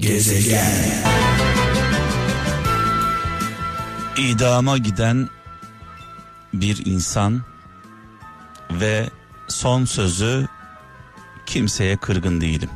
Gezegen. 0.00 1.02
İdama 4.16 4.78
giden 4.78 5.28
bir 6.54 6.86
insan 6.86 7.42
ve 8.70 9.10
son 9.48 9.84
sözü 9.84 10.48
kimseye 11.46 11.96
kırgın 11.96 12.40
değilim. 12.40 12.70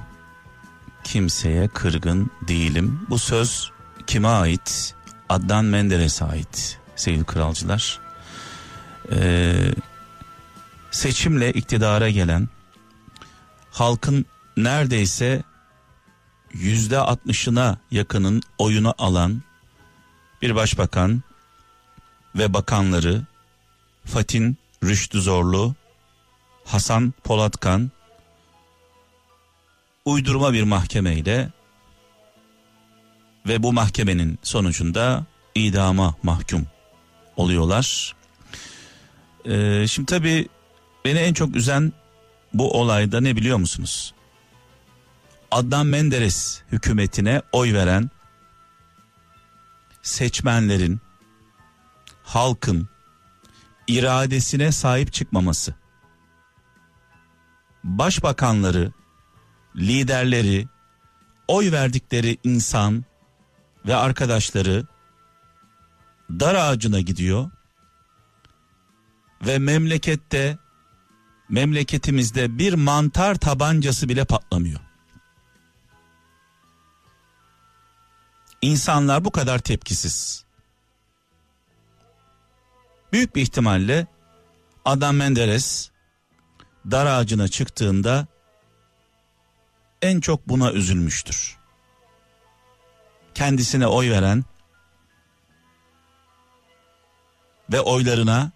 Kimseye 1.05 1.69
kırgın 1.69 2.31
değilim. 2.49 3.01
Bu 3.11 3.19
söz 3.19 3.71
kime 4.07 4.29
ait? 4.29 4.95
Adnan 5.29 5.65
Menderes'e 5.65 6.25
ait 6.25 6.79
sevgili 6.97 7.25
kralcılar. 7.25 8.01
Ee, 9.13 9.55
seçimle 10.91 11.53
iktidara 11.53 12.11
gelen 12.11 12.49
halkın 13.71 14.27
neredeyse 14.57 15.43
yüzde 16.55 16.99
altmışına 16.99 17.79
yakının 17.91 18.43
oyunu 18.59 18.95
alan 18.99 19.43
bir 20.43 20.55
başbakan 20.55 21.23
ve 22.35 22.55
bakanları 22.55 23.23
Fatin 24.05 24.57
Rüştü 24.85 25.21
Zorlu, 25.21 25.75
Hasan 26.65 27.15
Polatkan 27.25 27.91
uydurma 30.05 30.53
bir 30.53 30.63
mahkemeyle 30.63 31.51
ve 33.47 33.63
bu 33.63 33.73
mahkemenin 33.73 34.39
sonucunda 34.43 35.25
idama 35.55 36.15
mahkum 36.23 36.67
oluyorlar. 37.37 38.15
Ee, 39.47 39.87
şimdi 39.89 40.07
tabii 40.07 40.49
beni 41.05 41.19
en 41.19 41.35
çok 41.35 41.57
üzen 41.57 41.93
bu 42.55 42.81
olayda 42.81 43.21
ne 43.21 43.37
biliyor 43.37 43.59
musunuz? 43.59 44.15
Adnan 45.55 45.87
Menderes 45.87 46.63
hükümetine 46.73 47.43
oy 47.53 47.75
veren 47.75 48.11
seçmenlerin, 50.03 51.01
halkın 52.23 52.89
iradesine 53.87 54.73
sahip 54.73 55.13
çıkmaması. 55.13 55.75
Başbakanları, 57.85 58.93
liderleri, 59.77 60.69
oy 61.49 61.73
verdikleri 61.73 62.39
insan 62.45 63.05
ve 63.87 63.97
arkadaşları 63.97 64.87
dar 66.31 66.55
ağacına 66.55 67.01
gidiyor 67.01 67.51
ve 69.47 69.59
memlekette 69.59 70.59
memleketimizde 71.49 72.59
bir 72.59 72.75
mantar 72.75 73.35
tabancası 73.35 74.09
bile 74.09 74.25
patlamıyor. 74.25 74.84
İnsanlar 78.65 79.25
bu 79.25 79.31
kadar 79.31 79.59
tepkisiz. 79.59 80.45
Büyük 83.13 83.37
bir 83.37 83.43
ihtimalle 83.43 84.07
Adam 84.85 85.17
Menderes 85.17 85.91
dar 86.91 87.07
ağacına 87.07 87.49
çıktığında 87.49 88.27
en 90.03 90.21
çok 90.21 90.49
buna 90.49 90.73
üzülmüştür. 90.73 91.57
Kendisine 93.35 93.87
oy 93.87 94.11
veren 94.11 94.45
ve 97.73 97.81
oylarına 97.81 98.53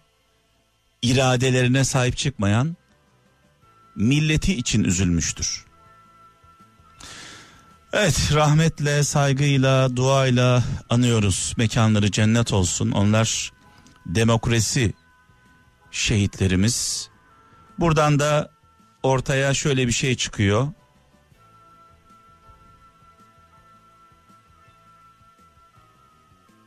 iradelerine 1.01 1.83
sahip 1.83 2.17
çıkmayan 2.17 2.77
milleti 3.95 4.55
için 4.55 4.83
üzülmüştür. 4.83 5.68
Evet 7.93 8.31
rahmetle, 8.33 9.03
saygıyla, 9.03 9.95
duayla 9.95 10.63
anıyoruz. 10.89 11.53
Mekanları 11.57 12.11
cennet 12.11 12.53
olsun. 12.53 12.91
Onlar 12.91 13.51
demokrasi 14.05 14.93
şehitlerimiz. 15.91 17.09
Buradan 17.79 18.19
da 18.19 18.51
ortaya 19.03 19.53
şöyle 19.53 19.87
bir 19.87 19.91
şey 19.91 20.15
çıkıyor. 20.15 20.67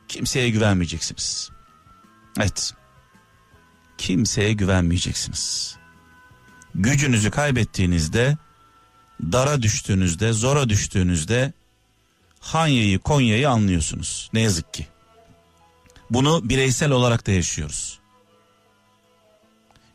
Kimseye 0.07 0.49
güvenmeyeceksiniz. 0.49 1.49
Evet. 2.39 2.73
Kimseye 3.97 4.53
güvenmeyeceksiniz. 4.53 5.75
Gücünüzü 6.75 7.31
kaybettiğinizde, 7.31 8.37
dara 9.31 9.61
düştüğünüzde, 9.61 10.33
zora 10.33 10.69
düştüğünüzde 10.69 11.53
Hanya'yı, 12.39 12.99
Konya'yı 12.99 13.49
anlıyorsunuz. 13.49 14.29
Ne 14.33 14.41
yazık 14.41 14.73
ki. 14.73 14.87
Bunu 16.09 16.49
bireysel 16.49 16.91
olarak 16.91 17.27
da 17.27 17.31
yaşıyoruz. 17.31 17.99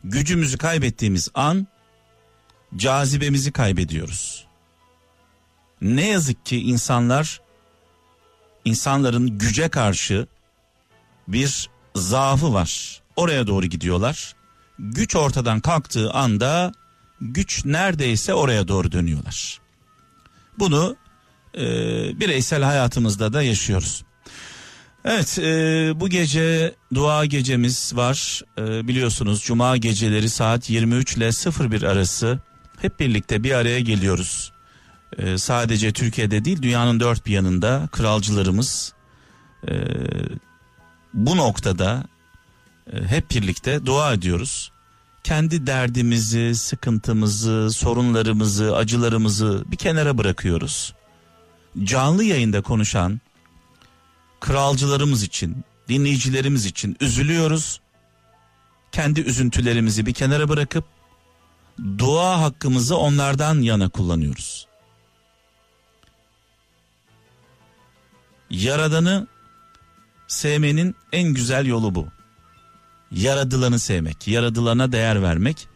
Gücümüzü 0.04 0.58
kaybettiğimiz 0.58 1.28
an 1.34 1.66
cazibemizi 2.76 3.52
kaybediyoruz. 3.52 4.46
Ne 5.80 6.06
yazık 6.06 6.46
ki 6.46 6.60
insanlar 6.60 7.40
insanların 8.64 9.38
güce 9.38 9.68
karşı 9.68 10.26
bir 11.28 11.70
zaafı 11.94 12.52
var. 12.52 13.02
Oraya 13.16 13.46
doğru 13.46 13.66
gidiyorlar. 13.66 14.34
Güç 14.78 15.16
ortadan 15.16 15.60
kalktığı 15.60 16.12
anda 16.12 16.72
güç 17.20 17.64
neredeyse 17.64 18.34
oraya 18.34 18.68
doğru 18.68 18.92
dönüyorlar. 18.92 19.60
Bunu 20.58 20.96
e, 21.54 21.60
bireysel 22.20 22.62
hayatımızda 22.62 23.32
da 23.32 23.42
yaşıyoruz. 23.42 24.04
Evet 25.04 25.38
e, 25.38 25.92
bu 26.00 26.08
gece 26.08 26.74
dua 26.94 27.24
gecemiz 27.24 27.92
var 27.96 28.42
e, 28.58 28.88
biliyorsunuz 28.88 29.42
cuma 29.42 29.76
geceleri 29.76 30.30
saat 30.30 30.70
23 30.70 31.16
ile 31.16 31.30
01 31.70 31.82
arası 31.82 32.38
hep 32.80 33.00
birlikte 33.00 33.44
bir 33.44 33.52
araya 33.52 33.80
geliyoruz. 33.80 34.52
E, 35.18 35.38
sadece 35.38 35.92
Türkiye'de 35.92 36.44
değil 36.44 36.62
dünyanın 36.62 37.00
dört 37.00 37.26
bir 37.26 37.32
yanında 37.32 37.88
kralcılarımız 37.92 38.92
e, 39.68 39.74
bu 41.14 41.36
noktada 41.36 42.04
e, 42.92 43.02
hep 43.02 43.30
birlikte 43.30 43.86
dua 43.86 44.12
ediyoruz. 44.12 44.72
Kendi 45.28 45.66
derdimizi, 45.66 46.54
sıkıntımızı, 46.54 47.70
sorunlarımızı, 47.70 48.76
acılarımızı 48.76 49.64
bir 49.66 49.76
kenara 49.76 50.18
bırakıyoruz. 50.18 50.94
Canlı 51.84 52.24
yayında 52.24 52.62
konuşan 52.62 53.20
kralcılarımız 54.40 55.22
için, 55.22 55.64
dinleyicilerimiz 55.88 56.66
için 56.66 56.96
üzülüyoruz. 57.00 57.80
Kendi 58.92 59.20
üzüntülerimizi 59.20 60.06
bir 60.06 60.14
kenara 60.14 60.48
bırakıp 60.48 60.84
dua 61.98 62.40
hakkımızı 62.40 62.96
onlardan 62.96 63.60
yana 63.60 63.88
kullanıyoruz. 63.88 64.66
Yaradanı 68.50 69.26
sevmenin 70.28 70.94
en 71.12 71.34
güzel 71.34 71.66
yolu 71.66 71.94
bu. 71.94 72.17
Yaradılanı 73.10 73.78
sevmek, 73.78 74.28
yaradılana 74.28 74.92
değer 74.92 75.22
vermek. 75.22 75.68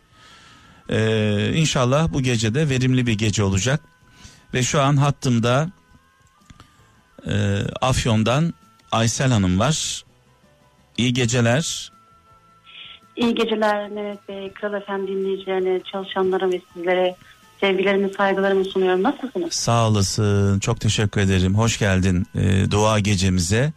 Ee, 0.90 1.52
inşallah 1.54 2.12
bu 2.12 2.20
gece 2.20 2.54
de 2.54 2.68
verimli 2.68 3.06
bir 3.06 3.18
gece 3.18 3.42
olacak. 3.42 3.80
Ve 4.54 4.62
şu 4.62 4.80
an 4.80 4.96
hattımda 4.96 5.70
e, 7.26 7.60
Afyon'dan 7.80 8.54
Aysel 8.92 9.32
Hanım 9.32 9.58
var. 9.58 10.04
İyi 10.98 11.12
geceler. 11.12 11.92
İyi 13.16 13.34
geceler 13.34 13.88
Mehmet 13.88 14.28
Bey, 14.28 14.52
Kral 14.52 14.74
Efendi 14.74 15.08
dinleyicilerine, 15.08 15.80
çalışanlara 15.92 16.50
ve 16.50 16.60
sizlere 16.74 17.16
sevgilerimi, 17.60 18.10
saygılarımı 18.16 18.64
sunuyorum. 18.64 19.02
Nasılsınız? 19.02 19.52
Sağ 19.52 19.88
olasın. 19.88 20.58
Çok 20.58 20.80
teşekkür 20.80 21.20
ederim. 21.20 21.54
Hoş 21.54 21.78
geldin 21.78 22.26
e, 22.34 22.70
dua 22.70 22.98
gecemize. 22.98 23.72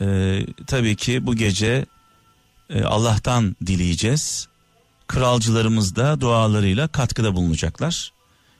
E, 0.00 0.38
tabii 0.66 0.96
ki 0.96 1.26
bu 1.26 1.34
gece 1.34 1.86
e, 2.70 2.84
Allah'tan 2.84 3.56
dileyeceğiz. 3.66 4.48
Kralcılarımız 5.06 5.96
da 5.96 6.20
dualarıyla 6.20 6.88
katkıda 6.88 7.34
bulunacaklar. 7.36 8.12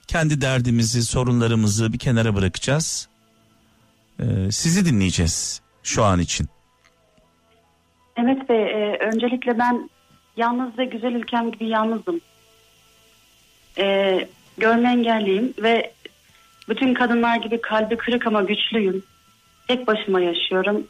Kendi 0.07 0.41
derdimizi, 0.41 1.03
sorunlarımızı 1.03 1.93
bir 1.93 1.99
kenara 1.99 2.35
bırakacağız. 2.35 3.09
E, 4.21 4.25
sizi 4.51 4.87
dinleyeceğiz 4.87 5.63
şu 5.83 6.05
an 6.05 6.21
için. 6.21 6.47
Mehmet 8.17 8.49
Bey, 8.49 8.63
e, 8.63 8.99
öncelikle 8.99 9.59
ben 9.59 9.91
yalnız 10.37 10.79
ve 10.79 10.85
güzel 10.85 11.13
ülkem 11.13 11.53
gibi 11.53 11.69
yalnızım. 11.69 12.21
Görme 14.59 14.89
engelliyim 14.89 15.55
ve 15.63 15.93
bütün 16.69 16.95
kadınlar 16.95 17.37
gibi 17.37 17.61
kalbi 17.61 17.97
kırık 17.97 18.27
ama 18.27 18.43
güçlüyüm. 18.43 19.03
Tek 19.69 19.87
başıma 19.87 20.21
yaşıyorum. 20.21 20.87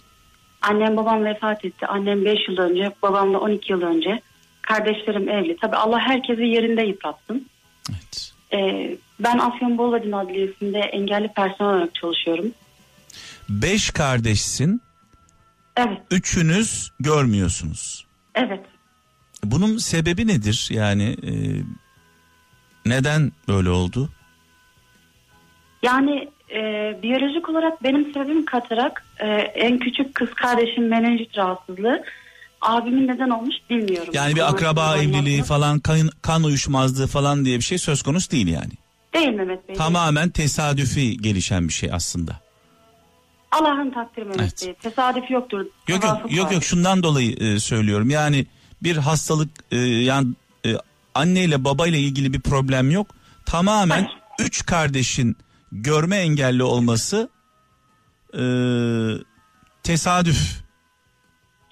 Annem 0.62 0.96
babam 0.96 1.24
vefat 1.24 1.64
etti. 1.64 1.86
Annem 1.86 2.24
5 2.24 2.48
yıl 2.48 2.58
önce, 2.58 2.90
babam 3.02 3.34
da 3.34 3.40
12 3.40 3.72
yıl 3.72 3.82
önce. 3.82 4.20
Kardeşlerim 4.62 5.28
evli. 5.28 5.56
Tabii 5.60 5.76
Allah 5.76 5.98
herkesi 6.00 6.42
yerinde 6.42 6.82
yıpratsın. 6.82 7.46
Evet. 7.90 8.32
Ee, 8.52 8.96
Ben 9.20 9.38
Afyonbolu 9.38 9.96
Adliyesi'nde 10.16 10.78
engelli 10.78 11.28
personel 11.28 11.74
olarak 11.74 11.94
çalışıyorum. 11.94 12.52
Beş 13.48 13.90
kardeşsin. 13.90 14.80
Evet. 15.76 15.98
Üçünüz 16.10 16.90
görmüyorsunuz. 17.00 18.06
Evet. 18.34 18.64
Bunun 19.44 19.76
sebebi 19.76 20.26
nedir? 20.26 20.68
Yani 20.72 21.16
e, 21.22 21.32
neden 22.86 23.32
böyle 23.48 23.70
oldu? 23.70 24.10
Yani 25.82 26.28
e, 26.50 26.58
biyolojik 27.02 27.48
olarak 27.48 27.82
benim 27.82 28.12
sebebim 28.12 28.44
katarak 28.44 29.04
e, 29.18 29.26
en 29.36 29.78
küçük 29.78 30.14
kız 30.14 30.28
kardeşim 30.34 30.88
menenjit 30.88 31.38
rahatsızlığı. 31.38 32.04
Abimin 32.60 33.08
neden 33.08 33.30
olmuş 33.30 33.54
bilmiyorum. 33.70 34.12
Yani 34.12 34.36
bir 34.36 34.48
akraba 34.48 34.96
evliliği 34.96 35.42
falan 35.42 35.78
kan, 35.78 35.96
kan 36.22 36.44
uyuşmazlığı 36.44 37.06
falan 37.06 37.44
diye 37.44 37.58
bir 37.58 37.64
şey 37.64 37.78
söz 37.78 38.02
konusu 38.02 38.30
değil 38.30 38.48
yani. 38.48 38.72
Değil 39.14 39.28
Mehmet 39.28 39.68
Bey. 39.68 39.76
Tamamen 39.76 40.28
tesadüfi 40.30 41.16
gelişen 41.16 41.68
bir 41.68 41.72
şey 41.72 41.90
aslında. 41.92 42.40
Allah'ın 43.52 43.90
takdiri 43.90 44.24
Mehmet 44.24 44.40
Evet. 44.40 44.66
Bey. 44.66 44.74
Tesadüf 44.74 45.30
yoktur. 45.30 45.66
Yok 45.88 46.04
yok 46.04 46.20
yok 46.30 46.52
yok 46.52 46.64
şundan 46.64 47.02
dolayı 47.02 47.36
e, 47.36 47.60
söylüyorum. 47.60 48.10
Yani 48.10 48.46
bir 48.82 48.96
hastalık 48.96 49.48
e, 49.70 49.76
yani 49.78 50.28
e, 50.66 50.70
anneyle 51.14 51.64
babayla 51.64 51.98
ilgili 51.98 52.32
bir 52.32 52.40
problem 52.40 52.90
yok. 52.90 53.06
Tamamen 53.46 54.02
Hayır. 54.02 54.18
üç 54.40 54.66
kardeşin 54.66 55.36
görme 55.72 56.16
engelli 56.16 56.62
olması 56.62 57.28
e, 58.34 58.42
tesadüf. 59.82 60.66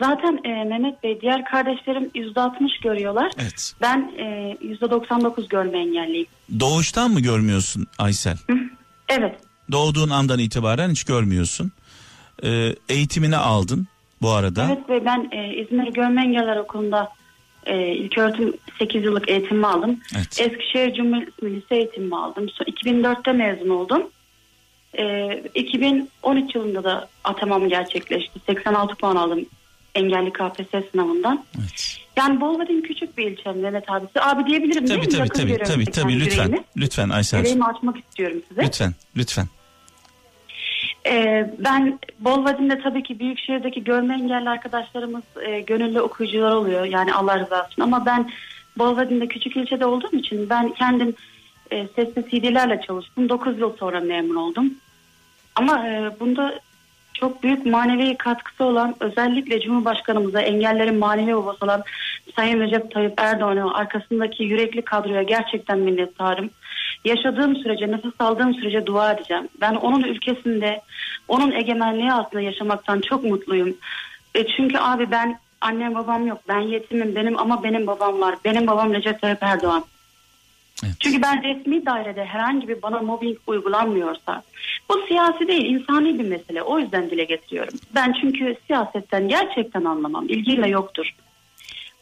Zaten 0.03 0.41
e, 0.45 0.65
Mehmet 0.65 1.03
Bey 1.03 1.21
diğer 1.21 1.45
kardeşlerim 1.45 2.11
%60 2.15 2.83
görüyorlar. 2.83 3.33
Evet. 3.39 3.75
Ben 3.81 4.13
e, 4.19 4.57
%99 4.63 5.49
görme 5.49 5.79
engelliyim. 5.79 6.27
Doğuştan 6.61 7.11
mı 7.11 7.21
görmüyorsun 7.21 7.87
Aysel? 7.99 8.37
Evet. 9.09 9.41
Doğduğun 9.73 10.11
andan 10.11 10.39
itibaren 10.39 10.91
hiç 10.91 11.05
görmüyorsun. 11.05 11.73
E, 12.43 12.75
eğitimini 12.89 13.37
aldın 13.37 13.87
bu 14.23 14.31
arada. 14.31 14.67
Evet 14.67 14.89
ve 14.89 15.05
ben 15.05 15.29
e, 15.33 15.55
İzmir 15.63 15.93
Görme 15.93 16.23
Engeller 16.23 16.57
Okulu'nda 16.57 17.09
e, 17.67 17.89
ilk 17.95 18.19
öğretim 18.19 18.55
8 18.79 19.05
yıllık 19.05 19.29
eğitimimi 19.31 19.67
aldım. 19.67 20.01
Evet. 20.17 20.41
Eskişehir 20.41 20.95
Cumhuriyet 20.95 21.29
İsmi 21.29 21.57
Lise 21.57 21.77
eğitimimi 21.77 22.17
aldım. 22.17 22.47
So- 22.47 22.65
2004'te 22.71 23.33
mezun 23.33 23.69
oldum. 23.69 24.03
E, 24.99 25.29
2013 25.55 26.55
yılında 26.55 26.85
da 26.85 27.09
atamam 27.25 27.69
gerçekleşti. 27.69 28.41
86 28.47 28.95
puan 28.95 29.17
aldım 29.17 29.47
engelli 29.95 30.33
KPSS 30.33 30.91
sınavından. 30.93 31.45
Evet. 31.59 31.97
Yani 32.17 32.41
Bolvadin 32.41 32.83
küçük 32.83 33.19
bir 33.19 33.31
ilçe 33.31 33.53
Mehmet 33.53 33.91
abisi. 33.91 34.21
Abi 34.21 34.47
diyebilirim 34.51 34.89
değil 34.89 35.01
Tabii 35.01 35.07
mi? 35.07 35.13
tabii 35.13 35.21
Yakın 35.21 35.39
tabii 35.41 35.59
tabii 35.59 35.85
tabii 35.85 35.93
kendi 36.13 36.21
lütfen. 36.25 36.45
yüreğimi. 36.45 36.65
Lütfen 36.77 37.09
Aysel. 37.09 37.39
Yüreğimi 37.39 37.65
açmak 37.65 37.97
istiyorum 37.99 38.43
size. 38.49 38.63
Lütfen 38.63 38.95
lütfen. 39.17 39.47
Ee, 41.07 41.51
ben 41.59 41.99
Bolvadin'de 42.21 42.79
tabii 42.79 43.03
ki 43.03 43.19
büyük 43.19 43.39
şehirdeki 43.39 43.85
görme 43.85 44.15
engelli 44.15 44.49
arkadaşlarımız 44.49 45.25
e, 45.43 45.61
gönüllü 45.61 46.01
okuyucular 46.01 46.55
oluyor. 46.55 46.85
Yani 46.85 47.15
Allah 47.15 47.39
rızası 47.39 47.71
için. 47.71 47.83
Ama 47.83 48.07
ben 48.07 48.31
Bolvadin'de 48.79 49.27
küçük 49.27 49.57
ilçede 49.57 49.87
olduğum 49.87 50.17
için 50.17 50.51
ben 50.51 50.71
kendim 50.71 51.15
e, 51.71 51.87
sesli 51.87 52.31
CD'lerle 52.31 52.81
çalıştım. 52.81 53.29
9 53.29 53.59
yıl 53.59 53.77
sonra 53.77 54.01
memnun 54.01 54.37
oldum. 54.37 54.75
Ama 55.55 55.89
e, 55.89 56.11
bunda 56.21 56.61
çok 57.15 57.43
büyük 57.43 57.67
manevi 57.67 58.17
katkısı 58.17 58.65
olan 58.65 58.95
özellikle 59.01 59.61
Cumhurbaşkanımıza 59.61 60.41
engellerin 60.41 60.99
manevi 60.99 61.37
babası 61.37 61.65
olan 61.65 61.83
Sayın 62.37 62.61
Recep 62.61 62.91
Tayyip 62.91 63.15
Erdoğan'a 63.17 63.75
arkasındaki 63.75 64.45
yürekli 64.45 64.83
kadroya 64.83 65.23
gerçekten 65.23 65.79
minnettarım. 65.79 66.51
Yaşadığım 67.05 67.57
sürece, 67.57 67.91
nefes 67.91 68.13
aldığım 68.19 68.55
sürece 68.55 68.87
dua 68.87 69.13
edeceğim. 69.13 69.49
Ben 69.61 69.75
onun 69.75 70.03
ülkesinde, 70.03 70.81
onun 71.29 71.53
egemenliği 71.53 72.13
altında 72.13 72.41
yaşamaktan 72.41 73.01
çok 73.01 73.25
mutluyum. 73.25 73.77
E 74.35 74.47
çünkü 74.47 74.79
abi 74.79 75.11
ben 75.11 75.39
annem 75.61 75.95
babam 75.95 76.27
yok. 76.27 76.39
Ben 76.49 76.61
yetimim 76.61 77.15
benim 77.15 77.39
ama 77.39 77.63
benim 77.63 77.87
babam 77.87 78.21
var. 78.21 78.35
Benim 78.45 78.67
babam 78.67 78.95
Recep 78.95 79.21
Tayyip 79.21 79.43
Erdoğan. 79.43 79.85
Evet. 80.85 80.95
Çünkü 81.01 81.23
ben 81.23 81.43
resmi 81.43 81.87
dairede 81.87 82.25
herhangi 82.25 82.69
bir 82.69 82.83
bana 82.83 82.99
mobbing 83.03 83.39
uygulanmıyorsa 83.47 84.43
bu 84.89 85.07
siyasi 85.09 85.49
değil 85.49 85.65
insani 85.65 86.19
bir 86.19 86.29
mesele. 86.29 86.63
O 86.63 86.79
yüzden 86.79 87.11
dile 87.11 87.25
getiriyorum. 87.25 87.75
Ben 87.95 88.15
çünkü 88.21 88.57
siyasetten 88.67 89.29
gerçekten 89.29 89.85
anlamam. 89.85 90.29
İlgim 90.29 90.63
de 90.63 90.69
yoktur. 90.69 91.15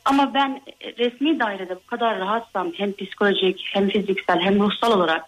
Ama 0.04 0.34
ben 0.34 0.60
resmi 0.98 1.40
dairede 1.40 1.76
bu 1.76 1.86
kadar 1.86 2.18
rahatsam 2.18 2.72
hem 2.76 2.92
psikolojik 2.92 3.60
hem 3.72 3.88
fiziksel 3.88 4.40
hem 4.40 4.60
ruhsal 4.60 4.92
olarak 4.92 5.24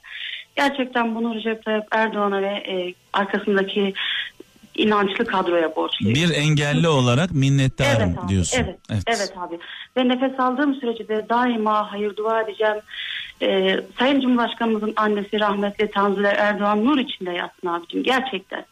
gerçekten 0.56 1.14
bunu 1.14 1.34
Recep 1.34 1.64
Tayyip 1.64 1.84
Erdoğan'a 1.90 2.42
ve 2.42 2.46
e, 2.46 2.94
arkasındaki 3.12 3.94
inançlı 4.74 5.26
kadroya 5.26 5.76
borçluyum. 5.76 6.14
Bir 6.14 6.34
engelli 6.34 6.88
olarak 6.88 7.32
minnettarım 7.32 8.08
Evet 8.08 8.18
abi, 8.18 8.28
diyorsun. 8.28 8.58
Evet, 8.60 9.02
evet. 9.06 9.32
abi. 9.36 9.58
Ve 9.96 10.08
nefes 10.08 10.40
aldığım 10.40 10.74
sürece 10.74 11.08
de 11.08 11.26
daima 11.28 11.92
hayır 11.92 12.16
dua 12.16 12.42
edeceğim. 12.42 12.76
Ee, 13.42 13.80
Sayın 13.98 14.20
Cumhurbaşkanımızın 14.20 14.92
annesi 14.96 15.40
rahmetli 15.40 15.90
Tanzile 15.90 16.28
Erdoğan 16.28 16.84
nur 16.84 16.98
içinde 16.98 17.30
yatsın 17.30 17.68
abicim 17.68 18.02
gerçekten. 18.02 18.64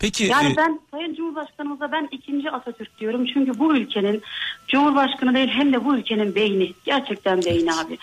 Peki 0.00 0.24
Yani 0.24 0.52
e, 0.52 0.56
ben 0.56 0.80
Sayın 0.90 1.14
Cumhurbaşkanımıza 1.14 1.92
ben 1.92 2.08
ikinci 2.12 2.50
Atatürk 2.50 2.98
diyorum. 3.00 3.26
Çünkü 3.34 3.58
bu 3.58 3.76
ülkenin 3.76 4.22
Cumhurbaşkanı 4.68 5.34
değil 5.34 5.48
hem 5.48 5.72
de 5.72 5.84
bu 5.84 5.96
ülkenin 5.96 6.34
beyni. 6.34 6.72
Gerçekten 6.84 7.42
beyni 7.42 7.72
abi. 7.74 7.98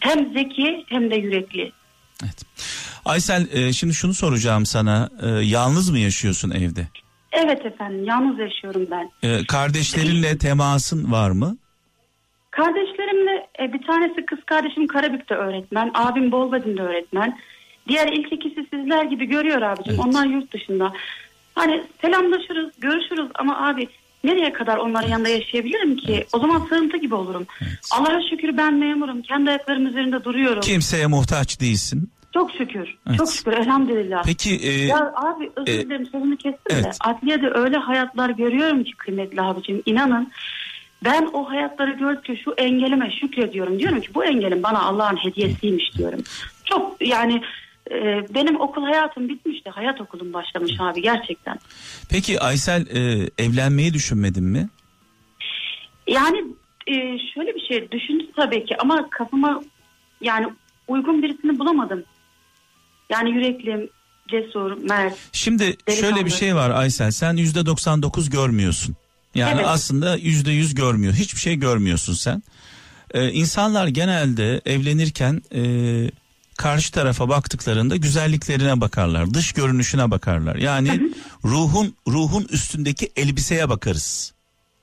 Hem 0.00 0.32
zeki 0.32 0.84
hem 0.88 1.10
de 1.10 1.16
yürekli. 1.16 1.72
evet. 2.22 2.42
Aysel 3.04 3.46
e, 3.52 3.72
şimdi 3.72 3.94
şunu 3.94 4.14
soracağım 4.14 4.66
sana. 4.66 5.08
E, 5.22 5.28
yalnız 5.28 5.90
mı 5.90 5.98
yaşıyorsun 5.98 6.50
evde? 6.50 6.86
Evet 7.32 7.66
efendim 7.66 8.04
yalnız 8.04 8.38
yaşıyorum 8.38 8.86
ben. 8.90 9.10
E, 9.28 9.46
kardeşlerinle 9.46 10.38
temasın 10.38 11.12
var 11.12 11.30
mı? 11.30 11.56
Kardeşlerimle 12.50 13.46
e, 13.60 13.72
bir 13.72 13.82
tanesi 13.86 14.26
kız 14.26 14.38
kardeşim 14.46 14.86
Karabük'te 14.86 15.34
öğretmen. 15.34 15.90
Abim 15.94 16.32
Bolvadin'de 16.32 16.82
öğretmen. 16.82 17.38
Diğer 17.88 18.08
ilk 18.08 18.32
ikisi 18.32 18.66
sizler 18.74 19.04
gibi 19.04 19.26
görüyor 19.26 19.62
abicim. 19.62 19.94
Evet. 19.94 20.04
Onlar 20.06 20.26
yurt 20.26 20.52
dışında. 20.52 20.92
Hani 21.54 21.82
selamlaşırız, 22.00 22.70
görüşürüz 22.78 23.30
ama 23.34 23.68
abi 23.68 23.88
nereye 24.24 24.52
kadar 24.52 24.76
onların 24.76 25.08
yanında 25.08 25.28
yaşayabilirim 25.28 25.96
ki? 25.96 26.24
O 26.32 26.38
zaman 26.38 26.66
sığıntı 26.68 26.96
gibi 26.96 27.14
olurum. 27.14 27.46
Allah'a 27.92 28.20
şükür 28.30 28.56
ben 28.56 28.74
memurum. 28.74 29.22
Kendi 29.22 29.50
ayaklarım 29.50 29.86
üzerinde 29.86 30.24
duruyorum. 30.24 30.60
Kimseye 30.60 31.06
muhtaç 31.06 31.60
değilsin. 31.60 32.10
Çok 32.34 32.50
şükür. 32.52 32.94
Evet. 33.08 33.18
Çok 33.18 33.32
şükür 33.32 33.52
elhamdülillah. 33.52 34.22
Peki 34.26 34.56
e, 34.62 34.70
Ya 34.86 35.12
abi 35.16 35.50
özür 35.56 35.72
e, 35.72 35.80
dilerim 35.86 36.06
sözünü 36.06 36.36
kestim 36.36 36.76
de. 36.76 36.80
evet. 36.84 36.96
Adliyede 37.00 37.50
öyle 37.54 37.76
hayatlar 37.76 38.30
görüyorum 38.30 38.84
ki 38.84 38.92
kıymetli 38.96 39.42
abicim. 39.42 39.82
inanın 39.86 40.32
ben 41.04 41.28
o 41.32 41.50
hayatları 41.50 41.90
gördükçe 41.90 42.36
şu 42.36 42.52
engelime 42.52 43.10
şükrediyorum. 43.20 43.78
Diyorum 43.78 44.00
ki 44.00 44.08
bu 44.14 44.24
engelim 44.24 44.62
bana 44.62 44.82
Allah'ın 44.82 45.16
hediyesiymiş 45.16 45.94
diyorum. 45.98 46.20
Çok 46.64 47.06
yani 47.06 47.42
benim 48.34 48.60
okul 48.60 48.82
hayatım 48.82 49.28
bitmişti. 49.28 49.70
Hayat 49.70 50.00
okulum 50.00 50.32
başlamış 50.32 50.72
abi 50.78 51.02
gerçekten. 51.02 51.58
peki 52.10 52.40
Aysel 52.40 52.86
e, 52.86 53.30
evlenmeyi 53.38 53.94
düşünmedin 53.94 54.44
mi? 54.44 54.68
Yani 56.06 56.38
e, 56.86 56.94
şöyle 57.34 57.54
bir 57.54 57.60
şey 57.68 57.90
düşündüm 57.90 58.26
tabii 58.36 58.64
ki 58.64 58.76
ama 58.78 59.10
kafama 59.10 59.62
yani 60.20 60.46
uygun 60.88 61.22
birisini 61.22 61.58
bulamadım. 61.58 62.04
Yani 63.10 63.30
yüreklim, 63.30 63.88
cesur, 64.28 64.76
mert. 64.82 65.14
Şimdi 65.32 65.62
Delikanlı. 65.62 65.96
şöyle 65.96 66.26
bir 66.26 66.30
şey 66.30 66.54
var 66.54 66.70
Aysel 66.70 67.10
sen 67.10 67.36
yüzde 67.36 67.66
99 67.66 68.30
görmüyorsun. 68.30 68.96
Yani 69.34 69.54
Evet. 69.54 69.66
aslında 69.68 70.16
yüzde 70.16 70.50
yüz 70.50 70.74
görmüyor. 70.74 71.12
Hiçbir 71.14 71.40
şey 71.40 71.56
görmüyorsun 71.56 72.12
sen. 72.14 72.42
Ee, 73.14 73.28
insanlar 73.30 73.86
genelde 73.86 74.60
evlenirken 74.66 75.42
e, 75.54 75.60
karşı 76.62 76.92
tarafa 76.92 77.28
baktıklarında 77.28 77.96
güzelliklerine 77.96 78.80
bakarlar. 78.80 79.34
Dış 79.34 79.52
görünüşüne 79.52 80.10
bakarlar. 80.10 80.56
Yani 80.56 81.12
ruhun 81.44 81.96
ruhun 82.08 82.46
üstündeki 82.50 83.12
elbiseye 83.16 83.68
bakarız. 83.68 84.32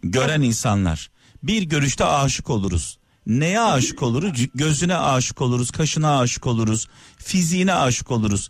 Gören 0.03 0.41
insanlar. 0.41 1.09
Bir 1.43 1.63
görüşte 1.63 2.05
aşık 2.05 2.49
oluruz. 2.49 2.97
Neye 3.27 3.59
aşık 3.59 4.03
oluruz? 4.03 4.31
Gözüne 4.55 4.95
aşık 4.95 5.41
oluruz, 5.41 5.71
kaşına 5.71 6.19
aşık 6.19 6.47
oluruz, 6.47 6.87
fiziğine 7.17 7.73
aşık 7.73 8.11
oluruz. 8.11 8.49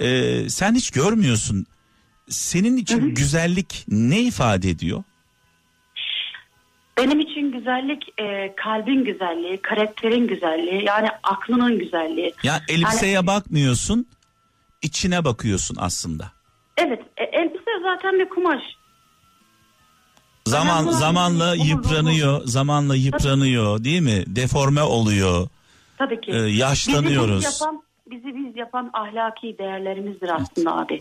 Ee, 0.00 0.48
sen 0.48 0.74
hiç 0.74 0.90
görmüyorsun. 0.90 1.66
Senin 2.28 2.76
için 2.76 3.14
güzellik 3.14 3.84
ne 3.88 4.22
ifade 4.22 4.70
ediyor? 4.70 5.04
Benim 6.98 7.20
için 7.20 7.52
güzellik 7.52 8.20
e, 8.20 8.54
kalbin 8.56 9.04
güzelliği, 9.04 9.62
karakterin 9.62 10.26
güzelliği, 10.26 10.84
yani 10.84 11.08
aklının 11.22 11.78
güzelliği. 11.78 12.34
Ya 12.42 12.60
elbiseye 12.68 13.26
bakmıyorsun, 13.26 14.06
içine 14.82 15.24
bakıyorsun 15.24 15.76
aslında. 15.80 16.32
Evet, 16.76 17.02
e, 17.16 17.24
elbise 17.24 17.70
zaten 17.82 18.18
bir 18.18 18.28
kumaş. 18.28 18.62
Zaman 20.46 20.84
Önemli 20.84 20.96
zamanla 20.96 21.52
değil, 21.52 21.60
olur, 21.60 21.70
yıpranıyor, 21.70 22.40
zamanla 22.44 22.96
yıpranıyor, 22.96 23.84
değil 23.84 24.00
mi? 24.00 24.24
Deforme 24.26 24.82
oluyor. 24.82 25.48
Tabii 25.98 26.20
ki. 26.20 26.32
e, 26.32 26.36
yaşlanıyoruz. 26.36 27.40
Bizi 27.40 27.48
biz 27.48 27.60
yapan, 27.60 27.82
bizi 28.10 28.34
biz 28.36 28.56
yapan 28.56 28.90
ahlaki 28.92 29.58
değerlerimizdir 29.58 30.28
aslında 30.28 30.76
abi. 30.76 31.00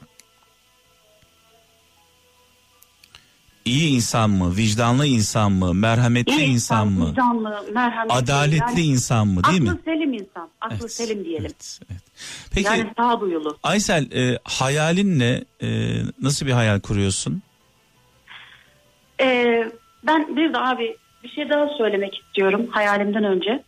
İyi 3.66 3.96
insan 3.96 4.30
mı, 4.30 4.58
vicdanlı 4.58 5.06
insan 5.06 5.52
mı, 5.52 5.74
merhametli 5.74 6.32
İyi 6.36 6.48
insan, 6.48 6.88
mı, 6.88 7.10
vicdanlı, 7.10 7.64
merhametli. 7.74 8.14
adaletli 8.16 8.58
yani 8.58 8.82
insan 8.82 9.28
mı 9.28 9.44
değil 9.44 9.62
aklı 9.62 9.74
mi? 9.74 9.80
selim 9.86 10.14
insan. 10.14 10.50
Aklı 10.62 10.78
Evet, 10.82 10.92
selim 10.92 11.26
diyelim. 11.26 11.46
evet, 11.46 11.80
evet. 11.92 12.02
Peki 12.54 12.68
Yani 12.68 12.94
sağduyulu. 12.98 13.58
Aysel 13.64 14.12
e, 14.12 14.40
hayalin 14.44 15.20
ne? 15.20 15.44
E, 15.62 15.68
nasıl 16.22 16.46
bir 16.46 16.52
hayal 16.52 16.80
kuruyorsun? 16.80 17.42
Ee, 19.22 19.72
ben 20.08 20.36
bir 20.36 20.54
de 20.54 20.58
abi 20.58 20.98
bir 21.24 21.30
şey 21.30 21.50
daha 21.50 21.68
söylemek 21.78 22.18
istiyorum 22.20 22.68
hayalimden 22.72 23.24
önce. 23.24 23.64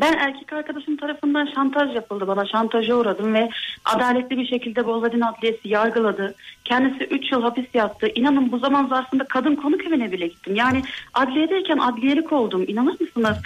Ben 0.00 0.12
erkek 0.12 0.52
arkadaşım 0.52 0.96
tarafından 0.96 1.48
şantaj 1.54 1.94
yapıldı 1.94 2.26
bana. 2.26 2.46
Şantaja 2.46 2.94
uğradım 2.96 3.34
ve 3.34 3.50
adaletli 3.84 4.38
bir 4.38 4.46
şekilde 4.46 4.86
Bolvadin 4.86 5.20
Adliyesi 5.20 5.68
yargıladı. 5.68 6.34
Kendisi 6.64 7.04
3 7.04 7.32
yıl 7.32 7.42
hapis 7.42 7.66
yattı. 7.74 8.06
İnanın 8.14 8.52
bu 8.52 8.58
zaman 8.58 8.86
zarfında 8.86 9.24
kadın 9.24 9.56
konuk 9.56 9.86
evine 9.86 10.12
bile 10.12 10.26
gittim. 10.26 10.56
Yani 10.56 10.82
adliyedeyken 11.14 11.78
adliyelik 11.78 12.32
oldum. 12.32 12.64
İnanır 12.68 13.00
mısınız? 13.00 13.36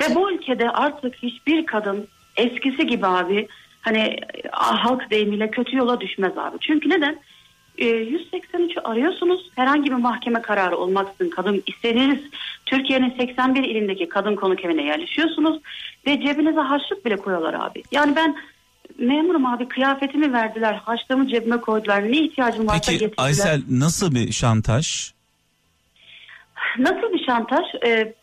Ve 0.00 0.14
bu 0.14 0.32
ülkede 0.32 0.70
artık 0.70 1.14
hiçbir 1.14 1.66
kadın 1.66 2.06
eskisi 2.36 2.86
gibi 2.86 3.06
abi 3.06 3.48
hani 3.80 4.16
ah, 4.52 4.84
halk 4.84 5.10
deyimiyle 5.10 5.50
kötü 5.50 5.76
yola 5.76 6.00
düşmez 6.00 6.38
abi. 6.38 6.56
Çünkü 6.60 6.90
neden? 6.90 7.18
Ee, 7.80 7.84
183'ü 7.84 8.80
arıyorsunuz. 8.80 9.50
Herhangi 9.56 9.90
bir 9.90 9.96
mahkeme 9.96 10.42
kararı 10.42 10.76
olmaksızın 10.76 11.30
kadın 11.30 11.62
istediğiniz 11.66 12.20
Türkiye'nin 12.66 13.16
81 13.18 13.64
ilindeki 13.64 14.08
kadın 14.08 14.36
konuk 14.36 14.64
evine 14.64 14.84
yerleşiyorsunuz 14.84 15.60
ve 16.06 16.20
cebinize 16.20 16.60
harçlık 16.60 17.04
bile 17.04 17.16
koyuyorlar 17.16 17.54
abi. 17.54 17.82
Yani 17.92 18.16
ben 18.16 18.36
memurum 18.98 19.46
abi 19.46 19.68
kıyafetimi 19.68 20.32
verdiler, 20.32 20.74
harçlığımı 20.74 21.28
cebime 21.28 21.56
koydular. 21.60 22.02
Ne 22.04 22.18
ihtiyacım 22.18 22.66
varsa 22.66 22.80
Peki 22.86 22.98
getirdiler. 22.98 23.24
Aysel 23.24 23.62
nasıl 23.70 24.14
bir 24.14 24.32
şantaj? 24.32 25.12
Nasıl 26.78 27.12
bir 27.12 27.24
şantaj? 27.26 27.64
Ee, 27.86 28.14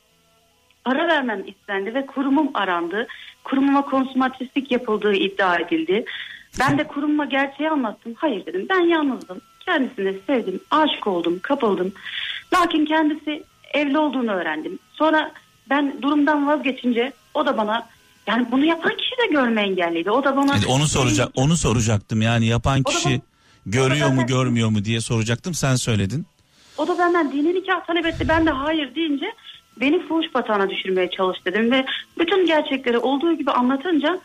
para 0.86 1.08
vermem 1.08 1.44
istendi 1.48 1.94
ve 1.94 2.06
kurumum 2.06 2.50
arandı. 2.54 3.08
Kurumuma 3.44 3.82
konsumatrislik 3.82 4.72
yapıldığı 4.72 5.14
iddia 5.14 5.60
edildi. 5.60 6.06
Ben 6.60 6.78
de 6.78 6.88
kurumuma 6.88 7.26
gerçeği 7.26 7.70
anlattım. 7.70 8.14
Hayır 8.18 8.46
dedim 8.46 8.68
ben 8.70 8.80
yalnızdım. 8.80 9.42
Kendisini 9.60 10.20
sevdim, 10.28 10.60
aşık 10.72 11.08
oldum, 11.08 11.40
kapıldım. 11.42 11.94
Lakin 12.54 12.86
kendisi 12.86 13.44
evli 13.74 13.98
olduğunu 13.98 14.32
öğrendim. 14.32 14.80
Sonra 14.94 15.32
ben 15.70 16.02
durumdan 16.02 16.48
vazgeçince 16.48 17.14
o 17.34 17.46
da 17.46 17.58
bana 17.58 17.88
yani 18.28 18.48
bunu 18.52 18.66
yapan 18.66 18.92
kişi 18.98 19.12
de 19.12 19.34
görme 19.34 19.62
engelliydi. 19.62 20.12
O 20.12 20.24
da 20.24 20.38
bana 20.38 20.54
Evet, 20.56 20.68
onu 20.68 20.88
soracak 20.88 21.30
onu 21.36 21.58
soracaktım. 21.58 22.22
Yani 22.22 22.46
yapan 22.46 22.84
kişi 22.84 23.10
ben- 23.10 23.22
görüyor 23.66 24.10
mu 24.10 24.26
görmüyor 24.26 24.70
mu 24.70 24.86
diye 24.86 25.02
soracaktım. 25.02 25.54
Sen 25.54 25.76
söyledin. 25.76 26.26
O 26.78 26.88
da 26.88 26.98
benden 26.98 27.32
dini 27.32 27.54
nikah 27.56 27.86
talep 27.86 28.06
etti. 28.06 28.26
Ben 28.30 28.46
de 28.46 28.50
hayır 28.50 28.96
deyince 28.96 29.34
beni 29.80 30.08
fuhuş 30.08 30.26
batağına 30.34 30.70
düşürmeye 30.70 31.10
çalış 31.10 31.46
dedim. 31.46 31.72
Ve 31.72 31.86
bütün 32.20 32.46
gerçekleri 32.46 32.98
olduğu 32.98 33.34
gibi 33.34 33.52
anlatınca 33.52 34.20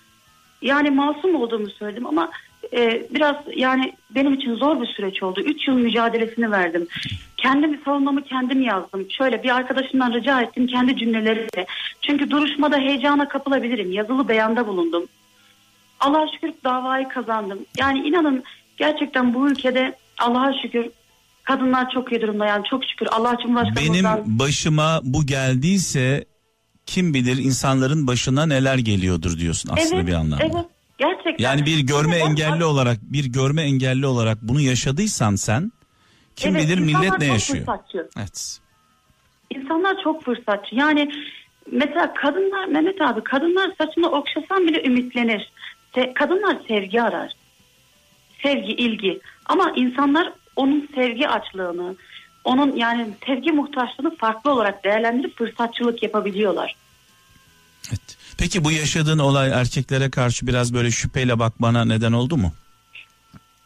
yani 0.63 0.91
masum 0.91 1.35
olduğumu 1.35 1.71
söyledim 1.71 2.07
ama 2.07 2.31
e, 2.73 3.07
biraz 3.15 3.37
yani 3.57 3.93
benim 4.11 4.35
için 4.35 4.55
zor 4.55 4.81
bir 4.81 4.87
süreç 4.87 5.23
oldu. 5.23 5.41
Üç 5.41 5.69
yıl 5.69 5.75
mücadelesini 5.75 6.51
verdim. 6.51 6.87
Kendimi 7.37 7.81
savunmamı 7.85 8.25
kendim 8.25 8.63
yazdım. 8.63 9.07
Şöyle 9.11 9.43
bir 9.43 9.57
arkadaşımdan 9.57 10.13
rica 10.13 10.41
ettim 10.41 10.67
kendi 10.67 10.97
cümlelerimle. 10.97 11.67
Çünkü 12.03 12.31
duruşmada 12.31 12.79
heyecana 12.79 13.29
kapılabilirim. 13.29 13.93
Yazılı 13.93 14.29
beyanda 14.29 14.67
bulundum. 14.67 15.05
Allah'a 16.01 16.27
şükür 16.29 16.53
davayı 16.65 17.09
kazandım. 17.09 17.59
Yani 17.79 17.99
inanın 18.09 18.45
gerçekten 18.77 19.35
bu 19.35 19.49
ülkede 19.49 19.97
Allah'a 20.19 20.53
şükür 20.63 20.87
kadınlar 21.45 21.91
çok 21.91 22.13
iyi 22.13 22.23
durumda 22.23 22.47
yani 22.47 22.65
çok 22.71 22.85
şükür 22.85 23.09
Allah 23.11 23.33
Benim 23.33 23.43
Cumhurbaşkanımızdan. 23.43 24.39
başıma 24.39 25.01
bu 25.03 25.27
geldiyse 25.27 26.25
kim 26.93 27.15
bilir 27.15 27.37
insanların 27.37 28.07
başına 28.07 28.47
neler 28.47 28.79
geliyordur 28.79 29.39
diyorsun 29.39 29.71
aslında 29.73 29.97
evet, 29.97 30.07
bir 30.07 30.13
anlamda. 30.13 30.45
Evet 30.45 30.67
gerçekten. 30.99 31.45
Yani 31.45 31.67
bir 31.67 31.79
görme 31.79 32.17
engelli 32.17 32.65
olarak 32.65 32.99
bir 33.03 33.25
görme 33.25 33.63
engelli 33.63 34.07
olarak 34.07 34.39
bunu 34.43 34.61
yaşadıysan 34.61 35.35
sen 35.37 35.73
kim 36.37 36.57
Evet, 36.57 36.69
bilir 36.69 36.79
millet 36.79 37.19
ne 37.19 37.27
yaşıyor. 37.27 37.59
fırsatçı. 37.59 38.09
Evet. 38.19 38.59
İnsanlar 39.51 39.97
çok 40.05 40.25
fırsatçı. 40.25 40.75
Yani 40.75 41.13
mesela 41.73 42.15
kadınlar 42.15 42.67
Mehmet 42.67 43.01
abi 43.01 43.25
kadınlar 43.25 43.71
saçını 43.79 44.09
okşasan 44.09 44.67
bile 44.69 44.85
ümitlenir. 44.85 45.53
Se- 45.95 46.15
kadınlar 46.15 46.57
sevgi 46.69 47.03
arar. 47.03 47.33
Sevgi, 48.43 48.73
ilgi. 48.73 49.21
Ama 49.47 49.73
insanlar 49.77 50.33
onun 50.57 50.89
sevgi 50.95 51.29
açlığını, 51.29 51.97
onun 52.45 52.77
yani 52.77 53.09
sevgi 53.27 53.53
muhtaçlığını 53.53 54.17
farklı 54.17 54.53
olarak 54.53 54.85
değerlendirip 54.85 55.39
fırsatçılık 55.39 56.03
yapabiliyorlar. 56.03 56.82
Evet. 57.93 58.17
Peki 58.39 58.65
bu 58.65 58.73
yaşadığın 58.73 59.19
olay 59.19 59.51
erkeklere 59.51 60.11
karşı 60.11 60.47
biraz 60.47 60.75
böyle 60.75 60.91
şüpheyle 60.91 61.39
bakmana 61.39 61.85
neden 61.85 62.13
oldu 62.13 62.37
mu? 62.37 62.53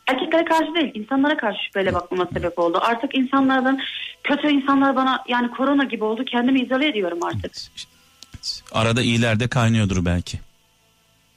Erkeklere 0.07 0.45
karşı 0.45 0.75
değil, 0.75 0.93
insanlara 0.95 1.37
karşı 1.37 1.65
şüpheyle 1.65 1.95
bakmama 1.95 2.29
sebep 2.35 2.59
oldu. 2.59 2.79
Artık 2.83 3.15
insanlardan, 3.15 3.81
kötü 4.25 4.49
insanlar 4.49 4.97
bana 4.97 5.25
yani 5.29 5.51
korona 5.51 5.85
gibi 5.85 6.05
oldu. 6.05 6.25
Kendimi 6.25 6.61
izole 6.61 6.89
ediyorum 6.89 7.19
artık. 7.23 7.45
Evet. 7.45 8.63
Arada 8.73 9.03
iyiler 9.03 9.41
de 9.41 9.49
kaynıyordur 9.49 10.05
belki. 10.05 10.41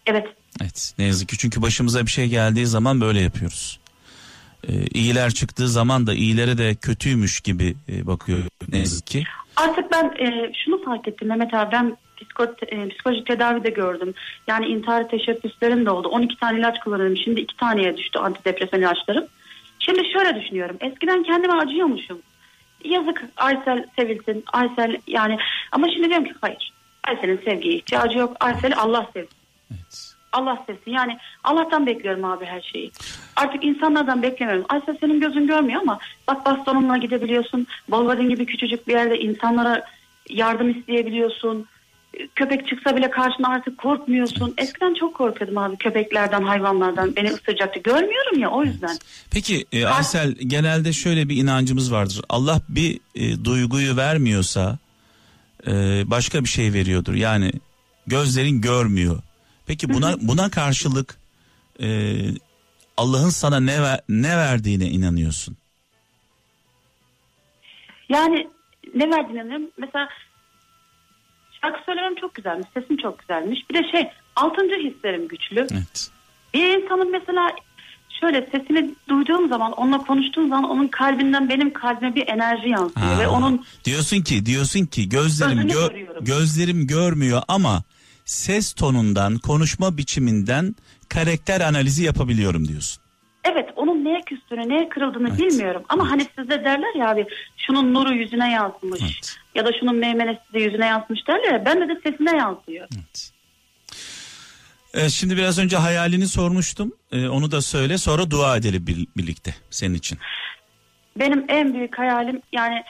Evet. 0.05 0.27
Evet 0.62 0.93
ne 0.98 1.05
yazık 1.05 1.29
ki 1.29 1.38
çünkü 1.38 1.62
başımıza 1.62 2.05
bir 2.05 2.12
şey 2.12 2.27
geldiği 2.27 2.65
zaman 2.65 3.01
böyle 3.01 3.22
yapıyoruz. 3.22 3.79
Ee, 4.67 4.74
iyiler 4.93 5.31
çıktığı 5.31 5.67
zaman 5.67 6.08
da 6.08 6.13
iyilere 6.13 6.58
de 6.58 6.75
kötüymüş 6.75 7.41
gibi 7.41 7.75
e, 7.89 8.08
bakıyor 8.08 8.39
ne 8.72 8.77
yazık 8.77 9.08
ki. 9.08 9.24
Artık 9.55 9.91
ben 9.91 10.05
e, 10.05 10.51
şunu 10.65 10.84
fark 10.86 11.08
ettim 11.08 11.27
Mehmet 11.27 11.53
abi 11.53 11.72
ben 11.72 11.98
psiko, 12.20 12.44
e, 12.68 12.90
psikolojik 12.90 13.26
tedavi 13.26 13.64
de 13.64 13.70
gördüm. 13.70 14.14
Yani 14.48 14.66
intihar 14.66 15.10
teşebbüslerim 15.10 15.86
de 15.86 15.90
oldu. 15.90 16.08
12 16.08 16.38
tane 16.40 16.60
ilaç 16.60 16.80
kullanıyorum. 16.80 17.18
Şimdi 17.18 17.42
2 17.42 17.58
taneye 17.58 17.98
düştü 17.98 18.20
antidepresan 18.20 18.80
ilaçlarım. 18.80 19.26
Şimdi 19.80 20.12
şöyle 20.12 20.42
düşünüyorum. 20.42 20.78
Eskiden 20.82 21.24
kendime 21.24 21.54
acıyormuşum. 21.54 22.20
Yazık 22.84 23.24
Aysel 23.38 23.86
sevilsin. 23.96 24.44
Aysel 24.54 24.98
yani 25.08 25.38
ama 25.72 25.88
şimdi 25.90 26.10
diyorum 26.10 26.26
ki 26.26 26.34
hayır. 26.42 26.74
Aysel'in 27.04 27.42
sevgiye 27.46 27.76
ihtiyacı 27.76 28.18
yok. 28.18 28.38
Aysel'i 28.40 28.76
Allah 28.76 29.10
sevsin. 29.14 29.38
Evet. 29.72 30.16
Allah 30.32 30.64
sevsin. 30.68 30.92
Yani 30.92 31.18
Allah'tan 31.44 31.86
bekliyorum 31.86 32.26
abi 32.26 32.46
her 32.46 32.62
şeyi. 32.62 32.92
Artık 33.36 33.64
insanlardan 33.64 34.22
beklemiyorum. 34.22 34.66
Aysel 34.70 34.98
senin 35.00 35.20
gözün 35.20 35.48
görmüyor 35.48 35.82
ama 35.82 36.00
bak 36.28 36.46
bastonunla 36.46 36.98
gidebiliyorsun. 36.98 37.68
Bolvadin 37.90 38.30
gibi 38.30 38.46
küçücük 38.46 38.88
bir 38.88 38.94
yerde 38.94 39.20
insanlara 39.20 39.84
yardım 40.30 40.70
isteyebiliyorsun. 40.70 41.66
Köpek 42.36 42.68
çıksa 42.68 42.96
bile 42.98 43.10
karşına 43.10 43.48
artık 43.50 43.78
korkmuyorsun. 43.78 44.54
Eskiden 44.58 44.94
çok 44.94 45.16
korkuyordum 45.16 45.58
abi 45.58 45.78
köpeklerden, 45.78 46.44
hayvanlardan. 46.44 47.16
Beni 47.16 47.30
ısıracaktı. 47.30 47.80
Görmüyorum 47.80 48.39
ya 48.39 48.50
o 48.50 48.63
yüzden. 48.63 48.98
Peki 49.32 49.66
e, 49.72 49.86
Aysel 49.86 50.32
genelde 50.32 50.94
şöyle 50.94 51.30
bir 51.30 51.36
inancımız 51.38 51.92
vardır. 51.94 52.22
Allah 52.30 52.62
bir 52.70 53.00
e, 53.16 53.46
duyguyu 53.46 53.98
vermiyorsa 53.98 54.78
e, 55.68 55.72
başka 56.06 56.44
bir 56.44 56.50
şey 56.50 56.74
veriyordur. 56.74 57.13
Yani 57.13 57.51
gözlerin 58.08 58.62
görmüyor. 58.62 59.20
Peki 59.68 59.94
buna 59.94 60.16
buna 60.22 60.50
karşılık 60.50 61.18
e, 61.82 62.18
Allah'ın 62.98 63.30
sana 63.30 63.60
ne 63.60 63.82
ver- 63.82 64.01
ne 64.10 64.38
verdiğine 64.38 64.86
inanıyorsun. 64.86 65.58
Yani 68.10 68.48
ne 68.96 69.10
verdiğini 69.10 69.42
anlıyorum. 69.42 69.66
Mesela 69.78 70.10
şarkı 71.62 71.80
söylemem 71.86 72.16
çok 72.16 72.36
güzelmiş. 72.36 72.68
Sesim 72.74 72.98
çok 72.98 73.20
güzelmiş. 73.20 73.60
Bir 73.70 73.75
de 73.84 73.92
şey 73.92 74.08
altıncı 74.36 74.75
hislerim 74.75 75.28
güçlü. 75.28 75.68
Evet. 75.72 76.10
Bir 76.54 76.84
insanın 76.84 77.12
mesela 77.12 77.51
şöyle 78.20 78.42
sesini 78.51 78.96
duyduğum 79.10 79.50
zaman 79.50 79.72
onunla 79.72 79.98
konuştuğum 79.98 80.50
zaman 80.50 80.70
onun 80.70 80.88
kalbinden 80.88 81.50
benim 81.50 81.74
kalbime 81.74 82.16
bir 82.16 82.28
enerji 82.28 82.70
yansıyor 82.70 83.08
Ha, 83.08 83.20
ve 83.20 83.28
onun 83.28 83.66
diyorsun 83.86 84.22
ki 84.22 84.46
diyorsun 84.46 84.86
ki 84.86 85.10
gözlerim 85.10 85.58
gö- 85.60 85.89
görüyorum. 85.89 86.25
gözlerim 86.25 86.88
görmüyor 86.88 87.42
ama 87.48 87.84
ses 88.25 88.74
tonundan, 88.74 89.38
konuşma 89.38 89.98
biçiminden 89.98 90.75
karakter 91.10 91.62
analizi 91.62 92.04
yapabiliyorum 92.04 92.68
diyorsun. 92.68 93.01
evet 93.44 93.70
onun 93.75 94.04
neye 94.06 94.22
küstüğünü 94.50 94.70
neye 94.70 94.89
kırıldığını 94.89 95.29
Evet. 95.29 95.39
bilmiyorum 95.39 95.84
ama 95.89 96.12
hani 96.12 96.25
sizde 96.39 96.63
derler 96.65 96.96
ya 96.96 97.10
abi 97.10 97.25
şunun 97.58 97.94
nuru 97.94 98.13
yüzüne 98.13 98.51
yansımış 98.51 99.00
Evet. 99.03 99.36
ya 99.56 99.65
da 99.65 99.72
şunun 99.79 99.96
meymenesi 99.96 100.39
de 100.53 100.60
yüzüne 100.60 100.86
yansımış 100.86 101.27
derler 101.27 101.51
ya 101.53 101.65
bende 101.65 101.88
de 101.88 102.00
sesine 102.03 102.38
yansıyor. 102.38 102.88
Evet. 102.96 103.32
Evet, 104.94 105.12
şimdi 105.12 105.38
biraz 105.38 105.60
önce 105.60 105.77
hayalini 105.77 106.27
sormuştum. 106.27 106.91
Ee, 107.12 107.27
onu 107.27 107.51
da 107.51 107.62
söyle 107.62 107.98
sonra 107.98 108.32
dua 108.32 108.58
edelim 108.58 108.88
bir- 108.88 109.08
birlikte 109.18 109.56
senin 109.70 109.94
için. 109.94 110.18
Benim 111.20 111.46
en 111.50 111.74
büyük 111.74 111.98
hayalim 112.00 112.41
yani 112.51 112.84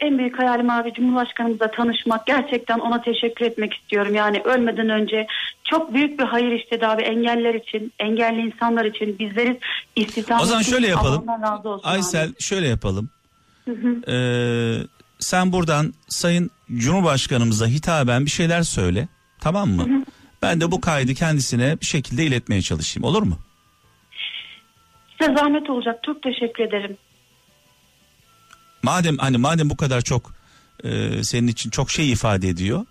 en 0.00 0.18
büyük 0.18 0.38
hayalim 0.38 0.70
abi 0.70 0.92
Cumhurbaşkanımızla 0.92 1.70
tanışmak. 1.70 2.26
Gerçekten 2.26 2.78
ona 2.78 3.02
teşekkür 3.02 3.44
etmek 3.44 3.74
istiyorum. 3.74 4.14
Yani 4.14 4.40
ölmeden 4.44 4.88
önce 4.88 5.26
çok 5.64 5.94
büyük 5.94 6.18
bir 6.18 6.24
hayır 6.24 6.52
işledi 6.52 6.86
abi 6.86 7.02
engeller 7.02 7.54
için, 7.54 7.92
engelli 7.98 8.40
insanlar 8.40 8.84
için. 8.84 9.18
Bizleri 9.18 9.60
istihdam 9.96 10.40
O 10.40 10.44
zaman 10.44 10.62
şöyle 10.62 10.86
yapalım. 10.86 11.26
Aysel 11.82 12.28
abi. 12.28 12.42
şöyle 12.42 12.68
yapalım. 12.68 13.10
Ee, 14.08 14.76
sen 15.18 15.52
buradan 15.52 15.94
Sayın 16.08 16.50
Cumhurbaşkanımıza 16.76 17.66
hitaben 17.66 18.24
bir 18.24 18.30
şeyler 18.30 18.62
söyle. 18.62 19.08
Tamam 19.40 19.70
mı? 19.70 20.04
Ben 20.42 20.60
de 20.60 20.70
bu 20.70 20.80
kaydı 20.80 21.14
kendisine 21.14 21.76
bir 21.80 21.86
şekilde 21.86 22.24
iletmeye 22.24 22.62
çalışayım. 22.62 23.04
Olur 23.04 23.22
mu? 23.22 23.38
Size 25.20 25.34
zahmet 25.34 25.70
olacak. 25.70 26.00
Çok 26.06 26.22
teşekkür 26.22 26.64
ederim. 26.64 26.96
Madem 28.86 29.18
hani 29.18 29.38
madem 29.38 29.70
bu 29.70 29.76
kadar 29.76 30.00
çok 30.00 30.32
e, 30.84 30.88
senin 31.24 31.46
için 31.46 31.70
çok 31.70 31.90
şey 31.90 32.12
ifade 32.12 32.48
ediyor. 32.48 32.86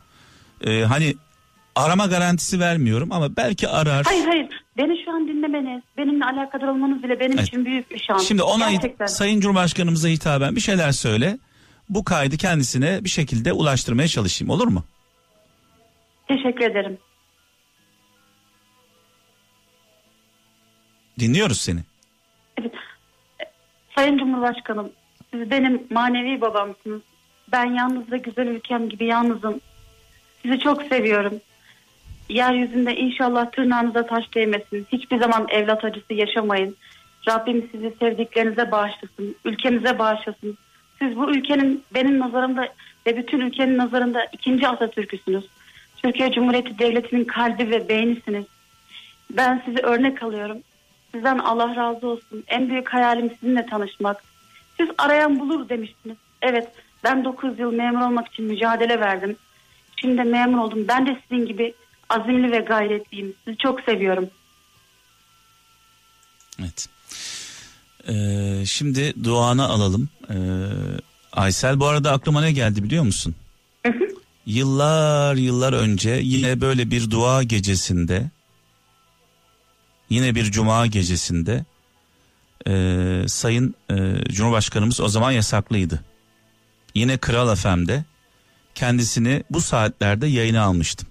e, 0.62 0.82
hani 0.84 1.16
arama 1.76 2.06
garantisi 2.06 2.60
vermiyorum 2.60 3.12
ama 3.12 3.36
belki 3.36 3.68
arar. 3.68 4.06
Hayır 4.06 4.26
hayır. 4.26 4.48
Beni 4.78 5.06
şu 5.06 5.12
an 5.12 5.28
dinlemeniz, 5.28 5.84
benimle 5.98 6.26
alakadar 6.26 6.68
olmanız 6.68 7.04
bile 7.04 7.20
benim 7.20 7.38
Evet. 7.40 7.48
için 7.48 7.66
büyük 7.66 7.92
bir 7.92 8.00
şans. 8.00 8.28
Şimdi 8.28 8.44
ona 8.44 8.72
Gerçekten. 8.72 9.06
Sayın 9.06 9.40
Cumhurbaşkanımıza 9.40 10.08
hitaben 10.08 10.56
bir 10.56 10.62
şeyler 10.62 10.92
söyle. 10.92 11.38
Bu 11.90 12.04
kaydı 12.04 12.38
kendisine 12.38 13.04
bir 13.04 13.10
şekilde 13.10 13.54
ulaştırmaya 13.54 14.08
çalışayım 14.08 14.50
olur 14.50 14.68
mu? 14.68 14.84
Teşekkür 16.28 16.66
ederim. 16.72 16.98
Dinliyoruz 21.20 21.62
seni. 21.62 21.80
Evet. 22.62 22.72
Sayın 23.96 24.18
Cumhurbaşkanım, 24.18 24.92
siz 25.36 25.52
benim 25.52 25.84
manevi 25.90 26.42
babamsınız. 26.42 27.02
Ben 27.52 27.66
yalnız 27.66 28.12
ve 28.12 28.18
güzel 28.18 28.48
ülkem 28.48 28.90
gibi 28.90 29.06
yalnızım. 29.06 29.62
Sizi 30.42 30.60
çok 30.60 30.84
seviyorum. 30.84 31.34
Yeryüzünde 32.30 32.96
inşallah 32.96 33.52
tırnağınıza 33.52 34.06
taş 34.06 34.36
değmesin. 34.36 34.88
Hiçbir 34.92 35.20
zaman 35.20 35.48
evlat 35.50 35.84
acısı 35.84 36.14
yaşamayın. 36.14 36.76
Rabbim 37.28 37.70
sizi 37.72 37.94
sevdiklerinize 38.00 38.72
bağışlasın. 38.72 39.36
Ülkemize 39.46 40.00
bağışlasın. 40.00 40.58
Siz 41.00 41.16
bu 41.16 41.32
ülkenin 41.32 41.84
benim 41.94 42.20
nazarımda 42.20 42.70
ve 43.08 43.18
bütün 43.18 43.40
ülkenin 43.40 43.78
nazarında 43.78 44.26
ikinci 44.26 44.68
Atatürk'üsünüz. 44.68 45.46
Türkiye 45.98 46.32
Cumhuriyeti 46.32 46.80
Devleti'nin 46.80 47.24
kalbi 47.24 47.70
ve 47.72 47.90
beynisiniz. 47.90 48.46
Ben 49.30 49.62
sizi 49.66 49.80
örnek 49.80 50.24
alıyorum. 50.24 50.58
Sizden 51.12 51.38
Allah 51.38 51.76
razı 51.76 52.08
olsun. 52.08 52.44
En 52.48 52.70
büyük 52.70 52.90
hayalim 52.90 53.32
sizinle 53.40 53.66
tanışmak. 53.66 54.35
Siz 54.78 54.90
arayan 54.98 55.40
bulur 55.40 55.70
demiştiniz. 55.70 56.18
Evet 56.42 56.68
ben 57.04 57.26
9 57.26 57.60
yıl 57.60 57.72
memur 57.72 58.02
olmak 58.02 58.28
için 58.28 58.46
mücadele 58.46 59.00
verdim. 59.00 59.36
Şimdi 59.96 60.18
de 60.18 60.24
memur 60.24 60.58
oldum. 60.58 60.86
Ben 60.88 61.06
de 61.06 61.22
sizin 61.30 61.46
gibi 61.46 61.74
azimli 62.10 62.52
ve 62.52 62.60
gayretliyim. 62.60 63.34
Sizi 63.46 63.58
çok 63.58 63.82
seviyorum. 63.82 64.30
Evet. 66.60 66.88
Ee, 68.08 68.66
şimdi 68.66 69.24
duanı 69.24 69.66
alalım. 69.66 70.10
Ee, 70.30 70.36
Aysel 71.34 71.80
bu 71.80 71.88
arada 71.88 72.12
aklıma 72.12 72.42
ne 72.42 72.52
geldi 72.52 72.84
biliyor 72.84 73.04
musun? 73.04 73.36
Yıllar 74.46 75.36
yıllar 75.36 75.74
önce 75.74 76.20
yine 76.24 76.62
böyle 76.62 76.92
bir 76.92 77.12
dua 77.12 77.44
gecesinde 77.44 78.30
yine 80.10 80.36
bir 80.36 80.44
cuma 80.44 80.88
gecesinde 80.88 81.66
e, 82.68 83.24
Sayın 83.28 83.76
e, 83.92 83.96
Cumhurbaşkanımız 84.30 85.02
o 85.02 85.08
zaman 85.08 85.32
yasaklıydı. 85.32 86.04
Yine 86.96 87.18
Kral 87.18 87.56
FM'de 87.56 88.04
kendisini 88.76 89.44
bu 89.50 89.62
saatlerde 89.62 90.28
yayına 90.28 90.62
almıştım. 90.62 91.08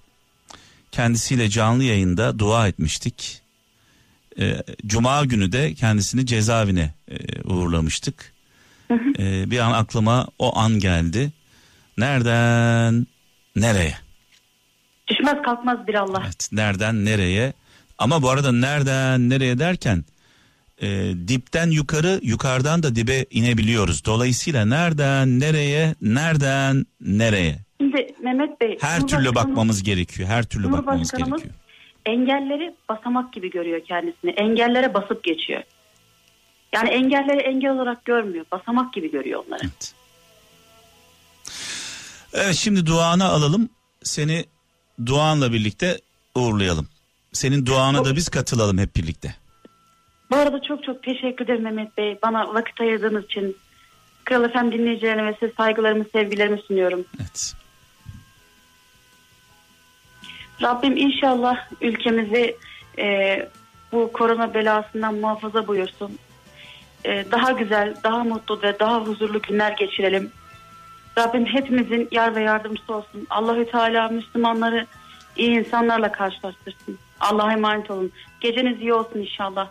Kendisiyle 0.93 1.49
canlı 1.49 1.85
yayında 1.85 2.39
dua 2.39 2.69
etmiştik. 2.69 3.43
E, 4.41 4.63
Cuma 4.87 5.25
günü 5.25 5.53
de 5.53 5.75
kendisini 5.75 6.27
cezaevine 6.27 6.95
e, 7.09 7.43
uğurlamıştık. 7.43 8.35
E, 9.19 9.51
bir 9.51 9.59
an 9.59 9.73
aklıma 9.73 10.27
o 10.39 10.59
an 10.59 10.79
geldi. 10.79 11.33
Nereden 11.99 13.07
nereye? 13.57 13.95
Düşmez 15.09 15.43
kalkmaz 15.45 15.87
bir 15.87 15.95
Allah. 15.95 16.23
Evet, 16.25 16.49
nereden 16.53 17.05
nereye? 17.05 17.53
Ama 17.99 18.23
bu 18.23 18.31
arada 18.31 18.53
nereden 18.53 19.31
nereye 19.31 19.59
derken 19.59 20.05
e, 20.83 21.13
dipten 21.29 21.71
yukarı, 21.71 22.21
yukarıdan 22.23 22.83
da 22.83 22.97
dibe 22.97 23.27
inebiliyoruz. 23.31 24.05
Dolayısıyla 24.05 24.65
nereden 24.65 25.41
nereye, 25.41 25.95
nereden 26.01 26.87
nereye? 27.01 27.59
Şimdi 27.81 28.15
Mehmet 28.23 28.61
Bey. 28.61 28.79
Her 28.81 29.07
türlü 29.07 29.35
bakmamız 29.35 29.83
gerekiyor. 29.83 30.29
Her 30.29 30.43
türlü 30.43 30.73
bakmamız 30.73 31.13
gerekiyor. 31.13 31.55
engelleri 32.07 32.75
basamak 32.89 33.33
gibi 33.33 33.51
görüyor 33.51 33.81
kendisini. 33.85 34.31
Engellere 34.31 34.95
basıp 34.95 35.25
geçiyor. 35.25 35.63
Yani 36.75 36.89
engelleri 36.89 37.41
engel 37.41 37.71
olarak 37.71 38.05
görmüyor. 38.05 38.45
Basamak 38.53 38.95
gibi 38.95 39.11
görüyor 39.11 39.45
onları. 39.47 39.61
Evet. 39.63 39.95
Evet 42.33 42.55
şimdi 42.55 42.87
duanı 42.87 43.25
alalım. 43.25 43.69
Seni 44.03 44.45
duanla 45.07 45.53
birlikte 45.53 46.01
uğurlayalım. 46.35 46.89
Senin 47.33 47.67
duana 47.67 48.05
da 48.05 48.17
biz 48.17 48.29
katılalım 48.29 48.79
hep 48.79 48.97
birlikte. 48.97 49.35
Bu 50.31 50.37
arada 50.37 50.63
çok 50.63 50.85
çok 50.85 51.03
teşekkür 51.03 51.45
ederim 51.45 51.63
Mehmet 51.63 51.99
Bey. 51.99 52.19
Bana 52.23 52.55
vakit 52.55 52.81
ayırdığınız 52.81 53.25
için. 53.25 53.57
Kral 54.25 54.45
Efem 54.45 54.73
dinleyicilerine 54.73 55.27
ve 55.27 55.35
size 55.41 55.53
saygılarımı, 55.57 56.05
sevgilerimi 56.13 56.59
sunuyorum. 56.59 57.05
Evet. 57.21 57.55
Rabbim 60.63 60.97
inşallah 60.97 61.57
ülkemizi 61.81 62.57
e, 62.99 63.39
bu 63.93 64.13
korona 64.13 64.55
belasından 64.55 65.15
muhafaza 65.15 65.67
buyursun. 65.67 66.19
E, 67.05 67.25
daha 67.31 67.53
güzel, 67.53 67.95
daha 68.05 68.25
mutlu 68.25 68.63
ve 68.63 68.79
daha 68.79 69.01
huzurlu 69.01 69.43
günler 69.43 69.73
geçirelim. 69.73 70.31
Rabbim 71.19 71.47
hepimizin 71.47 72.09
yar 72.11 72.35
ve 72.35 72.43
yardımcısı 72.43 72.95
olsun. 72.95 73.27
Allahü 73.31 73.71
Teala 73.71 74.09
Müslümanları 74.09 74.87
iyi 75.37 75.51
insanlarla 75.51 76.13
karşılaştırsın. 76.13 76.99
Allah'a 77.21 77.53
emanet 77.53 77.91
olun. 77.91 78.13
Geceniz 78.41 78.81
iyi 78.81 78.95
olsun 78.95 79.19
inşallah. 79.19 79.69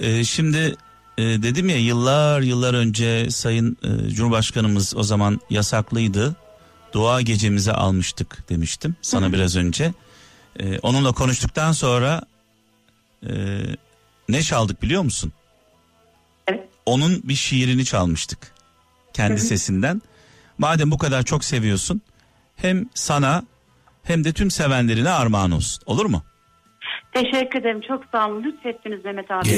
Ee, 0.00 0.24
şimdi 0.24 0.76
e, 1.18 1.22
dedim 1.22 1.68
ya 1.68 1.76
yıllar 1.76 2.40
yıllar 2.40 2.74
önce 2.74 3.30
Sayın 3.30 3.76
e, 3.82 4.10
Cumhurbaşkanımız 4.10 4.96
o 4.96 5.02
zaman 5.02 5.40
yasaklıydı. 5.50 6.36
Dua 6.92 7.20
gecemize 7.20 7.72
almıştık 7.72 8.48
demiştim 8.48 8.96
sana 9.02 9.32
biraz 9.32 9.56
önce. 9.56 9.92
Ee, 10.60 10.78
onunla 10.78 11.12
konuştuktan 11.12 11.72
sonra 11.72 12.22
e, 13.28 13.32
ne 14.28 14.42
çaldık 14.42 14.82
biliyor 14.82 15.02
musun? 15.02 15.32
Evet. 16.46 16.68
Onun 16.86 17.22
bir 17.24 17.34
şiirini 17.34 17.84
çalmıştık 17.84 18.38
kendi 19.12 19.40
hı. 19.40 19.44
sesinden. 19.44 20.02
Madem 20.58 20.90
bu 20.90 20.98
kadar 20.98 21.22
çok 21.22 21.44
seviyorsun 21.44 22.02
hem 22.56 22.88
sana 22.94 23.42
hem 24.02 24.24
de 24.24 24.32
tüm 24.32 24.50
sevenlerine 24.50 25.10
armağan 25.10 25.50
olsun. 25.50 25.82
Olur 25.86 26.06
mu? 26.06 26.22
Teşekkür 27.22 27.60
ederim. 27.60 27.80
Çok 27.88 28.04
sağ 28.12 28.28
olun. 28.28 28.44
Lütfettiniz 28.44 29.04
Mehmet 29.04 29.30
abi. 29.30 29.48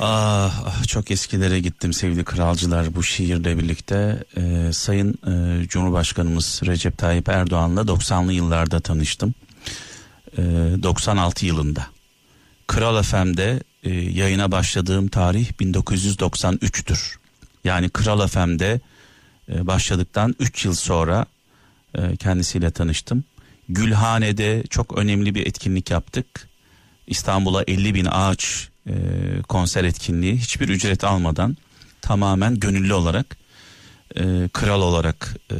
Ah, 0.00 0.64
ah, 0.66 0.86
çok 0.86 1.10
eskilere 1.10 1.60
gittim 1.60 1.92
sevgili 1.92 2.24
kralcılar 2.24 2.94
bu 2.94 3.02
şiirle 3.02 3.58
birlikte. 3.58 4.24
Ee, 4.36 4.72
Sayın 4.72 5.14
e, 5.26 5.68
Cumhurbaşkanımız 5.68 6.60
Recep 6.66 6.98
Tayyip 6.98 7.28
Erdoğan'la 7.28 7.80
90'lı 7.80 8.32
yıllarda 8.32 8.80
tanıştım. 8.80 9.34
Ee, 10.38 10.42
96 10.82 11.46
yılında. 11.46 11.86
Kral 12.66 13.02
FM'de 13.02 13.60
e, 13.84 13.90
yayına 13.94 14.52
başladığım 14.52 15.08
tarih 15.08 15.52
1993'tür. 15.52 17.16
Yani 17.64 17.88
Kral 17.88 18.26
FM'de 18.26 18.80
e, 19.52 19.66
başladıktan 19.66 20.34
3 20.40 20.64
yıl 20.64 20.74
sonra 20.74 21.26
e, 21.94 22.16
kendisiyle 22.16 22.70
tanıştım. 22.70 23.24
Gülhane'de 23.68 24.62
çok 24.70 24.98
önemli 24.98 25.34
bir 25.34 25.46
etkinlik 25.46 25.90
yaptık. 25.90 26.48
İstanbul'a 27.06 27.62
50 27.66 27.94
bin 27.94 28.04
ağaç 28.10 28.68
e, 28.86 28.92
konser 29.48 29.84
etkinliği 29.84 30.36
hiçbir 30.36 30.68
ücret 30.68 31.04
almadan 31.04 31.56
tamamen 32.00 32.60
gönüllü 32.60 32.92
olarak 32.92 33.36
e, 34.16 34.48
kral 34.52 34.82
olarak 34.82 35.36
e, 35.50 35.56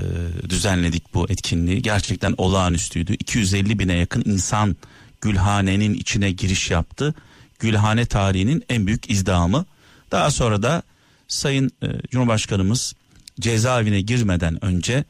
düzenledik 0.50 1.14
bu 1.14 1.26
etkinliği. 1.30 1.82
Gerçekten 1.82 2.34
olağanüstüydü. 2.38 3.12
250 3.12 3.78
bine 3.78 3.94
yakın 3.94 4.22
insan 4.26 4.76
Gülhane'nin 5.20 5.94
içine 5.94 6.30
giriş 6.30 6.70
yaptı. 6.70 7.14
Gülhane 7.58 8.06
tarihinin 8.06 8.64
en 8.68 8.86
büyük 8.86 9.10
izdihamı. 9.10 9.66
Daha 10.10 10.30
sonra 10.30 10.62
da 10.62 10.82
Sayın 11.28 11.70
e, 11.82 11.86
Cumhurbaşkanımız 12.10 12.94
cezaevine 13.40 14.00
girmeden 14.00 14.64
önce 14.64 15.04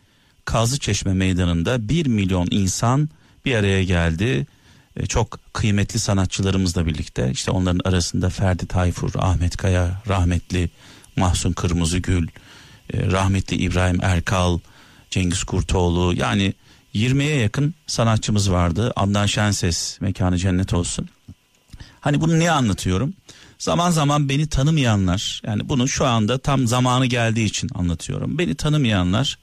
Kazlıçeşme 0.49 1.15
Meydanı'nda 1.15 1.89
1 1.89 2.07
milyon 2.07 2.49
insan 2.51 3.09
bir 3.45 3.55
araya 3.55 3.85
geldi. 3.85 4.47
E, 4.97 5.07
çok 5.07 5.41
kıymetli 5.53 5.99
sanatçılarımızla 5.99 6.87
birlikte 6.87 7.31
işte 7.33 7.51
onların 7.51 7.81
arasında 7.85 8.31
Ferdi 8.31 8.67
Tayfur, 8.67 9.11
Ahmet 9.19 9.57
Kaya, 9.57 10.03
rahmetli 10.09 10.71
Mahsun 11.17 11.53
Kırmızıgül, 11.53 12.29
e, 12.93 13.11
rahmetli 13.11 13.57
İbrahim 13.57 13.99
Erkal, 14.03 14.59
Cengiz 15.11 15.45
Kurtoğlu 15.45 16.15
yani 16.15 16.55
20'ye 16.95 17.37
yakın 17.37 17.75
sanatçımız 17.87 18.53
vardı. 18.53 18.93
Adnan 18.97 19.27
Şenses 19.27 20.01
mekanı 20.01 20.39
cennet 20.39 20.75
olsun. 20.75 21.09
Hani 22.01 22.21
bunu 22.21 22.39
niye 22.39 22.51
anlatıyorum? 22.51 23.15
Zaman 23.59 23.91
zaman 23.91 24.29
beni 24.29 24.47
tanımayanlar 24.47 25.41
yani 25.47 25.69
bunu 25.69 25.89
şu 25.89 26.07
anda 26.07 26.39
tam 26.39 26.67
zamanı 26.67 27.07
geldiği 27.07 27.45
için 27.45 27.71
anlatıyorum. 27.75 28.39
Beni 28.39 28.55
tanımayanlar 28.55 29.39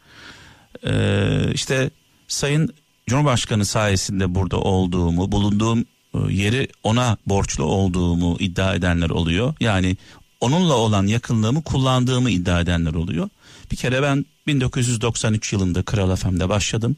e, 0.84 1.54
işte 1.54 1.90
Sayın 2.28 2.74
Cumhurbaşkanı 3.08 3.66
sayesinde 3.66 4.36
burada 4.36 4.58
olduğumu, 4.58 5.32
bulunduğum 5.32 5.86
e, 6.14 6.34
yeri 6.34 6.68
ona 6.84 7.18
borçlu 7.26 7.64
olduğumu 7.64 8.38
iddia 8.40 8.76
edenler 8.76 9.10
oluyor. 9.10 9.54
Yani 9.60 9.98
onunla 10.40 10.74
olan 10.74 11.08
yakınlığımı 11.08 11.64
kullandığımı 11.64 12.30
iddia 12.30 12.62
edenler 12.62 12.94
oluyor. 12.94 13.30
Bir 13.72 13.76
kere 13.76 14.02
ben 14.02 14.26
1993 14.48 15.54
yılında 15.54 15.84
Kral 15.84 16.16
FM'de 16.16 16.50
başladım. 16.50 16.96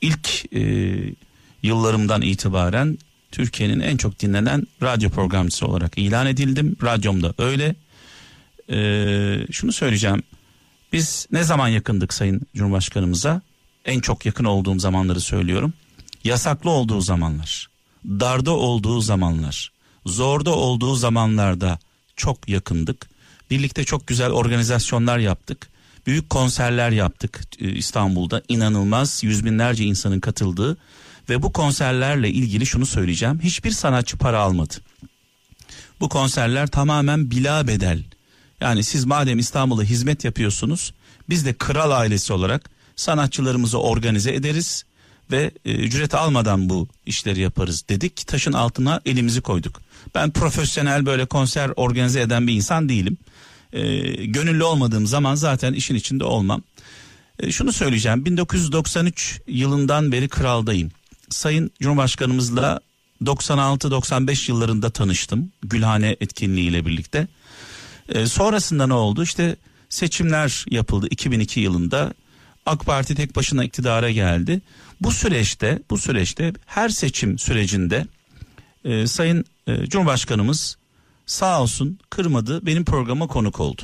İlk 0.00 0.54
e, 0.54 0.96
yıllarımdan 1.62 2.22
itibaren 2.22 2.98
Türkiye'nin 3.32 3.80
en 3.80 3.96
çok 3.96 4.20
dinlenen 4.20 4.66
radyo 4.82 5.10
programcısı 5.10 5.66
olarak 5.66 5.98
ilan 5.98 6.26
edildim. 6.26 6.76
Radyomda 6.82 7.34
öyle. 7.38 7.74
Ee, 8.70 9.46
şunu 9.50 9.72
söyleyeceğim. 9.72 10.22
Biz 10.92 11.26
ne 11.32 11.44
zaman 11.44 11.68
yakındık 11.68 12.14
Sayın 12.14 12.40
Cumhurbaşkanımıza? 12.54 13.40
En 13.84 14.00
çok 14.00 14.26
yakın 14.26 14.44
olduğum 14.44 14.78
zamanları 14.78 15.20
söylüyorum. 15.20 15.72
Yasaklı 16.24 16.70
olduğu 16.70 17.00
zamanlar, 17.00 17.68
darda 18.06 18.50
olduğu 18.50 19.00
zamanlar, 19.00 19.72
zorda 20.06 20.50
olduğu 20.50 20.94
zamanlarda 20.94 21.78
çok 22.16 22.48
yakındık. 22.48 23.10
Birlikte 23.50 23.84
çok 23.84 24.06
güzel 24.06 24.30
organizasyonlar 24.30 25.18
yaptık. 25.18 25.68
Büyük 26.06 26.30
konserler 26.30 26.90
yaptık 26.90 27.40
e, 27.60 27.72
İstanbul'da. 27.72 28.42
İnanılmaz 28.48 29.24
yüz 29.24 29.44
binlerce 29.44 29.84
insanın 29.84 30.20
katıldığı 30.20 30.76
ve 31.28 31.42
bu 31.42 31.52
konserlerle 31.52 32.30
ilgili 32.30 32.66
şunu 32.66 32.86
söyleyeceğim. 32.86 33.40
Hiçbir 33.42 33.70
sanatçı 33.70 34.16
para 34.18 34.40
almadı. 34.40 34.74
Bu 36.00 36.08
konserler 36.08 36.66
tamamen 36.66 37.30
bila 37.30 37.68
bedel. 37.68 38.02
Yani 38.60 38.84
siz 38.84 39.04
madem 39.04 39.38
İstanbul'a 39.38 39.82
hizmet 39.82 40.24
yapıyorsunuz 40.24 40.92
biz 41.28 41.46
de 41.46 41.52
kral 41.52 41.90
ailesi 41.90 42.32
olarak 42.32 42.70
sanatçılarımızı 42.96 43.78
organize 43.78 44.34
ederiz 44.34 44.84
ve 45.30 45.50
e, 45.64 45.72
ücret 45.72 46.14
almadan 46.14 46.68
bu 46.68 46.88
işleri 47.06 47.40
yaparız 47.40 47.84
dedik. 47.88 48.26
Taşın 48.26 48.52
altına 48.52 49.00
elimizi 49.06 49.40
koyduk. 49.40 49.80
Ben 50.14 50.30
profesyonel 50.30 51.06
böyle 51.06 51.26
konser 51.26 51.70
organize 51.76 52.20
eden 52.20 52.46
bir 52.46 52.52
insan 52.54 52.88
değilim. 52.88 53.16
E, 53.72 53.82
gönüllü 54.26 54.64
olmadığım 54.64 55.06
zaman 55.06 55.34
zaten 55.34 55.72
işin 55.72 55.94
içinde 55.94 56.24
olmam. 56.24 56.62
E, 57.40 57.52
şunu 57.52 57.72
söyleyeceğim 57.72 58.24
1993 58.24 59.40
yılından 59.46 60.12
beri 60.12 60.28
kraldayım. 60.28 60.90
Sayın 61.28 61.70
Cumhurbaşkanımızla 61.80 62.80
96-95 63.24 64.50
yıllarında 64.50 64.90
tanıştım. 64.90 65.52
Gülhane 65.62 66.16
etkinliğiyle 66.20 66.86
birlikte. 66.86 67.28
E, 68.10 68.26
sonrasında 68.26 68.86
ne 68.86 68.94
oldu? 68.94 69.22
İşte 69.22 69.56
seçimler 69.88 70.64
yapıldı 70.70 71.06
2002 71.10 71.60
yılında. 71.60 72.14
AK 72.66 72.86
Parti 72.86 73.14
tek 73.14 73.36
başına 73.36 73.64
iktidara 73.64 74.10
geldi. 74.10 74.60
Bu 75.00 75.10
süreçte 75.12 75.82
bu 75.90 75.98
süreçte 75.98 76.52
her 76.66 76.88
seçim 76.88 77.38
sürecinde 77.38 78.06
e, 78.84 79.06
Sayın 79.06 79.44
e, 79.66 79.86
Cumhurbaşkanımız 79.86 80.76
sağ 81.26 81.62
olsun 81.62 81.98
kırmadı 82.10 82.66
benim 82.66 82.84
programa 82.84 83.26
konuk 83.26 83.60
oldu. 83.60 83.82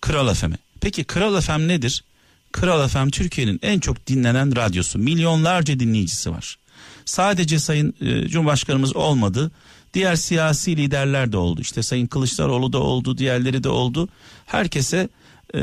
Kral 0.00 0.34
FM'e. 0.34 0.56
Peki 0.80 1.04
Kral 1.04 1.40
FM 1.40 1.68
nedir? 1.68 2.04
Kral 2.52 2.88
FM 2.88 3.08
Türkiye'nin 3.08 3.58
en 3.62 3.80
çok 3.80 4.06
dinlenen 4.06 4.56
radyosu. 4.56 4.98
Milyonlarca 4.98 5.80
dinleyicisi 5.80 6.30
var. 6.30 6.58
Sadece 7.04 7.58
Sayın 7.58 7.94
e, 8.00 8.28
Cumhurbaşkanımız 8.28 8.96
olmadı. 8.96 9.50
Diğer 9.94 10.16
siyasi 10.16 10.76
liderler 10.76 11.32
de 11.32 11.36
oldu. 11.36 11.60
İşte 11.60 11.82
Sayın 11.82 12.06
Kılıçdaroğlu 12.06 12.72
da 12.72 12.78
oldu, 12.78 13.18
diğerleri 13.18 13.64
de 13.64 13.68
oldu. 13.68 14.08
Herkese 14.46 15.08
e, 15.54 15.60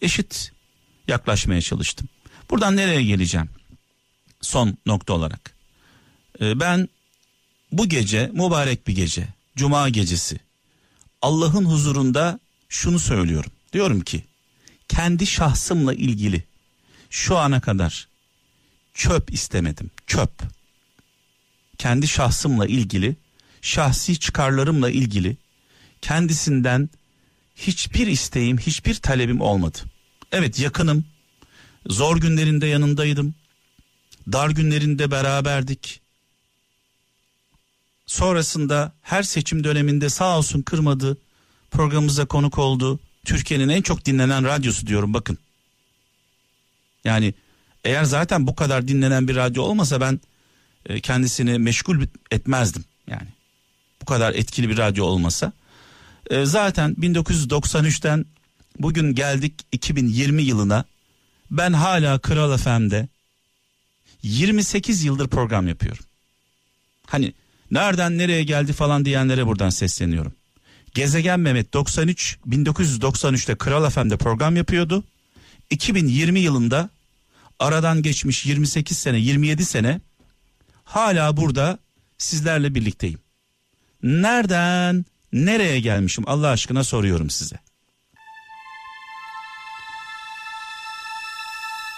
eşit 0.00 0.52
yaklaşmaya 1.08 1.60
çalıştım. 1.60 2.08
Buradan 2.50 2.76
nereye 2.76 3.02
geleceğim? 3.02 3.48
Son 4.40 4.76
nokta 4.86 5.12
olarak. 5.12 5.54
E, 6.40 6.60
ben 6.60 6.88
bu 7.72 7.88
gece 7.88 8.30
mübarek 8.32 8.86
bir 8.86 8.96
gece, 8.96 9.28
cuma 9.56 9.88
gecesi. 9.88 10.38
Allah'ın 11.22 11.64
huzurunda 11.64 12.40
şunu 12.68 12.98
söylüyorum. 12.98 13.52
Diyorum 13.72 14.00
ki 14.00 14.24
kendi 14.88 15.26
şahsımla 15.26 15.94
ilgili 15.94 16.44
şu 17.10 17.38
ana 17.38 17.60
kadar 17.60 18.08
çöp 18.94 19.32
istemedim. 19.32 19.90
Çöp. 20.06 20.42
Kendi 21.78 22.08
şahsımla 22.08 22.66
ilgili, 22.66 23.16
şahsi 23.64 24.18
çıkarlarımla 24.18 24.90
ilgili 24.90 25.36
kendisinden 26.02 26.90
hiçbir 27.56 28.06
isteğim, 28.06 28.58
hiçbir 28.58 28.94
talebim 28.94 29.40
olmadı. 29.40 29.78
Evet 30.32 30.58
yakınım. 30.58 31.04
Zor 31.86 32.16
günlerinde 32.16 32.66
yanındaydım. 32.66 33.34
Dar 34.32 34.50
günlerinde 34.50 35.10
beraberdik. 35.10 36.00
Sonrasında 38.06 38.92
her 39.02 39.22
seçim 39.22 39.64
döneminde 39.64 40.08
sağ 40.08 40.38
olsun 40.38 40.62
kırmadı. 40.62 41.18
Programımıza 41.70 42.26
konuk 42.26 42.58
oldu. 42.58 43.00
Türkiye'nin 43.24 43.68
en 43.68 43.82
çok 43.82 44.04
dinlenen 44.04 44.44
radyosu 44.44 44.86
diyorum 44.86 45.14
bakın. 45.14 45.38
Yani 47.04 47.34
eğer 47.84 48.04
zaten 48.04 48.46
bu 48.46 48.54
kadar 48.54 48.88
dinlenen 48.88 49.28
bir 49.28 49.36
radyo 49.36 49.62
olmasa 49.62 50.00
ben 50.00 50.20
e, 50.86 51.00
kendisini 51.00 51.58
meşgul 51.58 52.06
etmezdim 52.30 52.84
yani. 53.06 53.28
Bu 54.04 54.06
kadar 54.06 54.34
etkili 54.34 54.68
bir 54.68 54.78
radyo 54.78 55.04
olmasa. 55.04 55.52
E, 56.30 56.44
zaten 56.44 56.94
1993'ten 57.00 58.26
bugün 58.78 59.14
geldik 59.14 59.54
2020 59.72 60.42
yılına. 60.42 60.84
Ben 61.50 61.72
hala 61.72 62.18
Kral 62.18 62.56
FM'de 62.56 63.08
28 64.22 65.04
yıldır 65.04 65.28
program 65.28 65.68
yapıyorum. 65.68 66.04
Hani 67.06 67.32
nereden 67.70 68.18
nereye 68.18 68.44
geldi 68.44 68.72
falan 68.72 69.04
diyenlere 69.04 69.46
buradan 69.46 69.70
sesleniyorum. 69.70 70.34
Gezegen 70.94 71.40
Mehmet 71.40 71.74
93 71.74 72.38
1993'te 72.46 73.54
Kral 73.54 73.90
FM'de 73.90 74.16
program 74.16 74.56
yapıyordu. 74.56 75.04
2020 75.70 76.40
yılında 76.40 76.90
aradan 77.58 78.02
geçmiş 78.02 78.46
28 78.46 78.98
sene 78.98 79.18
27 79.18 79.64
sene 79.64 80.00
hala 80.84 81.36
burada 81.36 81.78
sizlerle 82.18 82.74
birlikteyim. 82.74 83.23
Nereden 84.04 85.04
nereye 85.32 85.80
gelmişim 85.80 86.24
Allah 86.26 86.48
aşkına 86.48 86.84
soruyorum 86.84 87.30
size. 87.30 87.56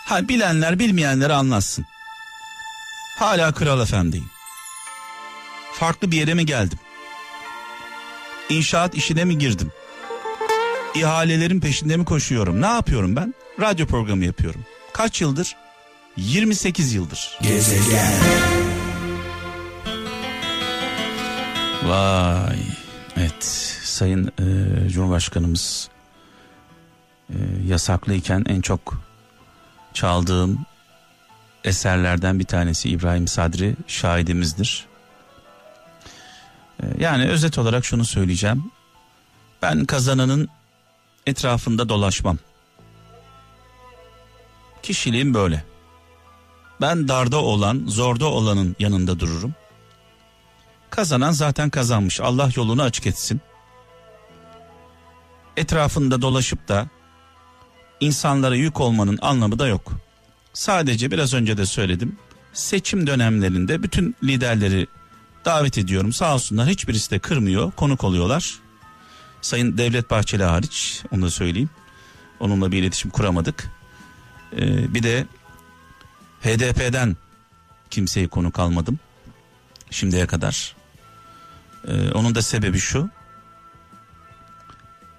Ha 0.04 0.28
bilenler 0.28 0.78
bilmeyenleri 0.78 1.32
anlatsın. 1.32 1.84
Hala 3.18 3.52
Kral 3.52 3.80
Efendi'yim. 3.80 4.30
Farklı 5.72 6.10
bir 6.10 6.16
yere 6.16 6.34
mi 6.34 6.46
geldim? 6.46 6.78
İnşaat 8.48 8.94
işine 8.94 9.24
mi 9.24 9.38
girdim? 9.38 9.72
İhalelerin 10.94 11.60
peşinde 11.60 11.96
mi 11.96 12.04
koşuyorum? 12.04 12.62
Ne 12.62 12.66
yapıyorum 12.66 13.16
ben? 13.16 13.34
Radyo 13.60 13.86
programı 13.86 14.24
yapıyorum. 14.24 14.60
Kaç 14.92 15.20
yıldır? 15.20 15.56
28 16.16 16.94
yıldır. 16.94 17.38
Gezegen. 17.42 18.65
Vay. 21.84 22.58
Evet. 23.16 23.44
Sayın 23.84 24.26
e, 24.26 24.88
Cumhurbaşkanımız 24.88 25.88
e, 27.30 27.36
yasaklıyken 27.66 28.44
en 28.48 28.60
çok 28.60 29.02
çaldığım 29.94 30.66
eserlerden 31.64 32.38
bir 32.38 32.44
tanesi 32.44 32.90
İbrahim 32.90 33.28
Sadri 33.28 33.76
şahidimizdir. 33.86 34.86
E, 36.82 36.84
yani 36.98 37.28
özet 37.28 37.58
olarak 37.58 37.84
şunu 37.84 38.04
söyleyeceğim. 38.04 38.70
Ben 39.62 39.84
kazananın 39.84 40.48
etrafında 41.26 41.88
dolaşmam. 41.88 42.38
Kişiliğim 44.82 45.34
böyle. 45.34 45.64
Ben 46.80 47.08
darda 47.08 47.36
olan, 47.36 47.84
zorda 47.86 48.26
olanın 48.26 48.76
yanında 48.78 49.20
dururum. 49.20 49.54
Kazanan 50.90 51.32
zaten 51.32 51.70
kazanmış. 51.70 52.20
Allah 52.20 52.50
yolunu 52.56 52.82
açık 52.82 53.06
etsin. 53.06 53.40
Etrafında 55.56 56.22
dolaşıp 56.22 56.68
da 56.68 56.88
insanlara 58.00 58.54
yük 58.54 58.80
olmanın 58.80 59.18
anlamı 59.22 59.58
da 59.58 59.66
yok. 59.68 59.92
Sadece 60.52 61.10
biraz 61.10 61.34
önce 61.34 61.56
de 61.56 61.66
söyledim. 61.66 62.16
Seçim 62.52 63.06
dönemlerinde 63.06 63.82
bütün 63.82 64.16
liderleri 64.24 64.86
davet 65.44 65.78
ediyorum. 65.78 66.12
Sağ 66.12 66.34
olsunlar 66.34 66.68
hiçbirisi 66.68 67.10
de 67.10 67.18
kırmıyor, 67.18 67.72
konuk 67.72 68.04
oluyorlar. 68.04 68.54
Sayın 69.40 69.78
Devlet 69.78 70.10
Bahçeli 70.10 70.44
hariç 70.44 71.02
onu 71.10 71.22
da 71.22 71.30
söyleyeyim. 71.30 71.70
Onunla 72.40 72.72
bir 72.72 72.78
iletişim 72.78 73.10
kuramadık. 73.10 73.70
Ee, 74.52 74.94
bir 74.94 75.02
de 75.02 75.26
HDP'den 76.42 77.16
kimseyi 77.90 78.28
konuk 78.28 78.58
almadım 78.58 78.98
şimdiye 79.90 80.26
kadar. 80.26 80.76
Ee, 81.88 82.10
onun 82.10 82.34
da 82.34 82.42
sebebi 82.42 82.78
şu. 82.78 83.10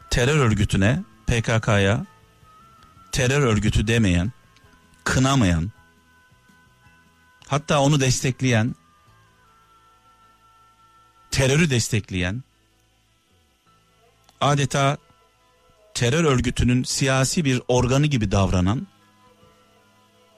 Terör 0.10 0.38
örgütüne, 0.38 1.03
PKK'ya 1.27 2.06
terör 3.12 3.41
örgütü 3.41 3.88
demeyen, 3.88 4.32
kınamayan, 5.03 5.71
hatta 7.47 7.82
onu 7.82 7.99
destekleyen, 7.99 8.75
terörü 11.32 11.69
destekleyen, 11.69 12.43
adeta 14.41 14.97
terör 15.93 16.23
örgütünün 16.23 16.84
siyasi 16.84 17.45
bir 17.45 17.62
organı 17.67 18.06
gibi 18.06 18.32
davranan 18.32 18.88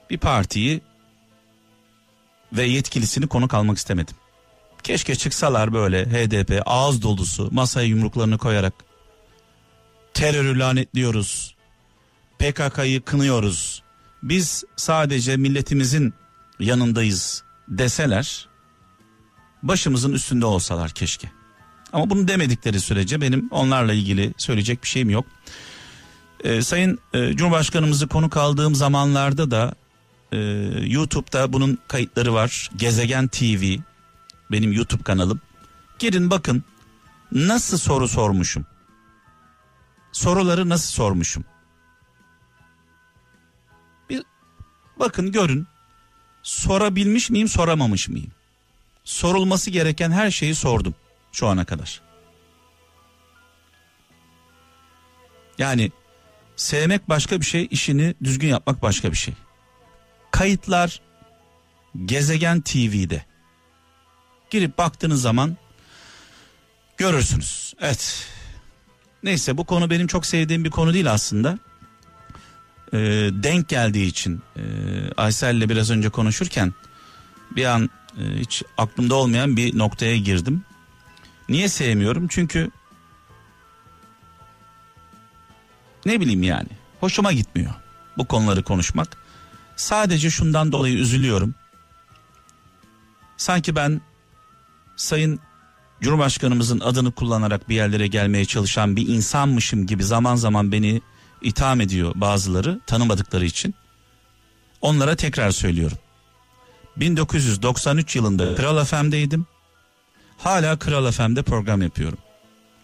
bir 0.10 0.18
partiyi 0.18 0.82
ve 2.54 2.64
yetkilisini 2.64 3.28
konuk 3.28 3.54
almak 3.54 3.78
istemedim. 3.78 4.16
Keşke 4.84 5.16
çıksalar 5.16 5.74
böyle 5.74 6.06
HDP 6.06 6.62
ağız 6.66 7.02
dolusu 7.02 7.50
masaya 7.52 7.88
yumruklarını 7.88 8.38
koyarak 8.38 8.74
terörü 10.14 10.60
lanetliyoruz. 10.60 11.56
PKK'yı 12.40 13.02
kınıyoruz. 13.02 13.84
Biz 14.24 14.64
sadece 14.76 15.38
milletimizin 15.38 16.14
yanındayız 16.60 17.44
deseler 17.68 18.48
başımızın 19.64 20.14
üstünde 20.14 20.46
olsalar 20.46 20.92
keşke. 20.92 21.32
Ama 21.94 22.10
bunu 22.10 22.28
demedikleri 22.28 22.80
sürece 22.80 23.22
benim 23.22 23.48
onlarla 23.52 23.94
ilgili 23.94 24.34
söyleyecek 24.38 24.84
bir 24.84 24.88
şeyim 24.88 25.10
yok. 25.10 25.26
Ee, 26.44 26.62
Sayın 26.62 27.00
e, 27.14 27.34
Cumhurbaşkanımızı 27.36 28.08
konuk 28.08 28.38
aldığım 28.38 28.76
zamanlarda 28.76 29.52
da 29.52 29.74
e, 30.32 30.38
YouTube'da 30.86 31.54
bunun 31.54 31.78
kayıtları 31.88 32.34
var. 32.34 32.70
Gezegen 32.76 33.28
TV 33.28 33.78
benim 34.52 34.74
YouTube 34.74 35.04
kanalım. 35.04 35.42
Girin 36.00 36.30
bakın 36.30 36.64
nasıl 37.32 37.78
soru 37.78 38.08
sormuşum. 38.08 38.66
Soruları 40.12 40.70
nasıl 40.70 40.92
sormuşum. 40.92 41.46
Bir 44.10 44.24
bakın 45.00 45.32
görün. 45.32 45.68
Sorabilmiş 46.44 47.30
miyim, 47.30 47.48
soramamış 47.48 48.10
mıyım? 48.10 48.32
Sorulması 49.04 49.70
gereken 49.70 50.12
her 50.12 50.32
şeyi 50.32 50.56
sordum 50.56 50.96
şu 51.32 51.48
ana 51.48 51.66
kadar. 51.66 52.02
Yani 55.58 55.92
sevmek 56.56 57.10
başka 57.10 57.40
bir 57.40 57.46
şey, 57.46 57.68
işini 57.72 58.16
düzgün 58.24 58.48
yapmak 58.48 58.82
başka 58.82 59.12
bir 59.12 59.18
şey. 59.18 59.34
Kayıtlar 60.32 61.02
Gezegen 62.06 62.62
TV'de. 62.62 63.26
Girip 64.50 64.78
baktığınız 64.78 65.22
zaman 65.22 65.58
görürsünüz. 66.98 67.74
Evet. 67.80 68.28
Neyse 69.24 69.58
bu 69.58 69.66
konu 69.66 69.90
benim 69.90 70.08
çok 70.08 70.26
sevdiğim 70.26 70.64
bir 70.64 70.70
konu 70.70 70.94
değil 70.94 71.12
aslında. 71.12 71.60
Ee, 72.94 72.98
denk 73.32 73.70
geldiği 73.70 74.08
için 74.08 74.42
e, 74.56 74.62
Aysel'le 75.18 75.70
biraz 75.70 75.92
önce 75.92 76.10
konuşurken 76.10 76.74
bir 77.52 77.66
an 77.66 77.90
e, 78.18 78.40
hiç 78.40 78.64
aklımda 78.78 79.16
olmayan 79.16 79.58
bir 79.58 79.78
noktaya 79.78 80.18
girdim. 80.18 80.64
Niye 81.50 81.70
sevmiyorum? 81.70 82.28
Çünkü 82.28 82.72
ne 86.06 86.22
bileyim 86.22 86.44
yani 86.44 86.70
hoşuma 87.00 87.32
gitmiyor 87.32 87.74
bu 88.18 88.28
konuları 88.28 88.64
konuşmak. 88.64 89.18
Sadece 89.76 90.30
şundan 90.30 90.72
dolayı 90.72 90.96
üzülüyorum. 90.96 91.56
Sanki 93.38 93.76
ben 93.76 94.02
Sayın 95.00 95.40
Cumhurbaşkanımızın 96.02 96.80
adını 96.80 97.12
kullanarak 97.12 97.70
bir 97.70 97.76
yerlere 97.76 98.08
gelmeye 98.08 98.46
çalışan 98.46 98.96
bir 98.96 99.08
insanmışım 99.08 99.88
gibi 99.88 100.04
zaman 100.04 100.36
zaman 100.36 100.72
beni 100.72 101.02
itham 101.42 101.82
ediyor 101.82 102.12
bazıları 102.16 102.80
tanımadıkları 102.88 103.46
için. 103.46 103.76
Onlara 104.82 105.16
tekrar 105.16 105.52
söylüyorum. 105.52 105.98
1993 106.98 108.16
yılında 108.16 108.56
Kral 108.56 108.86
FM'deydim. 108.86 109.46
Hala 110.38 110.80
Kral 110.80 111.12
FM'de 111.12 111.44
program 111.44 111.82
yapıyorum. 111.82 112.18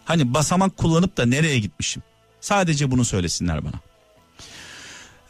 Hani 0.04 0.34
basamak 0.34 0.76
kullanıp 0.76 1.16
da 1.16 1.26
nereye 1.26 1.58
gitmişim? 1.58 2.02
Sadece 2.40 2.90
bunu 2.90 3.04
söylesinler 3.04 3.64
bana. 3.64 3.80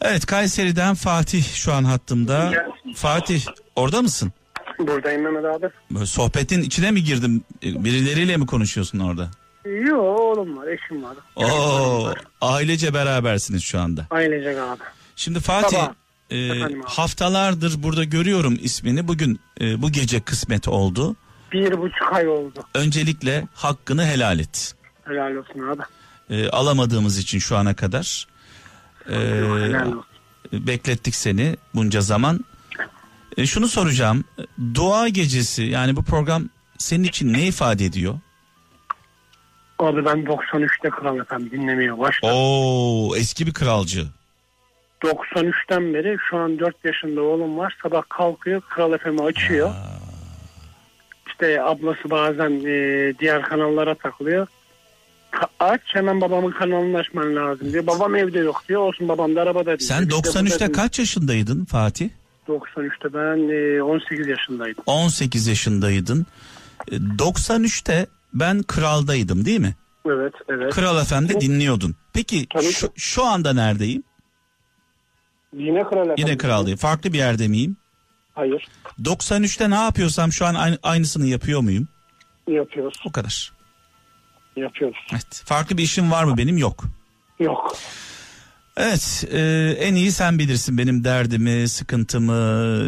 Evet 0.00 0.26
Kayseri'den 0.26 0.94
Fatih 0.94 1.44
şu 1.54 1.72
an 1.72 1.84
hattımda. 1.84 2.52
Fatih 2.94 3.44
orada 3.76 4.02
mısın? 4.02 4.32
Buradayım 4.78 5.22
Mehmet 5.22 5.44
abi. 5.44 5.66
Böyle 5.90 6.06
sohbetin 6.06 6.62
içine 6.62 6.90
mi 6.90 7.04
girdim? 7.04 7.44
Birileriyle 7.62 8.36
mi 8.36 8.46
konuşuyorsun 8.46 8.98
orada? 8.98 9.30
Yok 9.64 10.00
oğlum 10.20 10.56
var, 10.56 10.66
eşim 10.66 11.02
var. 11.02 11.16
Oo, 11.36 12.14
ailece 12.40 12.94
berabersiniz 12.94 13.62
şu 13.64 13.80
anda. 13.80 14.06
Ailecek 14.10 14.58
abi. 14.58 14.80
Şimdi 15.16 15.40
Fatih 15.40 15.88
e, 16.32 16.50
haftalardır 16.84 17.82
burada 17.82 18.04
görüyorum 18.04 18.58
ismini. 18.62 19.08
Bugün 19.08 19.40
e, 19.60 19.82
bu 19.82 19.92
gece 19.92 20.20
kısmet 20.20 20.68
oldu. 20.68 21.16
Bir 21.52 21.78
buçuk 21.78 22.12
ay 22.12 22.28
oldu. 22.28 22.60
Öncelikle 22.74 23.48
hakkını 23.54 24.06
helal 24.06 24.38
et. 24.38 24.74
Helal 25.04 25.34
olsun 25.36 25.60
abi. 25.60 25.82
E, 26.30 26.48
alamadığımız 26.50 27.18
için 27.18 27.38
şu 27.38 27.56
ana 27.56 27.74
kadar 27.76 28.26
e, 29.08 29.14
Helal 29.14 29.86
olsun. 29.86 30.04
beklettik 30.52 31.14
seni 31.14 31.56
bunca 31.74 32.00
zaman. 32.00 32.40
E, 33.36 33.46
şunu 33.46 33.68
soracağım. 33.68 34.24
Dua 34.74 35.08
gecesi 35.08 35.62
yani 35.62 35.96
bu 35.96 36.02
program 36.02 36.48
senin 36.78 37.04
için 37.04 37.32
ne 37.32 37.46
ifade 37.46 37.84
ediyor? 37.84 38.14
Abi 39.78 40.04
ben 40.04 40.18
93'te 40.24 40.90
Kral 40.90 41.24
FM 41.24 41.50
dinlemeye 41.50 41.98
başladım. 41.98 42.34
Oo 42.38 43.16
eski 43.16 43.46
bir 43.46 43.52
kralcı. 43.52 44.06
93'ten 45.02 45.94
beri 45.94 46.16
şu 46.30 46.36
an 46.36 46.58
4 46.58 46.84
yaşında 46.84 47.22
oğlum 47.22 47.58
var. 47.58 47.76
Sabah 47.82 48.02
kalkıyor 48.08 48.60
Kral 48.60 48.98
FM'i 48.98 49.22
açıyor. 49.22 49.70
İşte 51.26 51.62
ablası 51.62 52.10
bazen 52.10 52.50
e, 52.66 53.12
diğer 53.18 53.42
kanallara 53.42 53.94
takılıyor. 53.94 54.46
Ka- 55.32 55.48
aç 55.60 55.80
hemen 55.86 56.20
babamın 56.20 56.50
kanalını 56.50 56.98
açman 56.98 57.36
lazım 57.36 57.72
diyor. 57.72 57.86
Babam 57.86 58.14
evde 58.16 58.38
yok 58.38 58.62
diyor. 58.68 58.80
Olsun 58.80 59.08
babam 59.08 59.36
da 59.36 59.42
arabada 59.42 59.64
diyor. 59.66 59.78
Sen 59.78 60.02
İşte 60.02 60.10
bu 60.10 60.16
93'te 60.16 60.68
da- 60.68 60.72
kaç 60.72 60.98
yaşındaydın 60.98 61.64
Fatih? 61.64 62.08
93'te 62.48 63.14
ben 63.14 63.76
e, 63.78 63.82
18 63.82 64.26
yaşındaydım. 64.28 64.82
18 64.86 65.46
yaşındaydın. 65.46 66.26
E, 66.90 66.96
93'te 66.96 68.06
ben 68.34 68.62
kraldaydım 68.62 69.44
değil 69.44 69.60
mi? 69.60 69.74
Evet 70.06 70.34
evet. 70.48 70.74
Kral 70.74 71.04
FM'de 71.04 71.40
dinliyordun. 71.40 71.94
Peki 72.12 72.46
Tabii 72.54 72.72
şu, 72.72 72.92
şu 72.96 73.24
anda 73.24 73.52
neredeyim? 73.52 74.02
Yine 75.52 75.82
Kral 75.84 76.04
FM. 76.04 76.14
Yine 76.16 76.36
kraldayım. 76.36 76.78
Farklı 76.78 77.12
bir 77.12 77.18
yerde 77.18 77.48
miyim? 77.48 77.76
Hayır. 78.34 78.66
93'te 79.02 79.70
ne 79.70 79.74
yapıyorsam 79.74 80.32
şu 80.32 80.46
an 80.46 80.54
aynı- 80.54 80.78
aynısını 80.82 81.26
yapıyor 81.26 81.60
muyum? 81.60 81.88
Yapıyoruz. 82.48 82.94
O 83.06 83.12
kadar. 83.12 83.52
Yapıyoruz. 84.56 84.96
Evet. 85.12 85.42
Farklı 85.44 85.78
bir 85.78 85.82
işim 85.82 86.10
var 86.10 86.24
mı 86.24 86.36
benim? 86.38 86.58
Yok. 86.58 86.84
Yok. 87.38 87.76
Evet, 88.76 89.24
e, 89.32 89.40
en 89.80 89.94
iyi 89.94 90.12
sen 90.12 90.38
bilirsin 90.38 90.78
benim 90.78 91.04
derdimi, 91.04 91.68
sıkıntımı, 91.68 92.82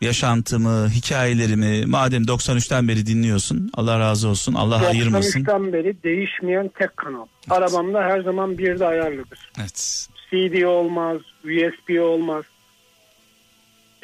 yaşantımı, 0.00 0.88
hikayelerimi. 0.88 1.86
Madem 1.86 2.22
93'ten 2.22 2.88
beri 2.88 3.06
dinliyorsun, 3.06 3.70
Allah 3.74 3.98
razı 3.98 4.28
olsun, 4.28 4.54
Allah 4.54 4.86
ayırmasın. 4.86 5.40
93'ten 5.44 5.72
beri 5.72 6.02
değişmeyen 6.02 6.70
tek 6.78 6.96
kanal. 6.96 7.26
Arabamda 7.50 8.02
her 8.02 8.20
zaman 8.20 8.58
bir 8.58 8.78
de 8.78 8.86
ayarlıdır. 8.86 9.38
Evet. 9.60 10.08
CD 10.30 10.62
olmaz, 10.62 11.20
USB 11.44 12.00
olmaz. 12.02 12.44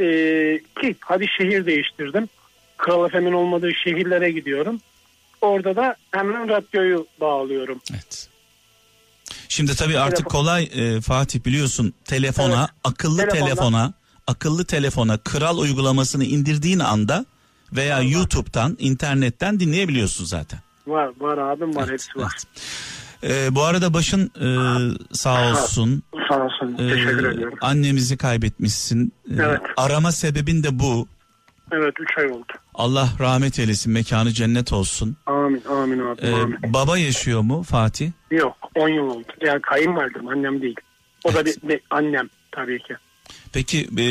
Ee, 0.01 0.61
ki 0.81 0.97
hadi 1.01 1.27
şehir 1.39 1.67
değiştirdim. 1.67 2.29
Kral 2.77 3.09
FM'in 3.09 3.33
olmadığı 3.33 3.75
şehirlere 3.75 4.31
gidiyorum. 4.31 4.81
Orada 5.41 5.77
da 5.77 5.97
hemen 6.11 6.49
radyoyu 6.49 7.07
bağlıyorum. 7.21 7.81
Evet. 7.93 8.30
Şimdi 9.51 9.75
tabii 9.77 9.99
artık 9.99 10.17
Telefon. 10.17 10.31
kolay 10.31 10.71
e, 10.75 11.01
Fatih 11.01 11.45
biliyorsun 11.45 11.95
telefona, 12.05 12.59
Evet. 12.59 12.71
akıllı 12.85 13.17
Telefondan. 13.17 13.45
telefona, 13.47 13.93
akıllı 14.27 14.65
telefona 14.65 15.19
kral 15.19 15.59
uygulamasını 15.59 16.25
indirdiğin 16.25 16.79
anda 16.79 17.27
veya 17.73 18.01
YouTube'dan, 18.01 18.77
internetten 18.81 19.61
dinleyebiliyorsun 19.61 20.25
zaten. 20.25 20.61
Var 20.87 21.11
var 21.21 21.39
abim 21.39 21.77
var 21.77 21.83
Evet, 21.83 21.91
hepsi 21.93 22.19
var. 22.19 22.33
evet. 23.23 23.33
E, 23.49 23.55
bu 23.55 23.63
arada 23.63 23.95
başın 23.95 24.31
e, 24.41 24.49
sağ 25.15 25.51
olsun. 25.53 26.03
Sağ 26.29 26.37
olsun. 26.45 26.75
E, 26.75 26.89
Teşekkür 26.95 27.25
ediyorum. 27.33 27.59
annemizi 27.61 28.17
kaybetmişsin. 28.17 29.13
E, 29.31 29.35
Evet. 29.43 29.61
Arama 29.77 30.13
sebebin 30.13 30.63
de 30.63 30.79
bu. 30.79 31.09
Evet 31.73 31.95
3 32.01 32.19
ay 32.19 32.27
oldu. 32.27 32.53
Allah 32.75 33.09
rahmet 33.21 33.59
eylesin, 33.59 33.93
mekanı 33.93 34.31
cennet 34.33 34.73
olsun. 34.73 35.17
Amin 35.27 35.63
amin 35.71 35.99
abi 35.99 36.21
E, 36.21 36.33
amin. 36.33 36.59
baba 36.67 36.99
yaşıyor 36.99 37.41
mu 37.41 37.63
Fatih? 37.63 38.11
Yok 38.31 38.57
10 38.75 38.89
yıl 38.89 39.03
oldu. 39.05 39.27
Yani 39.47 39.63
kayınvalidem 39.63 40.29
annem 40.29 40.63
değil. 40.63 40.77
O 41.25 41.29
da 41.35 41.41
Evet. 41.41 41.63
bir, 41.63 41.69
bir 41.69 41.81
annem 41.91 42.29
tabii 42.53 42.79
ki. 42.79 42.97
Peki 43.53 43.89
e, 43.99 44.05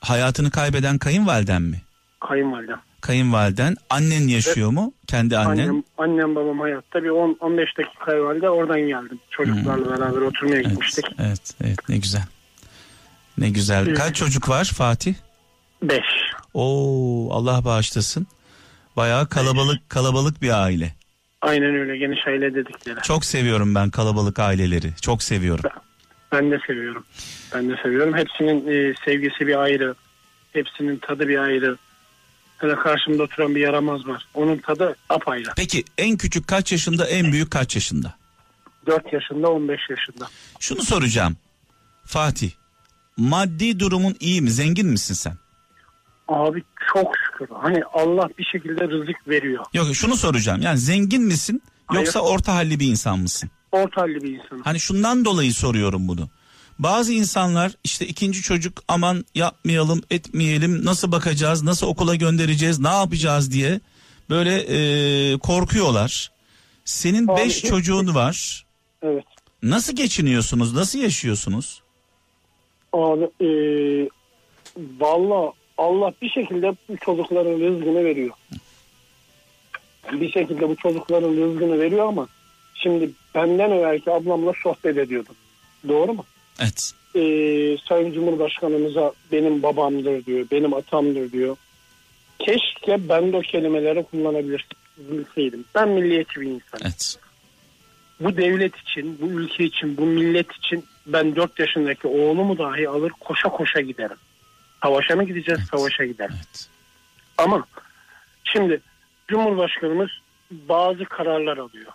hayatını 0.00 0.50
kaybeden 0.50 0.98
kayınvaliden 0.98 1.62
mi? 1.62 1.82
Kayınvalidem. 2.28 2.80
Kayınvaliden 3.00 3.76
annen 3.90 4.28
yaşıyor 4.28 4.70
mu? 4.70 4.92
Kendi 5.06 5.38
annen. 5.38 5.68
Annem, 5.68 5.82
annem 5.98 6.34
babam 6.34 6.60
hayatta 6.60 7.02
bir 7.02 7.08
10-15 7.08 7.78
dakika 7.78 8.12
evvel 8.12 8.48
oradan 8.48 8.80
geldim. 8.80 9.20
Çocuklarla 9.30 9.90
beraber 9.98 10.20
oturmaya 10.20 10.56
Evet, 10.56 10.70
gitmiştik. 10.70 11.04
evet, 11.18 11.54
evet 11.64 11.88
ne 11.88 11.96
güzel. 11.98 12.22
Ne 13.38 13.50
güzel. 13.50 13.86
Evet. 13.86 13.98
Kaç 13.98 14.16
çocuk 14.16 14.48
var 14.48 14.64
Fatih? 14.64 15.14
5. 15.82 16.00
Oo 16.54 17.30
Allah 17.32 17.64
bağışlasın. 17.64 18.26
Bayağı 18.96 19.28
kalabalık 19.28 19.88
kalabalık 19.88 20.42
bir 20.42 20.62
aile. 20.62 20.94
Aynen 21.42 21.74
öyle 21.74 21.96
geniş 21.96 22.26
aile 22.26 22.54
dedikleri. 22.54 23.02
Çok 23.02 23.24
seviyorum 23.24 23.74
ben 23.74 23.90
kalabalık 23.90 24.38
aileleri. 24.38 24.92
Çok 25.00 25.22
seviyorum. 25.22 25.70
Ben 26.32 26.50
de 26.50 26.58
seviyorum. 26.66 27.04
Ben 27.54 27.70
de 27.70 27.76
seviyorum. 27.82 28.14
Hepsinin 28.16 28.66
e, 28.66 28.94
sevgisi 29.04 29.46
bir 29.46 29.56
ayrı. 29.56 29.94
Hepsinin 30.52 30.96
tadı 30.98 31.28
bir 31.28 31.38
ayrı. 31.38 31.76
Hele 32.58 32.74
karşımda 32.74 33.22
oturan 33.22 33.54
bir 33.54 33.60
yaramaz 33.60 34.06
var. 34.06 34.26
Onun 34.34 34.58
tadı 34.58 34.96
apayrı. 35.08 35.50
Peki 35.56 35.84
en 35.98 36.16
küçük 36.16 36.48
kaç 36.48 36.72
yaşında, 36.72 37.06
en 37.06 37.32
büyük 37.32 37.50
kaç 37.50 37.74
yaşında? 37.74 38.14
4 38.86 39.12
yaşında 39.12 39.48
15 39.50 39.80
yaşında. 39.90 40.28
Şunu 40.60 40.82
soracağım. 40.82 41.36
Fatih, 42.06 42.50
maddi 43.16 43.80
durumun 43.80 44.16
iyi 44.20 44.42
mi? 44.42 44.50
Zengin 44.50 44.86
misin 44.86 45.14
sen? 45.14 45.36
Abi 46.28 46.62
çok 46.94 47.12
şükür. 47.26 47.48
Hani 47.62 47.80
Allah 47.92 48.28
bir 48.38 48.44
şekilde 48.44 48.88
rızık 48.88 49.28
veriyor. 49.28 49.64
Yok 49.74 49.94
şunu 49.94 50.16
soracağım. 50.16 50.62
Yani 50.62 50.78
zengin 50.78 51.22
misin 51.22 51.62
Hayır. 51.86 52.00
yoksa 52.00 52.20
orta 52.20 52.54
halli 52.54 52.80
bir 52.80 52.86
insan 52.86 53.18
mısın? 53.18 53.50
Orta 53.72 54.00
halli 54.02 54.22
bir 54.22 54.34
insanım. 54.38 54.62
Hani 54.64 54.80
şundan 54.80 55.24
dolayı 55.24 55.54
soruyorum 55.54 56.08
bunu. 56.08 56.28
Bazı 56.78 57.12
insanlar 57.12 57.72
işte 57.84 58.06
ikinci 58.06 58.42
çocuk 58.42 58.82
aman 58.88 59.24
yapmayalım 59.34 60.02
etmeyelim 60.10 60.84
nasıl 60.84 61.12
bakacağız 61.12 61.62
nasıl 61.62 61.86
okula 61.86 62.14
göndereceğiz 62.14 62.78
ne 62.80 62.88
yapacağız 62.88 63.52
diye 63.52 63.80
böyle 64.30 64.54
e, 64.60 65.38
korkuyorlar. 65.38 66.32
Senin 66.84 67.28
Abi, 67.28 67.40
beş 67.40 67.56
hiç- 67.62 67.70
çocuğun 67.70 68.14
var. 68.14 68.66
Evet. 69.02 69.24
Nasıl 69.62 69.96
geçiniyorsunuz 69.96 70.74
nasıl 70.74 70.98
yaşıyorsunuz? 70.98 71.82
Abi 72.92 73.24
e, 73.40 73.48
valla 75.00 75.52
Allah 75.78 76.12
bir 76.22 76.28
şekilde 76.28 76.74
bu 76.88 76.96
çocukların 76.96 77.60
rızkını 77.60 78.04
veriyor. 78.04 78.34
Bir 80.12 80.30
şekilde 80.30 80.68
bu 80.68 80.76
çocukların 80.76 81.36
rızkını 81.36 81.80
veriyor 81.80 82.06
ama 82.06 82.28
şimdi 82.74 83.10
benden 83.34 83.70
evvelki 83.70 84.10
ablamla 84.10 84.52
sohbet 84.62 84.98
ediyordum. 84.98 85.34
Doğru 85.88 86.14
mu? 86.14 86.24
Evet. 86.60 86.92
e, 87.14 87.20
Sayın 87.88 88.12
Cumhurbaşkanımıza 88.12 89.12
benim 89.32 89.62
babamdır 89.62 90.24
diyor, 90.24 90.46
benim 90.50 90.74
atamdır 90.74 91.32
diyor. 91.32 91.56
Keşke 92.38 93.08
ben 93.08 93.32
de 93.32 93.36
o 93.36 93.40
kelimeleri 93.40 94.02
kullanabilseydim. 94.02 95.64
Ben 95.74 95.88
milliyetçi 95.88 96.40
bir 96.40 96.46
insanım. 96.46 96.82
Evet. 96.82 97.18
Bu 98.20 98.36
devlet 98.36 98.76
için, 98.76 99.18
bu 99.20 99.26
ülke 99.26 99.64
için, 99.64 99.96
bu 99.96 100.06
millet 100.06 100.52
için 100.52 100.84
ben 101.06 101.36
4 101.36 101.58
yaşındaki 101.58 102.08
oğlumu 102.08 102.58
dahi 102.58 102.88
alır 102.88 103.10
koşa 103.20 103.48
koşa 103.48 103.80
giderim. 103.80 104.16
Savaşa 104.82 105.16
mı 105.16 105.24
gideceğiz? 105.24 105.60
Evet. 105.60 105.70
Savaşa 105.70 106.04
giderim. 106.04 106.34
Evet. 106.36 106.68
Ama 107.38 107.66
şimdi 108.44 108.80
Cumhurbaşkanımız 109.28 110.10
bazı 110.50 111.04
kararlar 111.04 111.56
alıyor. 111.56 111.92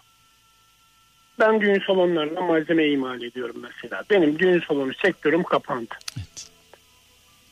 Ben 1.40 1.62
düğün 1.62 1.84
salonlarına 1.88 2.42
malzeme 2.42 2.88
imal 2.88 3.22
ediyorum 3.22 3.56
mesela. 3.62 4.04
Benim 4.10 4.40
düğün 4.40 4.64
salonu 4.68 4.94
sektörüm 4.94 5.44
kapandı. 5.44 5.96
Evet. 6.18 6.52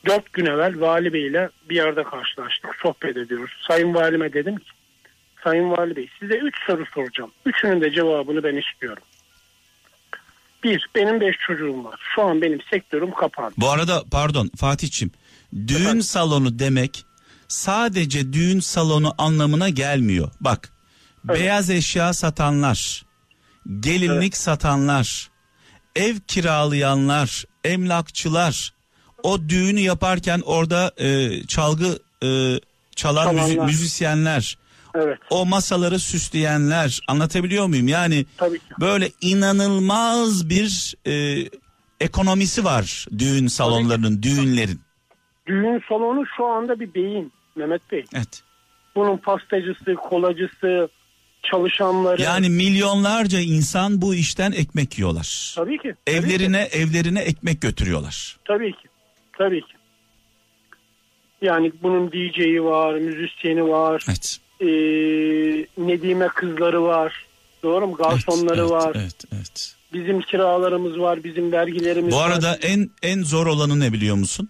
Dört 0.05 0.33
gün 0.33 0.45
evvel 0.45 0.81
Vali 0.81 1.13
Bey 1.13 1.27
ile 1.27 1.49
bir 1.69 1.75
yerde 1.75 2.03
karşılaştık. 2.03 2.75
Sohbet 2.81 3.17
ediyoruz. 3.17 3.51
Sayın 3.67 3.93
Valime 3.93 4.33
dedim 4.33 4.57
ki 4.57 4.69
Sayın 5.43 5.71
Vali 5.71 5.95
Bey 5.95 6.09
size 6.19 6.37
üç 6.37 6.55
soru 6.65 6.85
soracağım. 6.85 7.31
Üçünün 7.45 7.81
de 7.81 7.91
cevabını 7.91 8.43
ben 8.43 8.55
istiyorum. 8.55 9.03
Bir, 10.63 10.89
benim 10.95 11.21
beş 11.21 11.35
çocuğum 11.47 11.83
var. 11.83 11.99
Şu 12.15 12.21
an 12.23 12.41
benim 12.41 12.61
sektörüm 12.61 13.11
kapandı. 13.11 13.53
Bu 13.57 13.69
arada 13.69 14.03
pardon 14.11 14.51
Fatih'çim 14.57 15.11
düğün 15.67 15.99
salonu 15.99 16.59
demek 16.59 17.05
sadece 17.47 18.33
düğün 18.33 18.59
salonu 18.59 19.15
anlamına 19.17 19.69
gelmiyor. 19.69 20.31
Bak 20.41 20.71
Evet. 21.29 21.39
beyaz 21.39 21.69
eşya 21.69 22.13
satanlar, 22.13 23.05
gelinlik 23.79 24.37
satanlar, 24.37 25.29
ev 25.95 26.15
kiralayanlar, 26.27 27.45
emlakçılar 27.63 28.73
o 29.23 29.49
düğünü 29.49 29.79
yaparken 29.79 30.41
orada 30.45 30.91
e, 30.97 31.41
çalgı 31.47 31.99
e, 32.23 32.59
çalan 32.95 33.35
müzi- 33.35 33.65
müzisyenler, 33.65 34.57
Evet 34.95 35.17
o 35.29 35.45
masaları 35.45 35.99
süsleyenler 35.99 36.99
anlatabiliyor 37.07 37.67
muyum? 37.67 37.87
Yani 37.87 38.25
böyle 38.79 39.11
inanılmaz 39.21 40.49
bir 40.49 40.95
e, 41.07 41.45
ekonomisi 41.99 42.63
var 42.63 43.05
düğün 43.17 43.47
salonlarının, 43.47 44.23
düğünlerin. 44.23 44.81
Düğün 45.47 45.81
salonu 45.89 46.25
şu 46.37 46.45
anda 46.45 46.79
bir 46.79 46.93
beyin 46.93 47.31
Mehmet 47.55 47.91
Bey. 47.91 48.05
Evet. 48.15 48.43
Bunun 48.95 49.17
pastacısı, 49.17 49.95
kolacısı, 49.95 50.89
çalışanları. 51.43 52.21
Yani 52.21 52.49
milyonlarca 52.49 53.39
insan 53.39 54.01
bu 54.01 54.15
işten 54.15 54.51
ekmek 54.51 54.97
yiyorlar. 54.97 55.53
tabii 55.55 55.77
ki. 55.77 55.95
tabii 56.05 56.19
ki, 56.19 56.25
Evlerine 56.27 56.61
evlerine 56.61 57.21
ekmek 57.21 57.61
götürüyorlar. 57.61 58.37
Tabii 58.45 58.71
ki. 58.71 58.87
Tabii 59.37 59.61
ki. 59.61 59.73
Yani 61.41 61.71
bunun 61.83 62.11
DJ'i 62.11 62.63
var, 62.63 62.93
müzisyeni 62.93 63.69
var, 63.69 64.05
Evet. 64.07 64.37
ee, 64.61 64.65
Nedime 65.77 66.27
kızları 66.27 66.83
var. 66.83 67.25
Doğru 67.63 67.87
mu? 67.87 67.93
Garsonları 67.95 68.61
evet, 68.61 68.71
var. 68.71 68.91
Evet, 68.95 69.23
evet. 69.35 69.75
Bizim 69.93 70.21
kiralarımız 70.21 70.99
var, 70.99 71.23
bizim 71.23 71.51
vergilerimiz 71.51 72.11
Bu 72.13 72.17
var. 72.17 72.29
arada 72.29 72.55
en 72.61 72.89
en 73.01 73.23
zor 73.23 73.47
olanı 73.47 73.79
ne 73.79 73.93
biliyor 73.93 74.15
musun? 74.15 74.49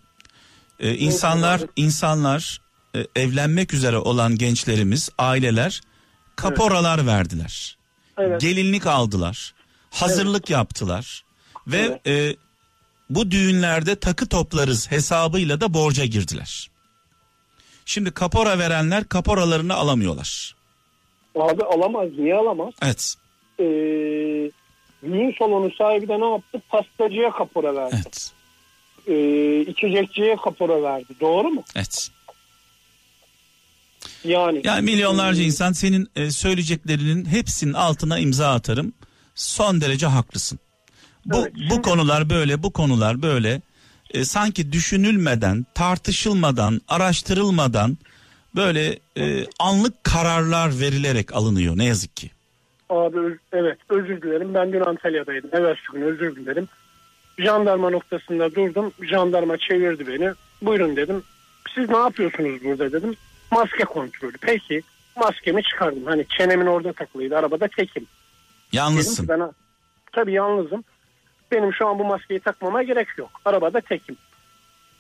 Ee, 0.81 0.95
insanlar 0.95 1.61
insanlar 1.75 2.61
e, 2.95 3.05
evlenmek 3.15 3.73
üzere 3.73 3.97
olan 3.97 4.37
gençlerimiz, 4.37 5.09
aileler 5.17 5.81
kaporalar 6.35 7.07
verdiler. 7.07 7.77
Evet. 8.17 8.41
Gelinlik 8.41 8.87
aldılar. 8.87 9.53
Hazırlık 9.91 10.49
yaptılar 10.49 11.23
ve 11.67 11.99
e, 12.07 12.35
bu 13.09 13.31
düğünlerde 13.31 13.95
takı 13.95 14.29
toplarız 14.29 14.91
hesabıyla 14.91 15.61
da 15.61 15.73
borca 15.73 16.05
girdiler. 16.05 16.69
Şimdi 17.85 18.11
kapora 18.11 18.59
verenler 18.59 19.03
kaporalarını 19.03 19.73
alamıyorlar. 19.73 20.55
Abi 21.35 21.63
alamaz. 21.63 22.09
Niye 22.17 22.35
alamaz? 22.35 22.73
Evet. 22.81 23.15
Ee, 23.59 23.63
düğün 25.03 25.35
salonu 25.39 25.71
sahibi 25.71 26.07
de 26.07 26.19
ne 26.19 26.29
yaptı? 26.29 26.61
Pastacıya 26.69 27.31
kapora 27.31 27.75
verdi. 27.75 27.95
Evet. 27.95 28.31
Ee, 29.07 29.59
içecekçiye 29.61 30.35
kapora 30.43 30.83
verdi. 30.83 31.13
Doğru 31.21 31.49
mu? 31.49 31.63
Evet. 31.75 32.09
Yani. 34.23 34.61
Yani 34.63 34.81
milyonlarca 34.81 35.43
insan 35.43 35.71
senin 35.71 36.07
e, 36.15 36.31
söyleyeceklerinin 36.31 37.25
hepsinin 37.25 37.73
altına 37.73 38.19
imza 38.19 38.53
atarım. 38.53 38.93
Son 39.35 39.81
derece 39.81 40.05
haklısın. 40.07 40.59
Bu 41.25 41.37
Evet, 41.41 41.53
bu 41.55 41.59
şimdi- 41.59 41.81
konular 41.81 42.29
böyle, 42.29 42.63
bu 42.63 42.71
konular 42.73 43.21
böyle. 43.21 43.61
E, 44.13 44.25
sanki 44.25 44.71
düşünülmeden, 44.71 45.65
tartışılmadan, 45.75 46.81
araştırılmadan 46.87 47.97
böyle 48.55 48.99
e, 49.17 49.45
anlık 49.59 50.03
kararlar 50.03 50.79
verilerek 50.79 51.35
alınıyor 51.35 51.77
ne 51.77 51.85
yazık 51.85 52.17
ki. 52.17 52.31
Abi 52.89 53.17
evet 53.53 53.77
özür 53.89 54.21
dilerim. 54.21 54.53
Ben 54.53 54.73
dün 54.73 54.81
Antalya'daydım. 54.81 55.49
Evet 55.53 55.77
gün 55.93 56.01
özür 56.01 56.35
dilerim. 56.35 56.67
Jandarma 57.45 57.89
noktasında 57.89 58.55
durdum. 58.55 58.93
Jandarma 59.01 59.57
çevirdi 59.57 60.07
beni. 60.07 60.31
Buyurun 60.61 60.95
dedim. 60.95 61.23
Siz 61.75 61.89
ne 61.89 61.97
yapıyorsunuz 61.97 62.63
burada 62.63 62.91
dedim. 62.91 63.15
Maske 63.51 63.83
kontrolü. 63.83 64.37
Peki 64.41 64.81
maskemi 65.15 65.63
çıkardım. 65.63 66.05
Hani 66.05 66.25
çenemin 66.37 66.65
orada 66.65 66.93
takılıydı. 66.93 67.37
Arabada 67.37 67.67
tekim. 67.67 67.93
Dedim 68.03 68.07
Yalnızsın. 68.71 69.23
ki 69.23 69.29
ben 69.29 69.51
tabii 70.11 70.33
yalnızım. 70.33 70.83
Benim 71.51 71.73
şu 71.73 71.87
an 71.87 71.99
bu 71.99 72.03
maskeyi 72.05 72.39
takmama 72.39 72.83
gerek 72.83 73.07
yok. 73.17 73.29
Arabada 73.45 73.81
tekim. 73.81 74.17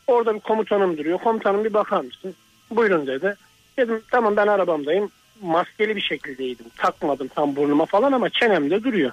Orada 0.07 0.35
bir 0.35 0.39
komutanım 0.39 0.97
duruyor. 0.97 1.17
Komutanım 1.19 1.63
bir 1.63 1.73
bakar 1.73 2.01
mısın? 2.01 2.35
Buyurun 2.71 3.07
dedi. 3.07 3.35
Dedim 3.77 4.01
tamam 4.11 4.35
ben 4.37 4.47
arabamdayım. 4.47 5.11
Maskeli 5.41 5.95
bir 5.95 6.01
şekildeydim. 6.01 6.65
Takmadım 6.77 7.27
tam 7.27 7.55
burnuma 7.55 7.85
falan 7.85 8.11
ama 8.11 8.29
çenemde 8.29 8.83
duruyor. 8.83 9.11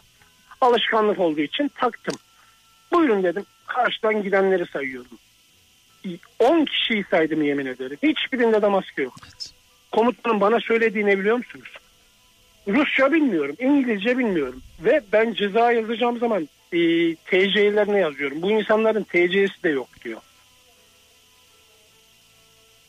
Alışkanlık 0.61 1.19
olduğu 1.19 1.41
için 1.41 1.69
taktım. 1.69 2.15
Buyurun 2.93 3.23
dedim. 3.23 3.45
Karşıdan 3.67 4.23
gidenleri 4.23 4.67
sayıyorum. 4.67 5.19
10 6.39 6.65
kişiyi 6.65 7.05
saydım 7.11 7.43
yemin 7.43 7.67
ederim. 7.67 7.99
Hiçbirinde 8.03 8.63
de 8.63 8.69
maske 8.69 9.03
yok. 9.03 9.15
Evet. 9.25 9.53
Komutanın 9.93 10.41
bana 10.41 10.61
söylediğini 10.61 11.19
biliyor 11.19 11.37
musunuz? 11.37 11.69
Rusça 12.69 13.13
bilmiyorum, 13.13 13.57
İngilizce 13.59 14.19
bilmiyorum. 14.19 14.63
Ve 14.81 15.01
ben 15.13 15.33
ceza 15.33 15.73
yazacağım 15.73 16.19
zaman 16.19 16.49
e, 16.73 16.79
TC'lerine 17.15 17.99
yazıyorum. 17.99 18.43
Bu 18.43 18.51
insanların 18.51 19.03
TC'si 19.03 19.63
de 19.63 19.69
yok 19.69 19.89
diyor. 20.05 20.21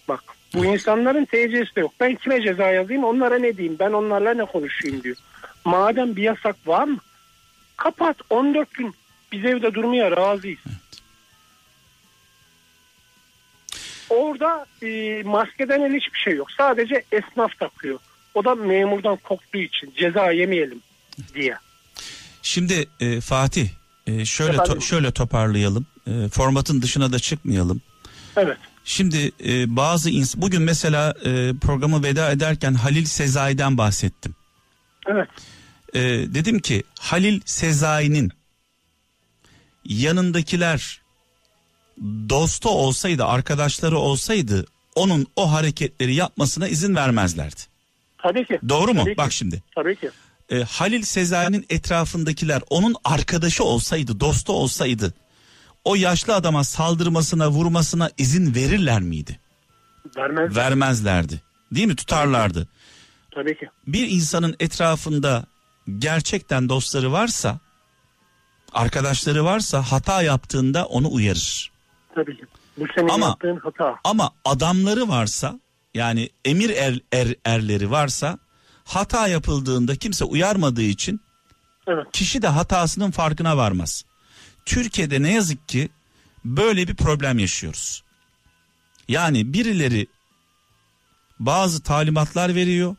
Bak 0.08 0.24
bu 0.54 0.66
insanların 0.66 1.26
TC'si 1.26 1.76
de 1.76 1.80
yok. 1.80 1.92
Ben 2.00 2.16
kime 2.16 2.42
ceza 2.42 2.72
yazayım 2.72 3.04
onlara 3.04 3.38
ne 3.40 3.58
diyeyim 3.58 3.80
ben 3.80 3.92
onlarla 3.92 4.34
ne 4.34 4.46
konuşayım 4.46 5.04
diyor. 5.04 5.18
Madem 5.66 6.16
bir 6.16 6.24
yasak 6.24 6.68
var 6.68 6.84
mı? 6.84 6.98
Kapat 7.78 8.18
14 8.30 8.74
gün 8.74 8.96
biz 9.32 9.46
evde 9.46 9.74
durmaya 9.74 10.12
razıyız. 10.12 10.60
Orada 14.10 14.66
e, 14.84 15.24
maskeden 15.24 15.82
el 15.82 15.94
hiçbir 15.94 16.20
şey 16.20 16.36
yok. 16.36 16.52
Sadece 16.52 17.04
esnaf 17.12 17.60
takıyor. 17.60 18.00
O 18.34 18.46
da 18.46 18.56
memurdan 18.56 19.18
korktuğu 19.18 19.58
için 19.58 19.94
ceza 19.98 20.32
yemeyelim 20.32 20.82
diye. 21.36 21.56
Şimdi 22.42 22.88
e, 23.00 23.22
Fatih 23.22 23.70
e, 24.08 24.26
şöyle 24.26 24.58
to- 24.58 24.82
şöyle 24.82 25.12
toparlayalım. 25.12 25.86
E, 26.08 26.30
formatın 26.30 26.82
dışına 26.82 27.12
da 27.12 27.20
çıkmayalım. 27.20 27.82
Evet. 28.38 28.58
Şimdi 28.86 29.32
e, 29.46 29.76
bazı 29.76 30.10
ins 30.10 30.36
bugün 30.36 30.62
mesela 30.62 31.14
e, 31.26 31.54
programı 31.62 32.04
veda 32.04 32.32
ederken 32.32 32.74
Halil 32.74 33.06
Sezai'den 33.06 33.78
bahsettim. 33.78 34.36
Evet. 35.08 35.28
E, 35.94 36.00
dedim 36.34 36.60
ki 36.60 36.84
Halil 37.00 37.42
Sezai'nin 37.46 38.32
yanındakiler 39.90 41.02
dostu 42.30 42.70
olsaydı, 42.70 43.26
arkadaşları 43.26 43.98
olsaydı 43.98 44.66
onun 44.96 45.28
o 45.36 45.52
hareketleri 45.52 46.16
yapmasına 46.16 46.68
izin 46.68 46.96
vermezlerdi. 46.96 47.62
Tabii 48.18 48.46
ki. 48.46 48.60
Doğru 48.70 48.94
mu? 48.94 49.00
Tabii 49.00 49.12
ki. 49.12 49.18
Bak 49.18 49.32
şimdi. 49.32 49.64
Tabii 49.76 49.96
ki. 49.96 50.10
E, 50.50 50.64
Halil 50.64 51.02
Sezai'nin 51.02 51.66
etrafındakiler 51.70 52.62
onun 52.70 52.96
arkadaşı 53.04 53.64
olsaydı, 53.64 54.20
dostu 54.20 54.54
olsaydı 54.54 55.14
o 55.84 55.96
yaşlı 55.96 56.36
adama 56.36 56.64
saldırmasına, 56.64 57.50
vurmasına 57.50 58.10
izin 58.18 58.56
verirler 58.56 59.02
miydi? 59.02 59.40
Vermez. 60.18 60.56
Vermezlerdi. 60.56 61.42
Değil 61.72 61.88
mi? 61.88 61.96
Tutarlardı. 61.96 62.68
Tabii 63.32 63.58
ki. 63.58 63.70
Bir 63.88 64.10
insanın 64.10 64.56
etrafında 64.60 65.46
gerçekten 66.00 66.70
dostları 66.70 67.12
varsa, 67.12 67.60
arkadaşları 68.74 69.46
varsa 69.46 69.82
hata 69.82 70.22
yaptığında 70.22 70.86
onu 70.86 71.12
uyarır. 71.12 71.72
Tabii 72.16 72.38
ki. 72.38 72.46
Bu 72.78 72.86
senin 72.96 73.10
Ama- 73.10 73.26
yaptığın 73.26 73.58
hata. 73.64 73.96
Ama 74.04 74.32
adamları 74.46 75.08
varsa, 75.10 75.60
yani 75.94 76.30
emir 76.46 76.70
er, 76.70 77.00
er- 77.12 77.36
erleri 77.46 77.92
varsa 77.92 78.38
hata 78.84 79.28
yapıldığında 79.28 79.96
kimse 79.96 80.26
uyarmadığı 80.26 80.82
için 80.82 81.22
Evet. 81.88 82.06
kişi 82.14 82.42
de 82.42 82.48
hatasının 82.48 83.12
farkına 83.12 83.58
varmaz. 83.58 84.04
Türkiye'de 84.66 85.22
ne 85.22 85.34
yazık 85.34 85.70
ki 85.70 85.90
böyle 86.46 86.88
bir 86.88 86.96
problem 86.96 87.40
yaşıyoruz. 87.40 88.04
Yani 89.08 89.54
birileri 89.54 90.08
bazı 91.40 91.84
talimatlar 91.84 92.56
veriyor. 92.56 92.96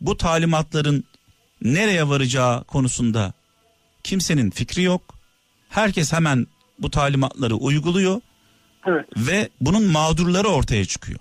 Bu 0.00 0.16
talimatların 0.16 1.04
nereye 1.62 2.08
varacağı 2.08 2.64
konusunda 2.64 3.32
kimsenin 4.04 4.50
fikri 4.50 4.82
yok. 4.82 5.02
Herkes 5.68 6.12
hemen 6.12 6.46
bu 6.78 6.90
talimatları 6.90 7.54
uyguluyor 7.54 8.20
Evet. 8.86 9.06
ve 9.16 9.48
bunun 9.60 9.84
mağdurları 9.84 10.48
ortaya 10.48 10.84
çıkıyor. 10.84 11.18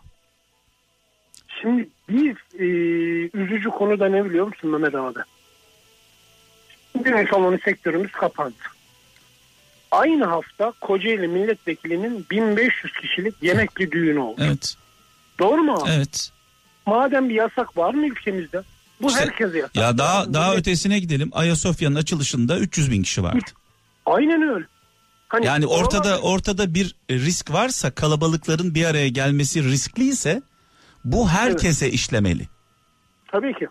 Şimdi 1.62 1.90
bir 2.10 2.38
e, 2.60 2.66
üzücü 3.34 3.70
konu 3.70 4.00
da 4.00 4.10
ne 4.10 4.26
biliyor 4.26 4.48
musun 4.48 4.70
Mehmet 4.72 4.96
abi? 4.96 5.20
Düğün 7.06 7.28
salonu 7.32 7.58
sektörümüz 7.66 8.12
kapandı. 8.12 8.56
Aynı 9.92 10.26
hafta 10.26 10.74
Kocaeli 10.82 11.28
milletvekilinin 11.28 12.26
1500 12.32 12.94
kişilik 12.94 13.44
yemekli 13.44 13.92
düğünü 13.92 14.20
oldu. 14.20 14.42
Evet. 14.46 14.76
Doğru 15.40 15.64
mu 15.64 15.74
abi? 15.74 15.90
Evet. 15.90 16.32
Madem 16.86 17.30
bir 17.30 17.36
yasak 17.36 17.78
var 17.78 17.94
mı 17.94 18.08
ülkemizde? 18.08 18.64
Bu 19.04 19.10
İşte- 19.10 19.22
herkese 19.22 19.58
yasak. 19.58 19.76
Ya 19.76 19.98
daha 19.98 20.34
daha 20.34 20.56
ötesine 20.56 21.00
gidelim. 21.00 21.30
Ayasofya'nın 21.34 21.96
açılışında 21.96 22.60
300 22.60 22.92
bin 22.92 23.04
kişi 23.04 23.24
vardı. 23.24 23.46
Aynen 24.06 24.42
öyle. 24.42 24.66
Hani 25.28 25.46
Yani 25.46 25.68
ortada 25.68 26.20
ortada 26.20 26.74
bir 26.74 26.96
risk 27.10 27.52
varsa 27.52 27.92
kalabalıkların 27.92 28.76
bir 28.76 28.86
araya 28.86 29.10
gelmesi 29.10 29.64
riskliyse 29.64 30.42
bu 31.06 31.30
herkese 31.30 31.92
işlemeli. 31.92 32.48
Tabii 33.32 33.54
ki. 33.54 33.68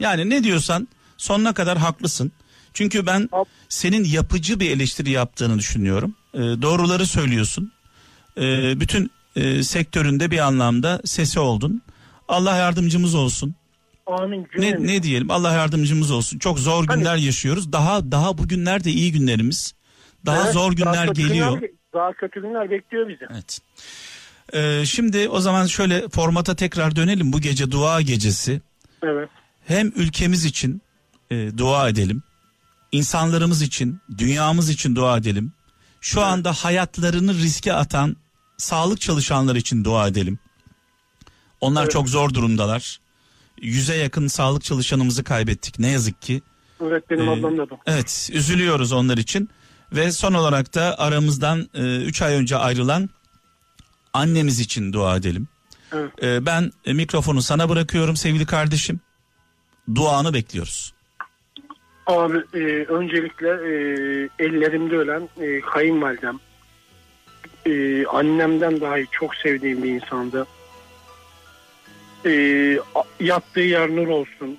Yani 0.00 0.30
ne 0.30 0.44
diyorsan 0.44 0.88
sonuna 1.16 1.54
kadar 1.54 1.78
haklısın. 1.78 2.32
Çünkü 2.74 3.06
ben 3.06 3.28
senin 3.68 4.04
yapıcı 4.04 4.60
bir 4.60 4.70
eleştiri 4.70 5.10
yaptığını 5.10 5.58
düşünüyorum. 5.58 6.14
Ee, 6.34 6.38
doğruları 6.38 7.06
söylüyorsun. 7.06 7.72
Ee, 8.36 8.80
bütün 8.80 9.10
e, 9.36 9.62
sektöründe 9.62 10.30
bir 10.30 10.38
anlamda 10.38 11.00
sesi 11.04 11.40
oldun. 11.40 11.82
Allah 12.28 12.56
yardımcımız 12.56 13.14
olsun. 13.14 13.54
Amin. 14.10 14.46
Ne, 14.58 14.76
ne 14.86 15.02
diyelim 15.02 15.30
Allah 15.30 15.52
yardımcımız 15.52 16.10
olsun. 16.10 16.38
Çok 16.38 16.58
zor 16.58 16.86
Hani- 16.86 16.98
günler 16.98 17.16
yaşıyoruz. 17.16 17.72
Daha 17.72 18.12
daha 18.12 18.38
bugünler 18.38 18.84
de 18.84 18.90
iyi 18.90 19.12
günlerimiz. 19.12 19.74
Daha 20.26 20.44
Evet, 20.44 20.52
zor 20.52 20.72
günler 20.72 20.94
daha 20.94 21.06
geliyor. 21.06 21.58
Günler, 21.58 21.70
daha 21.94 22.12
kötü 22.12 22.42
günler 22.42 22.70
bekliyor 22.70 23.08
bizi. 23.08 23.26
Evet. 23.32 23.58
Ee, 24.54 24.86
şimdi 24.86 25.28
o 25.28 25.40
zaman 25.40 25.66
şöyle 25.66 26.08
formata 26.08 26.56
tekrar 26.56 26.96
dönelim. 26.96 27.32
Bu 27.32 27.40
gece 27.40 27.70
dua 27.70 28.00
gecesi. 28.00 28.60
Evet. 29.02 29.28
Hem 29.66 29.92
ülkemiz 29.96 30.44
için 30.44 30.82
e, 31.30 31.58
dua 31.58 31.88
edelim. 31.88 32.22
İnsanlarımız 32.92 33.62
için, 33.62 34.00
dünyamız 34.18 34.70
için 34.70 34.96
dua 34.96 35.16
edelim. 35.18 35.52
Şu 36.00 36.20
anda 36.22 36.52
hayatlarını 36.52 37.34
riske 37.34 37.72
atan 37.72 38.16
sağlık 38.56 39.00
çalışanlar 39.00 39.56
için 39.56 39.84
dua 39.84 40.08
edelim. 40.08 40.38
Onlar 41.60 41.82
Evet. 41.82 41.92
çok 41.92 42.08
zor 42.08 42.34
durumdalar. 42.34 43.00
Yüze 43.60 43.96
yakın 43.96 44.26
sağlık 44.26 44.64
çalışanımızı 44.64 45.24
kaybettik 45.24 45.78
ne 45.78 45.90
yazık 45.90 46.22
ki. 46.22 46.42
Evet 46.82 47.10
benim 47.10 47.28
Ee, 47.28 47.30
ablam 47.30 47.58
da. 47.58 47.66
Evet 47.86 48.30
üzülüyoruz 48.32 48.92
onlar 48.92 49.16
için. 49.18 49.50
Ve 49.92 50.12
son 50.12 50.34
olarak 50.34 50.74
da 50.74 50.98
aramızdan 50.98 51.68
3 51.74 52.22
ay 52.22 52.34
önce 52.34 52.56
ayrılan 52.56 53.10
annemiz 54.12 54.60
için 54.60 54.92
dua 54.92 55.16
edelim. 55.16 55.48
Evet. 55.92 56.10
Ee, 56.22 56.46
ben 56.46 56.72
e, 56.84 56.92
mikrofonu 56.92 57.42
sana 57.42 57.68
bırakıyorum 57.68 58.16
sevgili 58.16 58.46
kardeşim. 58.46 59.00
Duanı 59.94 60.34
bekliyoruz. 60.34 60.94
Abi 62.06 62.38
e, 62.54 62.84
öncelikle 62.84 63.48
e, 63.48 63.72
ellerimde 64.38 64.96
ölen 64.96 65.28
e, 65.40 65.60
kayınvalidem 65.60 66.38
e, 67.66 68.06
annemden 68.06 68.80
dahi 68.80 69.06
çok 69.10 69.34
sevdiğim 69.34 69.82
bir 69.82 69.88
insandı. 69.88 70.46
E, 72.26 72.32
yattığı 73.20 73.60
yer 73.60 73.90
nur 73.90 74.08
olsun. 74.08 74.58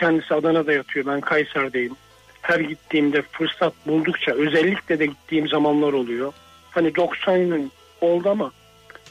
Kendisi 0.00 0.34
Adana'da 0.34 0.72
yatıyor. 0.72 1.06
Ben 1.06 1.20
Kayseri'deyim. 1.20 1.96
Her 2.42 2.60
gittiğimde 2.60 3.22
fırsat 3.22 3.72
buldukça 3.86 4.32
özellikle 4.32 4.98
de 4.98 5.06
gittiğim 5.06 5.48
zamanlar 5.48 5.92
oluyor. 5.92 6.32
Hani 6.70 6.94
90 6.94 7.38
gün 7.48 7.72
oldu 8.00 8.30
ama 8.30 8.52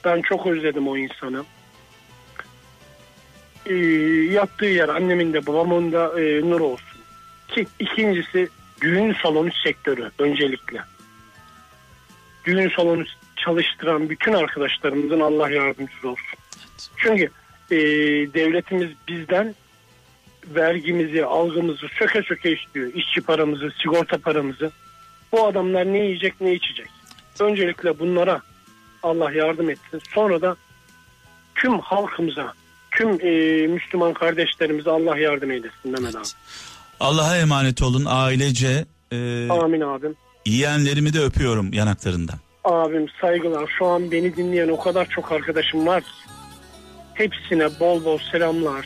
ben 0.06 0.22
çok 0.22 0.48
özledim 0.48 0.88
o 0.88 0.98
insanı. 0.98 1.44
E, 3.66 3.76
yattığı 4.34 4.66
yer 4.66 4.90
annemin 4.90 5.34
de 5.34 5.46
babamın 5.46 5.92
da 5.92 6.22
e, 6.22 6.42
nur 6.50 6.60
olsun. 6.60 7.00
Ki 7.48 7.68
ikincisi 7.80 8.50
düğün 8.82 9.14
salonu 9.14 9.50
sektörü 9.64 10.12
öncelikle. 10.20 10.80
Düğün 12.46 12.70
salonu 12.70 13.04
çalıştıran 13.36 14.10
bütün 14.10 14.34
arkadaşlarımızın 14.34 15.20
Allah 15.20 15.50
yardımcısı 15.50 16.10
olsun. 16.10 16.40
Çünkü 16.98 17.32
e, 17.72 17.78
devletimiz 18.34 18.90
bizden 19.08 19.56
vergimizi, 20.56 21.26
algımızı 21.26 21.88
söke 22.00 22.22
söke 22.22 22.52
istiyor. 22.52 22.94
İşçi 22.94 23.22
paramızı, 23.22 23.72
sigorta 23.82 24.18
paramızı. 24.18 24.72
Bu 25.32 25.48
adamlar 25.48 25.86
ne 25.94 25.98
yiyecek 26.00 26.42
ne 26.42 26.54
içecek. 26.54 26.88
Öncelikle 27.40 28.00
bunlara 28.00 28.42
Allah 29.04 29.32
yardım 29.32 29.70
etsin. 29.70 30.02
Sonra 30.14 30.42
da 30.42 30.56
tüm 31.56 31.80
halkımıza, 31.80 32.54
tüm 32.92 33.10
e, 33.10 33.68
Müslüman 33.68 34.14
kardeşlerimize 34.14 34.90
Allah 34.92 35.18
yardım 35.18 35.52
eylesin 35.52 35.92
Mehmet 35.92 36.16
abi. 36.16 36.24
Allah'a 37.00 37.38
emanet 37.38 37.82
olun 37.82 38.06
ailece. 38.08 38.86
Ee, 39.12 39.48
Amin 39.50 39.82
abim. 39.82 40.16
yeğenlerimi 40.46 41.14
de 41.14 41.20
öpüyorum 41.20 41.74
yanaklarından. 41.74 42.36
Abim 42.64 43.06
saygılar. 43.22 43.70
Şu 43.80 43.86
an 43.86 44.12
beni 44.12 44.36
dinleyen 44.36 44.68
o 44.68 44.80
kadar 44.80 45.10
çok 45.10 45.32
arkadaşım 45.32 45.88
var. 45.88 46.04
Hepsine 47.24 47.80
bol 47.80 48.06
bol 48.06 48.18
selamlar. 48.32 48.86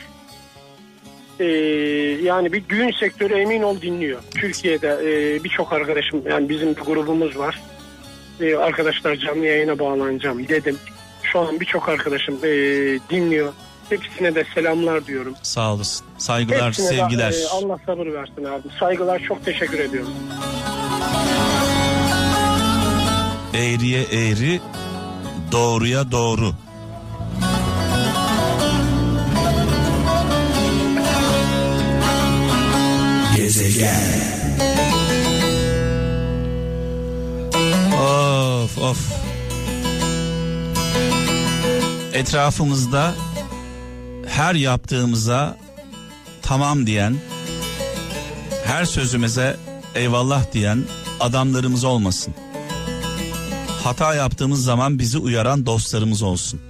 Ee, 1.40 1.44
yani 2.22 2.52
bir 2.52 2.68
düğün 2.68 2.90
sektörü 3.00 3.34
emin 3.34 3.62
ol 3.62 3.80
dinliyor. 3.80 4.20
Türkiye'de 4.34 4.88
e, 4.88 5.44
birçok 5.44 5.72
arkadaşım 5.72 6.22
yani 6.28 6.48
bizim 6.48 6.76
bir 6.76 6.80
grubumuz 6.80 7.38
var. 7.38 7.60
Ee, 8.40 8.54
arkadaşlar 8.54 9.16
canlı 9.16 9.46
yayına 9.46 9.78
bağlanacağım 9.78 10.48
dedim. 10.48 10.78
Şu 11.22 11.40
an 11.40 11.60
birçok 11.60 11.88
arkadaşım 11.88 12.34
e, 12.44 12.48
dinliyor. 13.10 13.52
Hepsine 13.90 14.34
de 14.34 14.44
selamlar 14.54 15.06
diyorum. 15.06 15.34
Sağ 15.42 15.74
olasın. 15.74 16.06
Saygılar, 16.18 16.66
Hepsine 16.66 16.86
de, 16.90 16.96
sevgiler. 16.96 17.32
e, 17.32 17.48
Allah 17.52 17.78
sabır 17.86 18.06
versin 18.06 18.44
abi. 18.44 18.62
Saygılar 18.80 19.18
çok 19.18 19.44
teşekkür 19.44 19.78
ediyorum. 19.78 20.12
Eğriye 23.54 24.02
eğri, 24.02 24.60
doğruya 25.52 26.10
doğru. 26.12 26.50
Of 37.94 38.78
of. 38.78 38.98
Etrafımızda 42.12 43.14
her 44.28 44.54
yaptığımıza 44.54 45.58
tamam 46.42 46.86
diyen, 46.86 47.16
her 48.64 48.84
sözümüze 48.84 49.56
eyvallah 49.94 50.52
diyen 50.52 50.84
adamlarımız 51.20 51.84
olmasın. 51.84 52.34
Hata 53.84 54.14
yaptığımız 54.14 54.64
zaman 54.64 54.98
bizi 54.98 55.18
uyaran 55.18 55.66
dostlarımız 55.66 56.22
olsun. 56.22 56.60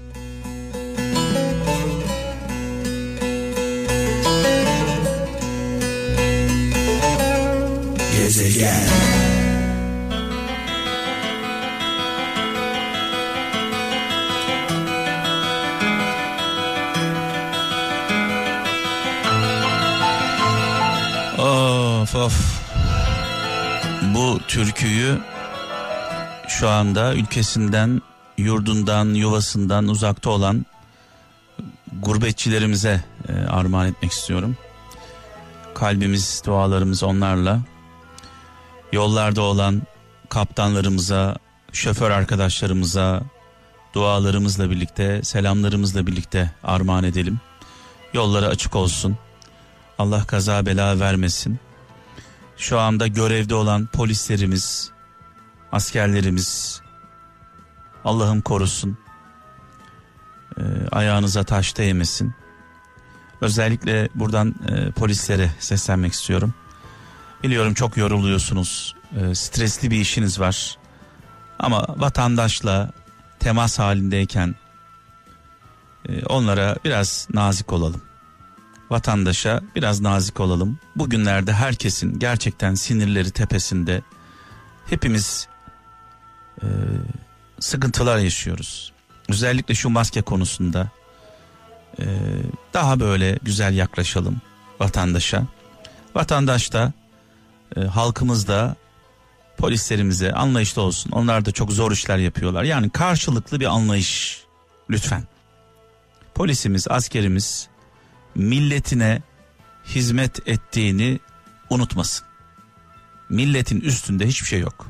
Gezegen. 8.34 8.82
Of 21.38 22.14
of. 22.14 22.62
Bu 24.14 24.40
türküyü 24.48 25.18
şu 26.48 26.68
anda 26.68 27.14
ülkesinden, 27.14 28.02
yurdundan, 28.38 29.14
yuvasından 29.14 29.88
uzakta 29.88 30.30
olan 30.30 30.66
gurbetçilerimize 32.02 33.04
e, 33.28 33.46
armağan 33.46 33.88
etmek 33.88 34.12
istiyorum. 34.12 34.56
Kalbimiz, 35.74 36.42
dualarımız 36.46 37.02
onlarla. 37.02 37.73
Yollarda 38.94 39.42
olan 39.42 39.82
kaptanlarımıza, 40.28 41.36
şoför 41.72 42.10
arkadaşlarımıza 42.10 43.22
dualarımızla 43.94 44.70
birlikte, 44.70 45.22
selamlarımızla 45.22 46.06
birlikte 46.06 46.52
armağan 46.62 47.04
edelim. 47.04 47.40
Yolları 48.12 48.48
açık 48.48 48.76
olsun. 48.76 49.18
Allah 49.98 50.24
kaza 50.24 50.66
bela 50.66 51.00
vermesin. 51.00 51.58
Şu 52.56 52.78
anda 52.80 53.06
görevde 53.06 53.54
olan 53.54 53.86
polislerimiz, 53.86 54.90
askerlerimiz 55.72 56.80
Allah'ım 58.04 58.40
korusun. 58.40 58.98
Ee, 60.58 60.62
ayağınıza 60.92 61.44
taş 61.44 61.76
değmesin. 61.76 62.34
Özellikle 63.40 64.08
buradan 64.14 64.54
e, 64.68 64.90
polislere 64.90 65.50
seslenmek 65.58 66.12
istiyorum. 66.12 66.54
Biliyorum 67.44 67.74
çok 67.74 67.96
yoruluyorsunuz. 67.96 68.94
e, 69.20 69.34
stresli 69.34 69.90
bir 69.90 70.00
işiniz 70.00 70.40
var. 70.40 70.78
Ama 71.58 71.86
vatandaşla 71.88 72.90
temas 73.40 73.78
halindeyken 73.78 74.54
e, 76.08 76.24
onlara 76.26 76.76
biraz 76.84 77.28
nazik 77.34 77.72
olalım 77.72 78.02
vatandaşa 78.90 79.60
biraz 79.76 80.00
nazik 80.00 80.40
olalım. 80.40 80.78
Bugünlerde 80.96 81.52
herkesin 81.52 82.18
gerçekten 82.18 82.74
sinirleri 82.74 83.30
tepesinde. 83.30 84.02
Hepimiz 84.86 85.48
e, 86.62 86.66
sıkıntılar 87.60 88.18
yaşıyoruz. 88.18 88.92
Özellikle 89.28 89.74
şu 89.74 89.88
maske 89.88 90.22
konusunda 90.22 90.88
e, 91.98 92.04
daha 92.74 93.00
böyle 93.00 93.38
güzel 93.42 93.74
yaklaşalım 93.74 94.40
vatandaşa. 94.80 95.46
Vatandaş 96.14 96.72
da 96.72 96.92
e, 97.76 97.80
halkımız 97.80 98.48
da 98.48 98.76
polislerimize 99.56 100.32
anlayışlı 100.32 100.82
olsun. 100.82 101.10
Onlar 101.10 101.44
da 101.44 101.52
çok 101.52 101.72
zor 101.72 101.92
işler 101.92 102.18
yapıyorlar. 102.18 102.64
Yani 102.64 102.90
karşılıklı 102.90 103.60
bir 103.60 103.66
anlayış 103.66 104.44
lütfen. 104.90 105.22
Polisimiz, 106.34 106.88
askerimiz 106.88 107.68
milletine 108.34 109.22
hizmet 109.86 110.48
ettiğini 110.48 111.20
unutmasın. 111.70 112.26
Milletin 113.28 113.80
üstünde 113.80 114.26
hiçbir 114.26 114.46
şey 114.46 114.60
yok. 114.60 114.86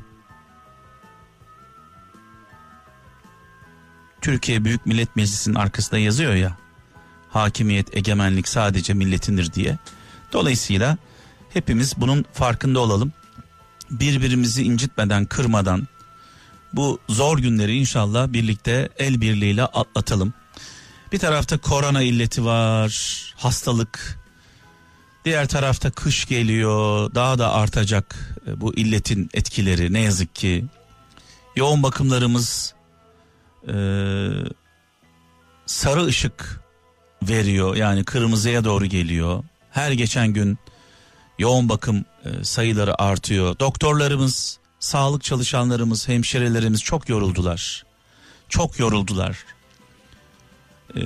Türkiye 4.21 4.65
Büyük 4.65 4.85
Millet 4.85 5.15
Meclisi'nin 5.15 5.55
arkasında 5.55 5.99
yazıyor 5.99 6.33
ya. 6.33 6.57
Hakimiyet, 7.29 7.97
egemenlik 7.97 8.47
sadece 8.47 8.93
milletindir 8.93 9.53
diye. 9.53 9.77
Dolayısıyla 10.33 10.97
hepimiz 11.55 11.93
bunun 11.97 12.25
farkında 12.33 12.79
olalım. 12.79 13.13
Birbirimizi 13.91 14.63
incitmeden, 14.63 15.25
kırmadan 15.25 15.87
bu 16.73 16.99
zor 17.09 17.37
günleri 17.37 17.77
inşallah 17.77 18.33
birlikte 18.33 18.89
el 18.97 19.21
birliğiyle 19.21 19.63
atlatalım. 19.63 20.33
Bir 21.11 21.19
tarafta 21.19 21.57
korona 21.57 22.01
illeti 22.01 22.45
var, 22.45 22.91
hastalık. 23.35 24.19
Diğer 25.25 25.47
tarafta 25.47 25.91
kış 25.91 26.25
geliyor, 26.25 27.15
daha 27.15 27.39
da 27.39 27.53
artacak 27.53 28.35
e, 28.47 28.61
bu 28.61 28.75
illetin 28.75 29.29
etkileri 29.33 29.93
ne 29.93 29.99
yazık 29.99 30.35
ki. 30.35 30.65
Yoğun 31.55 31.83
bakımlarımız 31.83 32.73
e, 33.67 33.75
sarı 35.65 36.05
ışık 36.05 36.61
veriyor 37.23 37.75
yani 37.75 38.03
kırmızıya 38.03 38.63
doğru 38.63 38.85
geliyor. 38.85 39.43
Her 39.71 39.91
geçen 39.91 40.27
gün 40.27 40.57
yoğun 41.39 41.69
bakım 41.69 42.05
e, 42.25 42.43
sayıları 42.43 43.01
artıyor. 43.01 43.59
Doktorlarımız, 43.59 44.59
sağlık 44.79 45.23
çalışanlarımız, 45.23 46.07
hemşirelerimiz 46.07 46.81
çok 46.81 47.09
yoruldular. 47.09 47.85
Çok 48.49 48.79
yoruldular 48.79 49.45
e, 50.95 51.01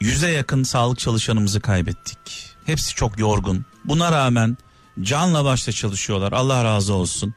yüze 0.00 0.30
yakın 0.30 0.62
sağlık 0.62 0.98
çalışanımızı 0.98 1.60
kaybettik. 1.60 2.50
Hepsi 2.66 2.94
çok 2.94 3.18
yorgun. 3.18 3.64
Buna 3.84 4.12
rağmen 4.12 4.56
canla 5.00 5.44
başla 5.44 5.72
çalışıyorlar. 5.72 6.32
Allah 6.32 6.64
razı 6.64 6.94
olsun. 6.94 7.34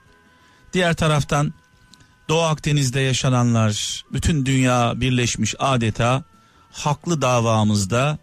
Diğer 0.73 0.93
taraftan 0.93 1.53
Doğu 2.29 2.41
Akdeniz'de 2.41 2.99
yaşananlar 2.99 4.03
bütün 4.13 4.45
dünya 4.45 4.93
birleşmiş 4.95 5.55
adeta 5.59 6.23
haklı 6.71 7.21
davamızda 7.21 8.17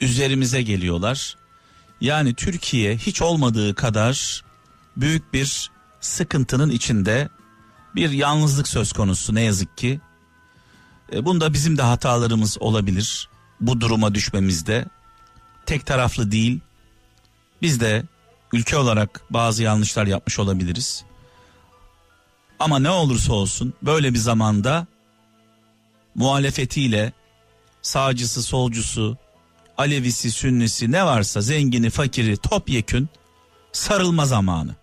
üzerimize 0.00 0.62
geliyorlar. 0.62 1.36
Yani 2.00 2.34
Türkiye 2.34 2.96
hiç 2.96 3.22
olmadığı 3.22 3.74
kadar 3.74 4.44
büyük 4.96 5.32
bir 5.32 5.70
sıkıntının 6.00 6.70
içinde 6.70 7.28
bir 7.94 8.10
yalnızlık 8.10 8.68
söz 8.68 8.92
konusu 8.92 9.34
ne 9.34 9.42
yazık 9.42 9.78
ki. 9.78 10.00
E, 11.12 11.24
bunda 11.24 11.52
bizim 11.52 11.78
de 11.78 11.82
hatalarımız 11.82 12.56
olabilir. 12.60 13.28
Bu 13.60 13.80
duruma 13.80 14.14
düşmemizde 14.14 14.86
tek 15.66 15.86
taraflı 15.86 16.32
değil. 16.32 16.60
Biz 17.62 17.80
de 17.80 18.04
ülke 18.52 18.76
olarak 18.76 19.20
bazı 19.30 19.62
yanlışlar 19.62 20.06
yapmış 20.06 20.38
olabiliriz. 20.38 21.04
Ama 22.58 22.78
ne 22.78 22.90
olursa 22.90 23.32
olsun 23.32 23.74
böyle 23.82 24.14
bir 24.14 24.18
zamanda 24.18 24.86
muhalefetiyle 26.14 27.12
sağcısı, 27.82 28.42
solcusu, 28.42 29.16
Alevisi, 29.78 30.30
Sünnisi 30.30 30.92
ne 30.92 31.06
varsa 31.06 31.40
zengini, 31.40 31.90
fakiri 31.90 32.36
topyekün 32.36 33.08
sarılma 33.72 34.26
zamanı. 34.26 34.76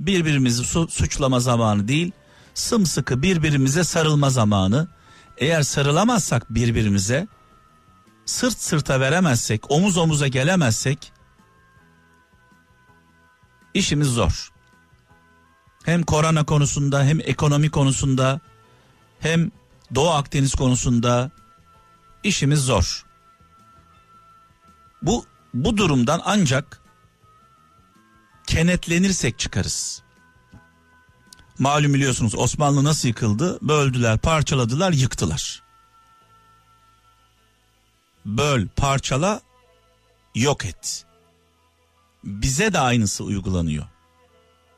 Birbirimizi 0.00 0.64
su- 0.64 0.88
suçlama 0.88 1.40
zamanı 1.40 1.88
değil, 1.88 2.12
sımsıkı 2.54 3.22
birbirimize 3.22 3.84
sarılma 3.84 4.30
zamanı. 4.30 4.88
Eğer 5.38 5.62
sarılamazsak 5.62 6.54
birbirimize, 6.54 7.28
sırt 8.26 8.58
sırta 8.58 9.00
veremezsek, 9.00 9.70
omuz 9.70 9.96
omuza 9.96 10.28
gelemezsek 10.28 11.12
işimiz 13.74 14.08
zor. 14.08 14.52
Hem 15.84 16.02
korona 16.02 16.44
konusunda 16.44 17.04
hem 17.04 17.20
ekonomi 17.20 17.70
konusunda 17.70 18.40
hem 19.20 19.50
Doğu 19.94 20.10
Akdeniz 20.10 20.54
konusunda 20.54 21.30
işimiz 22.22 22.60
zor. 22.60 23.04
Bu 25.02 25.26
bu 25.54 25.76
durumdan 25.76 26.20
ancak 26.24 26.80
kenetlenirsek 28.46 29.38
çıkarız. 29.38 30.02
Malum 31.58 31.94
biliyorsunuz 31.94 32.34
Osmanlı 32.34 32.84
nasıl 32.84 33.08
yıkıldı? 33.08 33.58
Böldüler, 33.62 34.18
parçaladılar, 34.18 34.92
yıktılar. 34.92 35.62
böl, 38.26 38.68
parçala, 38.76 39.40
yok 40.34 40.64
et. 40.64 41.04
Bize 42.24 42.72
de 42.72 42.78
aynısı 42.78 43.24
uygulanıyor. 43.24 43.84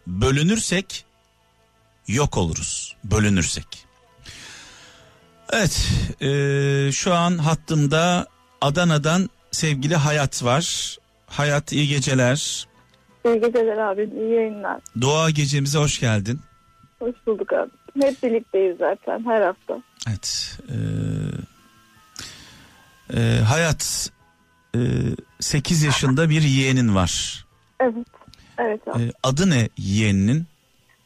Bölünürsek 0.06 1.04
yok 2.08 2.36
oluruz. 2.36 2.96
Bölünürsek. 3.04 3.86
Evet, 5.50 5.88
e, 6.20 6.92
şu 6.92 7.14
an 7.14 7.38
hattımda 7.38 8.26
Adana'dan 8.60 9.30
sevgili 9.54 9.96
Hayat 9.96 10.44
var. 10.44 10.96
Hayat 11.26 11.72
iyi 11.72 11.88
geceler. 11.88 12.66
İyi 13.26 13.40
geceler 13.40 13.76
abi, 13.76 14.10
iyi 14.16 14.34
yayınlar. 14.34 14.80
Doğa 15.00 15.30
gecemize 15.30 15.78
hoş 15.78 16.00
geldin. 16.00 16.40
Hoş 16.98 17.14
bulduk 17.26 17.52
abi. 17.52 17.70
Hep 18.02 18.22
birlikteyiz 18.22 18.76
zaten 18.78 19.24
her 19.24 19.40
hafta. 19.40 19.82
Evet. 20.08 20.58
E, 20.68 20.76
e, 23.20 23.38
hayat 23.38 24.10
e, 24.74 24.78
8 25.40 25.82
yaşında 25.82 26.30
bir 26.30 26.42
yeğenin 26.42 26.94
var. 26.94 27.44
Evet. 27.80 28.06
Evet 28.58 28.80
abi. 28.88 29.02
E, 29.02 29.12
adı 29.22 29.50
ne 29.50 29.68
yeğeninin? 29.76 30.46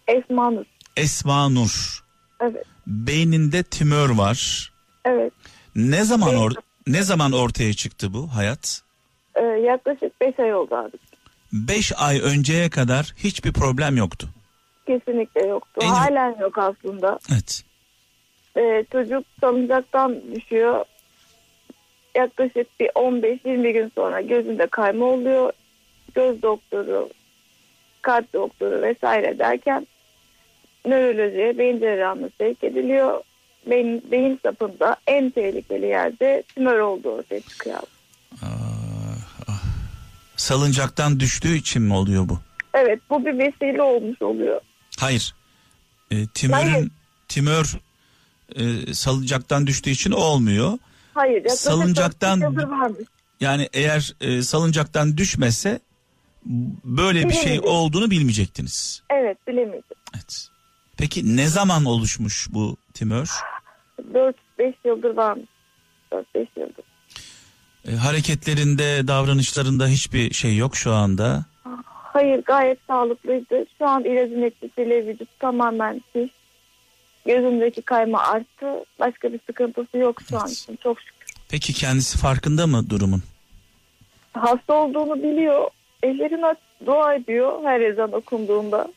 Esma 0.09 0.51
Nur. 0.51 0.64
Esma 0.96 1.49
Nur. 1.49 2.05
Evet. 2.40 2.64
Beyninde 2.86 3.62
tümör 3.62 4.11
var. 4.11 4.72
Evet. 5.05 5.32
Ne 5.76 6.05
zaman 6.05 6.34
or- 6.34 6.68
ne 6.89 7.03
zaman 7.03 7.32
ortaya 7.32 7.72
çıktı 7.72 8.12
bu 8.14 8.28
hayat? 8.34 8.82
Ee, 9.34 9.41
yaklaşık 9.45 10.20
5 10.20 10.39
ay 10.39 10.55
oldu 10.55 10.76
abi. 10.76 10.97
5 11.53 11.93
ay 11.97 12.20
önceye 12.24 12.70
kadar 12.70 13.14
hiçbir 13.16 13.53
problem 13.53 13.97
yoktu. 13.97 14.28
Kesinlikle 14.86 15.47
yoktu. 15.47 15.80
En- 15.84 15.89
Halen 15.89 16.36
yok 16.41 16.59
aslında. 16.59 17.18
Evet. 17.32 17.62
Ee, 18.57 18.84
çocuk 18.93 19.24
salıncaktan 19.41 20.16
düşüyor. 20.34 20.84
Yaklaşık 22.16 22.80
bir 22.80 22.89
15-20 22.95 23.70
gün 23.72 23.93
sonra 23.95 24.20
gözünde 24.20 24.66
kayma 24.66 25.05
oluyor. 25.07 25.53
Göz 26.14 26.43
doktoru, 26.43 27.09
kalp 28.03 28.32
doktoru 28.32 28.82
vesaire 28.82 29.39
derken 29.39 29.86
nörolojiye 30.86 31.59
beyin 31.59 31.80
cerrahına 31.80 32.28
sevk 32.39 32.64
ediliyor. 32.64 33.22
Beyin, 33.67 34.05
beyin 34.11 34.41
sapında 34.43 34.97
en 35.07 35.31
tehlikeli 35.31 35.87
yerde 35.87 36.43
tümör 36.55 36.79
olduğu 36.79 37.11
ortaya 37.11 37.41
çıkıyor. 37.41 37.81
Salıncaktan 40.37 41.21
düştüğü 41.21 41.57
için 41.57 41.83
mi 41.83 41.95
oluyor 41.95 42.29
bu? 42.29 42.39
Evet 42.75 43.01
bu 43.11 43.27
bir 43.27 43.39
vesile 43.39 43.83
olmuş 43.83 44.23
oluyor. 44.23 44.61
Hayır. 44.99 45.35
E, 46.11 46.27
tümörün 46.27 46.73
Hayır. 46.73 46.91
tümör 47.29 47.79
e, 48.57 48.95
salıncaktan 48.95 49.67
düştüğü 49.67 49.91
için 49.91 50.13
olmuyor. 50.13 50.79
Hayır. 51.15 51.49
Salıncaktan-. 51.49 52.97
Yani 53.41 53.69
eğer 53.73 54.15
e, 54.21 54.43
salıncaktan 54.43 55.17
düşmese 55.17 55.81
böyle 56.85 57.29
bir 57.29 57.35
şey 57.35 57.61
olduğunu 57.61 58.11
bilmeyecektiniz. 58.11 59.03
Evet 59.11 59.47
bilemeyeceğim. 59.47 59.83
Evet. 60.15 60.49
Peki 60.99 61.36
ne 61.36 61.46
zaman 61.46 61.84
oluşmuş 61.84 62.49
bu 62.51 62.76
tümör? 62.94 63.30
4-5 64.12 64.74
yıldır 64.84 65.16
varmış. 65.16 65.46
4-5 66.12 66.24
yıldır. 66.57 66.84
E, 67.88 67.92
hareketlerinde, 67.96 69.09
davranışlarında 69.09 69.86
hiçbir 69.86 70.32
şey 70.34 70.57
yok 70.57 70.76
şu 70.76 70.92
anda. 70.92 71.44
Hayır 72.12 72.42
gayet 72.44 72.78
sağlıklıydı. 72.86 73.66
Şu 73.78 73.86
an 73.86 74.05
ilacın 74.05 74.42
etkisiyle 74.42 75.07
vücut 75.07 75.28
tamamen 75.40 76.03
şiş. 76.12 76.30
Gözündeki 77.26 77.82
kayma 77.82 78.18
arttı. 78.22 78.66
Başka 79.01 79.32
bir 79.32 79.40
sıkıntısı 79.46 79.99
yok 79.99 80.22
şu 80.28 80.36
an 80.38 80.46
Evet. 80.46 80.57
için. 80.57 80.78
Çok 80.82 81.01
şükür. 81.01 81.32
Peki 81.49 81.72
kendisi 81.72 82.18
farkında 82.18 82.66
mı 82.66 82.90
durumun? 82.90 83.22
Hasta 84.32 84.74
olduğunu 84.74 85.22
biliyor. 85.22 85.70
Ellerini 86.03 86.57
dua 86.86 87.14
ediyor 87.14 87.64
her 87.64 87.80
ezan 87.80 88.12
okunduğunda. 88.12 88.88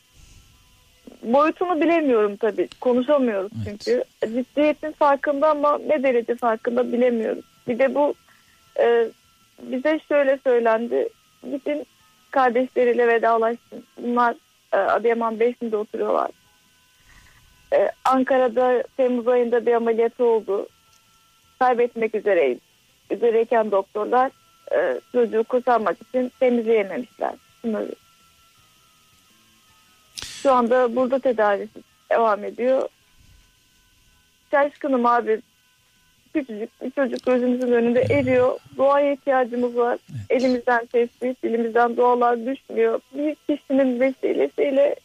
Boyutunu 1.24 1.82
bilemiyorum 1.82 2.36
tabii. 2.36 2.68
Konuşamıyoruz 2.82 3.52
Evet. 3.56 3.82
çünkü. 3.86 4.04
Ciddiyetin 4.26 4.92
farkında 4.92 5.50
ama 5.50 5.78
ne 5.78 6.04
derece 6.04 6.36
farkında 6.36 6.92
bilemiyoruz. 6.94 7.46
Bir 7.68 7.80
de 7.80 7.96
bu 7.96 8.14
e, 8.80 9.08
bize 9.62 10.00
şöyle 10.08 10.40
söylendi. 10.44 11.10
Gidin 11.44 11.86
kardeşleriyle 12.32 13.08
vedalaşsın. 13.08 13.84
Bunlar 13.98 14.36
e, 14.74 14.78
Adıyaman 14.78 15.40
Beşik'te 15.40 15.78
oturuyorlar. 15.78 16.32
E, 17.74 17.92
Ankara'da 18.06 18.84
Temmuz 18.98 19.28
ayında 19.28 19.66
bir 19.66 19.74
ameliyatı 19.74 20.26
oldu. 20.26 20.68
Kaybetmek 21.60 22.16
üzere 22.16 22.58
üzereyken 23.12 23.72
doktorlar 23.72 24.32
e, 24.76 25.00
çocuğu 25.12 25.44
kurtarmak 25.44 25.98
için 26.02 26.32
temizleyememişler. 26.40 27.34
Sınırı. 27.62 27.92
Şu 30.42 30.54
anda 30.54 30.96
burada 30.96 31.20
tedavisi 31.20 31.80
devam 32.12 32.44
ediyor. 32.44 32.90
Şaşkınım 34.52 35.06
abi. 35.06 35.42
Küçücük 36.34 36.82
bir 36.82 36.92
çocuk 36.92 37.26
gözümüzün 37.26 37.72
önünde 37.72 38.02
eriyor. 38.02 38.60
Doğaya 38.78 39.14
ihtiyacımız 39.14 39.78
var. 39.78 40.00
Elimizden 40.30 40.86
tespit, 40.86 41.44
dilimizden 41.44 41.98
dualar 41.98 42.46
düşmüyor. 42.46 43.00
Bir 43.14 43.36
kişinin 43.36 44.00
vesilesiyle 44.00 44.96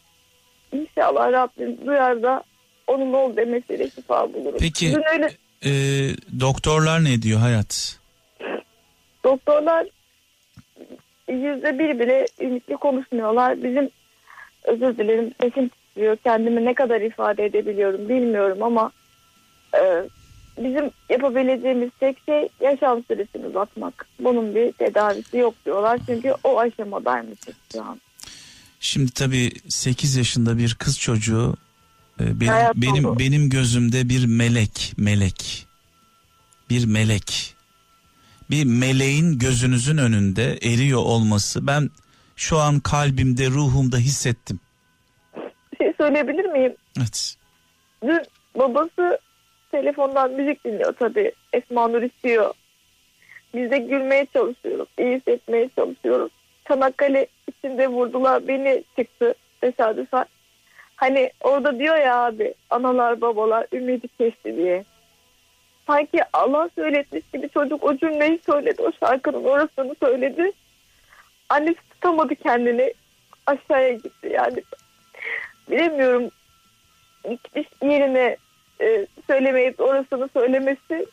inşallah 0.71 1.31
Rabbim 1.31 1.85
duyar 1.85 2.23
da 2.23 2.43
onun 2.87 3.13
ol 3.13 3.35
demesiyle 3.35 3.89
şifa 3.89 4.33
buluruz. 4.33 4.59
Peki 4.59 4.95
Dün 4.95 5.03
öyle 5.13 5.29
e, 5.65 5.71
doktorlar 6.39 7.03
ne 7.03 7.21
diyor 7.21 7.39
hayat? 7.39 7.99
Doktorlar 9.23 9.87
yüzde 11.29 11.79
bir 11.79 11.99
bile 11.99 12.25
ümitli 12.39 12.73
konuşmuyorlar. 12.77 13.63
Bizim 13.63 13.89
özür 14.67 14.97
dilerim 14.97 15.31
sesim 15.41 15.69
titriyor. 15.69 16.17
Kendimi 16.23 16.65
ne 16.65 16.73
kadar 16.73 17.01
ifade 17.01 17.45
edebiliyorum 17.45 18.09
bilmiyorum 18.09 18.63
ama 18.63 18.91
e, 19.75 20.09
bizim 20.57 20.91
yapabileceğimiz 21.09 21.89
tek 21.99 22.17
şey 22.25 22.49
yaşam 22.61 23.03
süresini 23.03 23.45
uzatmak. 23.45 24.07
Bunun 24.19 24.55
bir 24.55 24.71
tedavisi 24.71 25.37
yok 25.37 25.53
diyorlar. 25.65 25.99
Çünkü 26.05 26.33
o 26.43 26.59
aşamadaymışız 26.59 27.55
şu 27.71 27.83
an. 27.83 28.01
Şimdi 28.79 29.11
tabii 29.11 29.51
8 29.67 30.15
yaşında 30.15 30.57
bir 30.57 30.75
kız 30.75 30.99
çocuğu 30.99 31.55
e, 32.19 32.39
benim 32.39 32.51
Hayat 32.51 32.75
benim 32.75 33.19
benim 33.19 33.49
gözümde 33.49 34.09
bir 34.09 34.25
melek, 34.25 34.93
melek. 34.97 35.67
Bir 36.69 36.85
melek. 36.85 37.55
Bir 38.49 38.63
meleğin 38.63 39.39
gözünüzün 39.39 39.97
önünde 39.97 40.59
eriyor 40.61 40.99
olması 40.99 41.67
ben 41.67 41.89
şu 42.37 42.57
an 42.57 42.79
kalbimde, 42.79 43.47
ruhumda 43.47 43.97
hissettim. 43.97 44.59
Bir 45.71 45.77
şey 45.77 45.93
söyleyebilir 45.97 46.45
miyim? 46.45 46.75
Evet. 46.97 47.35
Dün 48.03 48.21
babası 48.55 49.19
telefondan 49.71 50.31
müzik 50.31 50.65
dinliyor 50.65 50.93
tabii. 50.93 51.31
Esma 51.53 51.87
Nur 51.87 52.01
istiyor. 52.01 52.53
Biz 53.53 53.71
de 53.71 53.77
gülmeye 53.77 54.27
çalışıyoruz. 54.33 54.87
iyi 54.99 55.15
hissetmeye 55.17 55.69
çalışıyoruz. 55.75 56.31
Çanakkale 56.67 57.27
içinde 57.47 57.87
vurdular 57.87 58.47
beni 58.47 58.83
çıktı 58.99 59.33
tesadüfen. 59.61 60.25
Hani 60.95 61.31
orada 61.41 61.79
diyor 61.79 61.95
ya 61.95 62.15
abi 62.25 62.53
analar 62.69 63.21
babalar 63.21 63.67
ümidi 63.73 64.07
kesti 64.07 64.55
diye. 64.57 64.85
Sanki 65.87 66.19
Allah 66.33 66.69
söyletmiş 66.75 67.23
gibi 67.33 67.49
çocuk 67.49 67.83
o 67.83 67.97
cümleyi 67.97 68.39
söyledi. 68.45 68.81
O 68.81 68.91
şarkının 68.99 69.43
orasını 69.43 69.95
söyledi. 70.03 70.51
Annesi 71.49 71.86
tutamadı 72.01 72.35
kendini. 72.35 72.93
Aşağıya 73.45 73.93
gitti 73.93 74.29
yani. 74.33 74.63
Bilemiyorum 75.71 76.29
gitmiş 77.29 77.67
yerine 77.83 78.37
e, 78.81 79.07
söylemeyip 79.27 79.79
orasını 79.79 80.29
söylemesi 80.33 81.05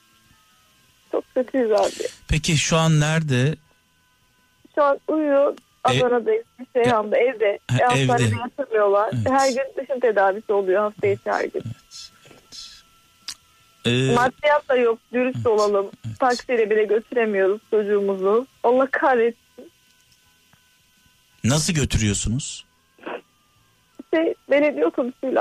çok 1.13 1.35
kötüyüz 1.35 1.73
abi. 1.73 2.09
Peki 2.29 2.57
şu 2.57 2.77
an 2.77 3.01
nerede? 3.01 3.55
Şu 4.75 4.83
an 4.85 4.99
uyuyor. 5.09 5.57
Adana'dayız. 5.85 6.45
Bir 6.59 6.83
şey 6.83 6.93
anda 6.93 7.19
evde. 7.19 7.59
Ha, 7.71 7.77
E, 7.81 7.85
hastanede 7.85 8.25
evde. 8.29 8.35
yatırmıyorlar. 8.41 9.11
Evet. 9.15 9.31
Her 9.31 9.49
gün 9.49 9.65
dışın 9.83 10.01
tedavisi 10.01 10.53
oluyor 10.53 10.81
hafta 10.83 11.07
içi 11.07 11.31
her 11.31 11.45
gün. 11.45 11.63
Ee, 13.87 14.15
Maddiyat 14.15 14.69
da 14.69 14.77
yok. 14.77 14.99
Dürüst 15.13 15.47
olalım. 15.47 15.91
Taksiyle 16.21 16.71
bile 16.71 16.85
götüremiyoruz 16.85 17.61
çocuğumuzu. 17.71 18.47
Allah 18.63 18.89
kahretsin. 18.93 19.44
Nasıl 21.45 21.73
götürüyorsunuz? 21.73 22.65
Şey, 24.15 24.35
belediye 24.51 24.87
otobüsüyle. 24.87 25.41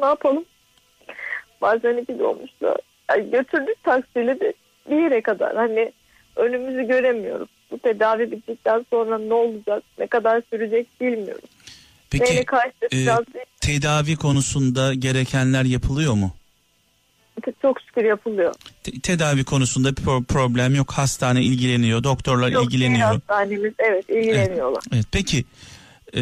Ne 0.00 0.06
yapalım? 0.06 0.44
Bazen 1.60 1.96
iki 1.96 2.18
dolmuşlar. 2.18 2.76
Yani 3.10 3.30
götürdük 3.30 3.84
taksiyle 3.84 4.40
de 4.40 4.52
bir 4.90 5.02
yere 5.02 5.22
kadar. 5.22 5.56
Hani 5.56 5.92
önümüzü 6.36 6.88
göremiyoruz. 6.88 7.48
Bu 7.70 7.78
tedavi 7.78 8.30
bittikten 8.30 8.86
sonra 8.90 9.18
ne 9.18 9.34
olacak, 9.34 9.82
ne 9.98 10.06
kadar 10.06 10.42
sürecek 10.50 11.00
bilmiyoruz. 11.00 11.50
Peki 12.10 12.44
karşılaşacağız? 12.44 13.26
tedavi 13.60 14.16
konusunda 14.16 14.94
gerekenler 14.94 15.64
yapılıyor 15.64 16.14
mu? 16.14 16.37
Çok 17.62 17.80
şükür 17.80 18.04
yapılıyor. 18.04 18.54
Te- 18.82 19.00
tedavi 19.00 19.44
konusunda 19.44 19.96
bir 19.96 20.02
pro- 20.02 20.24
problem 20.24 20.74
yok. 20.74 20.90
Hastane 20.92 21.42
ilgileniyor, 21.42 22.04
doktorlar 22.04 22.50
Çok 22.52 22.64
ilgileniyor. 22.64 23.08
hastanemiz 23.08 23.72
evet 23.78 24.10
ilgileniyorlar. 24.10 24.82
Evet 24.92 25.06
peki 25.12 25.44
e, 26.14 26.20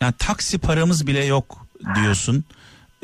yani 0.00 0.14
taksi 0.18 0.58
paramız 0.58 1.06
bile 1.06 1.24
yok 1.24 1.66
diyorsun. 1.96 2.44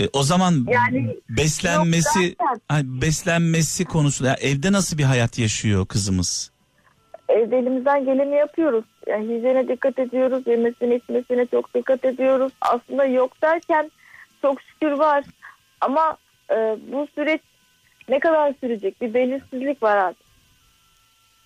E, 0.01 0.09
o 0.13 0.23
zaman 0.23 0.67
Yani 0.69 1.17
beslenmesi 1.29 2.37
hani 2.69 3.01
beslenmesi 3.01 3.85
konusunda 3.85 4.29
yani 4.29 4.39
evde 4.41 4.73
nasıl 4.73 4.99
bir 4.99 5.05
hayat 5.05 5.39
yaşıyor 5.39 5.87
kızımız? 5.87 6.51
Evde 7.29 7.59
elimizden 7.59 8.05
geleni 8.05 8.35
yapıyoruz. 8.35 8.85
Yani 9.07 9.25
hijyene 9.25 9.69
dikkat 9.69 9.99
ediyoruz. 9.99 10.43
Yemesine 10.47 10.97
içmesine 10.97 11.47
çok 11.47 11.75
dikkat 11.75 12.05
ediyoruz. 12.05 12.53
Aslında 12.61 13.05
yok 13.05 13.43
derken 13.43 13.91
çok 14.43 14.61
şükür 14.63 14.93
var. 14.93 15.25
Ama 15.81 16.17
e, 16.51 16.77
bu 16.93 17.07
süreç 17.15 17.41
ne 18.09 18.19
kadar 18.19 18.55
sürecek? 18.61 19.01
Bir 19.01 19.15
belirsizlik 19.15 19.83
var 19.83 19.97
artık. 19.97 20.31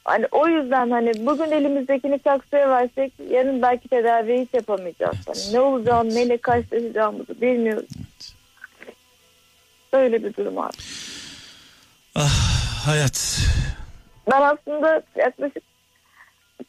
Hani 0.04 0.26
o 0.30 0.48
yüzden 0.48 0.90
hani 0.90 1.26
bugün 1.26 1.50
elimizdekini 1.50 2.18
taksiye 2.18 2.68
versek 2.68 3.12
yarın 3.30 3.62
belki 3.62 3.88
tedaviyi 3.88 4.40
hiç 4.40 4.54
yapamayacağız. 4.54 5.16
Evet. 5.16 5.26
Hani 5.28 5.54
ne 5.54 5.60
olacağını 5.60 6.14
neyle 6.14 6.36
karşılaşacağımızı 6.36 7.40
bilmiyoruz. 7.40 7.88
Böyle 9.92 10.24
bir 10.24 10.34
durum 10.34 10.56
var. 10.56 10.74
Ah 12.14 12.86
hayat 12.86 13.38
Ben 14.30 14.42
aslında 14.42 15.02
yaklaşık 15.16 15.62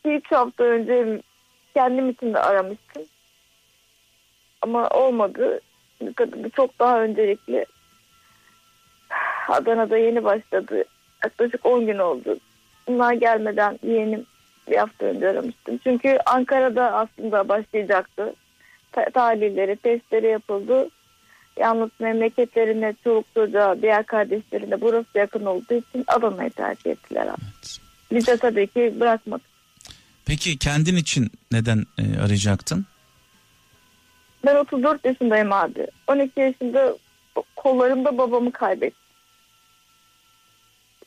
2-3 0.05 0.35
hafta 0.35 0.63
önce 0.63 1.21
kendim 1.73 2.09
için 2.09 2.33
de 2.33 2.39
aramıştım. 2.39 3.03
Ama 4.61 4.89
olmadı. 4.89 5.59
Çok 6.55 6.79
daha 6.79 7.01
öncelikli. 7.01 7.65
Adana'da 9.49 9.97
yeni 9.97 10.23
başladı. 10.23 10.83
Yaklaşık 11.23 11.65
10 11.65 11.85
gün 11.85 11.97
oldu. 11.97 12.37
Bunlar 12.87 13.13
gelmeden 13.13 13.79
yeğenim 13.83 14.25
bir 14.71 14.77
hafta 14.77 15.05
önce 15.05 15.29
aramıştım. 15.29 15.79
Çünkü 15.83 16.17
Ankara'da 16.25 16.93
aslında 16.93 17.49
başlayacaktı. 17.49 18.33
Ta- 18.91 19.09
tahlilleri, 19.09 19.75
testleri 19.75 20.27
yapıldı. 20.27 20.89
Yalnız 21.59 21.89
memleketlerine, 21.99 22.93
çoluk 23.03 23.25
çocuğa, 23.33 23.81
diğer 23.81 24.03
kardeşlerine 24.05 24.81
burası 24.81 25.07
yakın 25.15 25.45
olduğu 25.45 25.73
için 25.73 26.03
Adana'yı 26.07 26.49
tercih 26.49 26.91
ettiler. 26.91 27.27
abi. 27.27 27.41
Biz 28.11 28.27
de 28.27 28.37
tabii 28.37 28.67
ki 28.67 28.93
bırakmadık. 28.99 29.45
peki 30.25 30.57
kendin 30.57 30.95
için 30.95 31.31
neden 31.51 31.85
e, 31.97 32.19
arayacaktın? 32.19 32.85
Ben 34.45 34.55
34 34.55 35.05
yaşındayım 35.05 35.53
abi. 35.53 35.87
12 36.07 36.39
yaşında 36.39 36.97
kollarımda 37.55 38.17
babamı 38.17 38.51
kaybettim. 38.51 39.04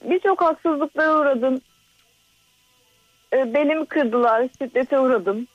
Birçok 0.05 0.41
haksızlıklara 0.41 1.21
uğradım. 1.21 1.61
E, 3.33 3.55
belimi 3.55 3.87
kırdılar, 3.87 4.49
şiddete 4.59 4.99
uğradım. 4.99 5.47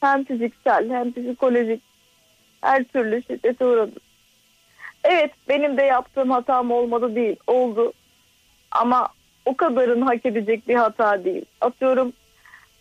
Hem 0.00 0.24
fiziksel 0.24 0.90
hem 0.90 1.12
psikolojik 1.12 1.82
her 2.60 2.84
türlü 2.84 3.22
şiddete 3.22 3.64
uğradım. 3.64 4.02
Evet 5.04 5.30
benim 5.48 5.76
de 5.76 5.82
yaptığım 5.82 6.30
hatam 6.30 6.70
olmadı 6.70 7.14
değil, 7.14 7.36
oldu. 7.46 7.92
Ama 8.70 9.08
o 9.46 9.56
kadarın 9.56 10.00
hak 10.00 10.26
edecek 10.26 10.68
bir 10.68 10.74
hata 10.74 11.24
değil. 11.24 11.44
Atıyorum 11.60 12.12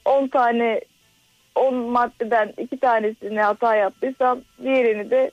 10 0.06 0.28
tane 0.28 0.82
10 1.56 1.76
maddeden 1.76 2.54
iki 2.58 2.78
tanesini 2.78 3.42
hata 3.42 3.76
yaptıysam 3.76 4.40
diğerini 4.64 5.10
de 5.10 5.32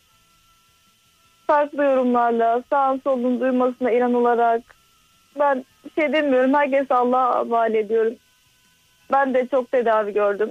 farklı 1.47 1.85
yorumlarla 1.85 2.63
sağın 2.71 3.01
solun 3.05 3.41
duymasına 3.41 3.91
inanılarak 3.91 4.63
ben 5.39 5.65
bir 5.85 6.03
şey 6.03 6.13
demiyorum. 6.13 6.55
Herkes 6.55 6.91
Allah'a 6.91 7.35
havale 7.35 7.79
ediyorum. 7.79 8.15
Ben 9.13 9.35
de 9.35 9.49
çok 9.51 9.73
tedavi 9.73 10.13
gördüm. 10.13 10.51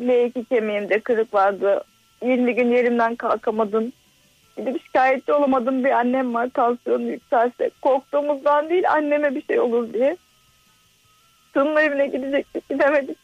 L2 0.00 0.44
kemiğimde 0.44 1.00
kırık 1.00 1.34
vardı. 1.34 1.84
20 2.22 2.54
gün 2.54 2.70
yerimden 2.70 3.16
kalkamadım. 3.16 3.92
Bir 4.58 4.66
de 4.66 4.74
bir 4.74 4.80
şikayetçi 4.80 5.32
olamadım 5.32 5.84
bir 5.84 5.90
annem 5.90 6.34
var 6.34 6.48
tansiyonu 6.54 7.10
yükselse. 7.10 7.70
Korktuğumuzdan 7.82 8.70
değil 8.70 8.90
anneme 8.92 9.34
bir 9.34 9.42
şey 9.46 9.60
olur 9.60 9.92
diye. 9.92 10.16
Sığınma 11.54 11.82
evine 11.82 12.06
gidecektik 12.06 12.68
gidemedik. 12.68 13.18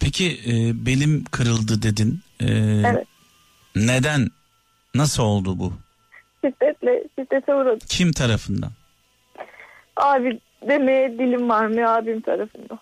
Peki 0.00 0.26
e, 0.46 0.52
belim 0.86 1.24
kırıldı 1.30 1.82
dedin. 1.82 2.20
E, 2.40 2.46
Evet. 2.86 3.06
Neden? 3.76 4.28
Nasıl 4.94 5.22
oldu 5.22 5.58
bu? 5.58 5.72
Şiddetle 6.44 7.04
şiddete 7.18 7.54
uğradım. 7.54 7.78
Kim 7.88 8.12
tarafından? 8.12 8.70
Abi 9.96 10.40
demeye 10.68 11.18
dilim 11.18 11.48
var 11.48 11.66
mı 11.66 11.90
abim 11.90 12.20
tarafından. 12.20 12.78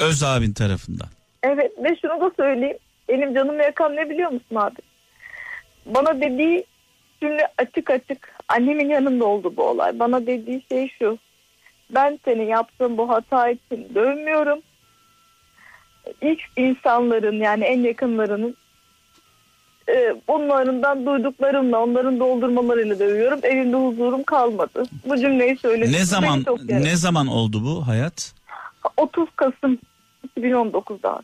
Öz 0.00 0.22
abin 0.22 0.52
tarafından. 0.52 1.08
Evet 1.42 1.72
ve 1.78 1.96
şunu 2.02 2.20
da 2.20 2.30
söyleyeyim. 2.36 2.78
Benim 3.08 3.34
canımı 3.34 3.62
yakan 3.62 3.96
ne 3.96 4.10
biliyor 4.10 4.30
musun 4.30 4.56
abi? 4.56 4.80
Bana 5.86 6.20
dediği 6.20 6.64
cümle 7.20 7.48
açık 7.58 7.90
açık 7.90 8.34
annemin 8.48 8.88
yanında 8.88 9.24
oldu 9.24 9.54
bu 9.56 9.62
olay. 9.62 9.98
Bana 9.98 10.26
dediği 10.26 10.62
şey 10.68 10.88
şu. 10.98 11.18
Ben 11.90 12.18
seni 12.24 12.46
yaptığım 12.46 12.98
bu 12.98 13.08
hata 13.08 13.48
için 13.48 13.94
dövmüyorum. 13.94 14.60
İlk 16.20 16.40
insanların 16.56 17.40
yani 17.40 17.64
en 17.64 17.80
yakınlarının 17.80 18.56
e, 19.88 20.16
onlarından 20.28 21.06
duyduklarımla 21.06 21.78
onların 21.78 22.20
doldurmalarıyla 22.20 22.98
dövüyorum. 22.98 23.40
Evimde 23.42 23.76
huzurum 23.76 24.22
kalmadı. 24.22 24.82
Bu 25.04 25.16
cümleyi 25.16 25.56
söyledi. 25.56 25.92
Ne 25.92 26.04
zaman 26.04 26.44
ne 26.68 26.96
zaman 26.96 27.26
oldu 27.26 27.64
bu 27.64 27.86
hayat? 27.86 28.34
30 28.96 29.28
Kasım 29.36 29.78
2019'da. 30.38 31.22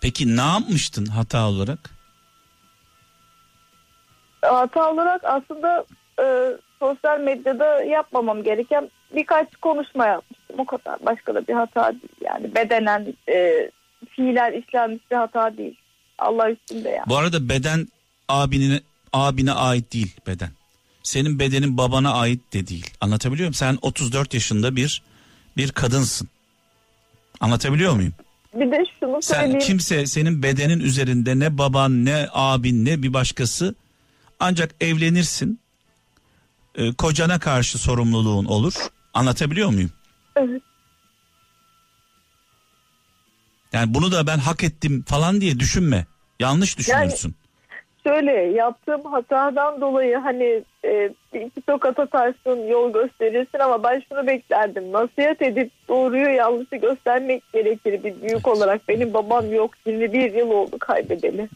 Peki 0.00 0.36
ne 0.36 0.40
yapmıştın 0.40 1.06
hata 1.06 1.48
olarak? 1.48 1.98
hata 4.42 4.90
olarak 4.92 5.24
aslında 5.24 5.84
e, 6.22 6.56
sosyal 6.78 7.20
medyada 7.20 7.82
yapmamam 7.82 8.42
gereken 8.42 8.90
birkaç 9.14 9.56
konuşma 9.56 10.06
yapmıştım. 10.06 10.56
O 10.58 10.64
kadar. 10.64 11.06
Başka 11.06 11.34
da 11.34 11.46
bir 11.46 11.54
hata 11.54 11.92
değil. 11.92 12.14
Yani 12.20 12.54
bedenen 12.54 13.14
e, 13.28 13.70
fiilen 14.10 14.52
işlenmiş 14.52 15.10
bir 15.10 15.16
hata 15.16 15.56
değil. 15.56 15.76
Allah 16.18 16.50
üstünde 16.50 16.88
yani. 16.88 17.04
Bu 17.08 17.16
arada 17.16 17.48
beden 17.48 17.88
abinin 18.28 18.80
abine 19.12 19.52
ait 19.52 19.92
değil 19.92 20.16
beden. 20.26 20.50
Senin 21.02 21.38
bedenin 21.38 21.76
babana 21.78 22.12
ait 22.12 22.52
de 22.52 22.66
değil. 22.66 22.90
Anlatabiliyor 23.00 23.44
muyum? 23.46 23.54
Sen 23.54 23.78
34 23.82 24.34
yaşında 24.34 24.76
bir 24.76 25.02
bir 25.56 25.72
kadınsın. 25.72 26.28
Anlatabiliyor 27.40 27.92
muyum? 27.94 28.12
Bir 28.54 28.70
de 28.70 28.84
şunu 29.00 29.22
Sen 29.22 29.34
söyleyeyim. 29.40 29.58
kimse 29.58 30.06
senin 30.06 30.42
bedenin 30.42 30.80
üzerinde 30.80 31.38
ne 31.38 31.58
baban 31.58 32.04
ne 32.04 32.28
abin 32.32 32.84
ne 32.84 33.02
bir 33.02 33.12
başkası 33.12 33.74
ancak 34.40 34.74
evlenirsin. 34.80 35.60
e, 36.74 36.92
kocana 36.92 37.38
karşı 37.38 37.78
sorumluluğun 37.78 38.44
olur. 38.44 38.74
Anlatabiliyor 39.14 39.68
muyum? 39.70 39.90
Evet. 40.36 40.62
Yani 43.72 43.94
bunu 43.94 44.12
da 44.12 44.26
ben 44.26 44.38
hak 44.38 44.64
ettim 44.64 45.04
falan 45.08 45.40
diye 45.40 45.60
düşünme. 45.60 46.06
Yanlış 46.40 46.78
düşünürsün. 46.78 47.34
Şöyle 48.06 48.32
yaptığım 48.32 49.04
hatadan 49.04 49.80
dolayı 49.80 50.16
hani 50.16 50.62
e, 50.84 51.10
iki 51.34 51.60
tokat 51.66 51.98
atarsın 51.98 52.68
yol 52.68 52.92
gösterirsin 52.92 53.58
ama 53.58 53.82
ben 53.82 54.02
şunu 54.08 54.26
beklerdim. 54.26 54.92
Nasihat 54.92 55.42
edip 55.42 55.70
doğruyu 55.88 56.28
yanlışı 56.28 56.76
göstermek 56.76 57.52
gerekir 57.52 58.04
bir 58.04 58.22
büyük 58.22 58.48
olarak. 58.48 58.88
Benim 58.88 59.14
babam 59.14 59.52
yok 59.52 59.70
21 59.86 60.34
yıl 60.34 60.50
oldu 60.50 60.76
kaybedeli. 60.78 61.48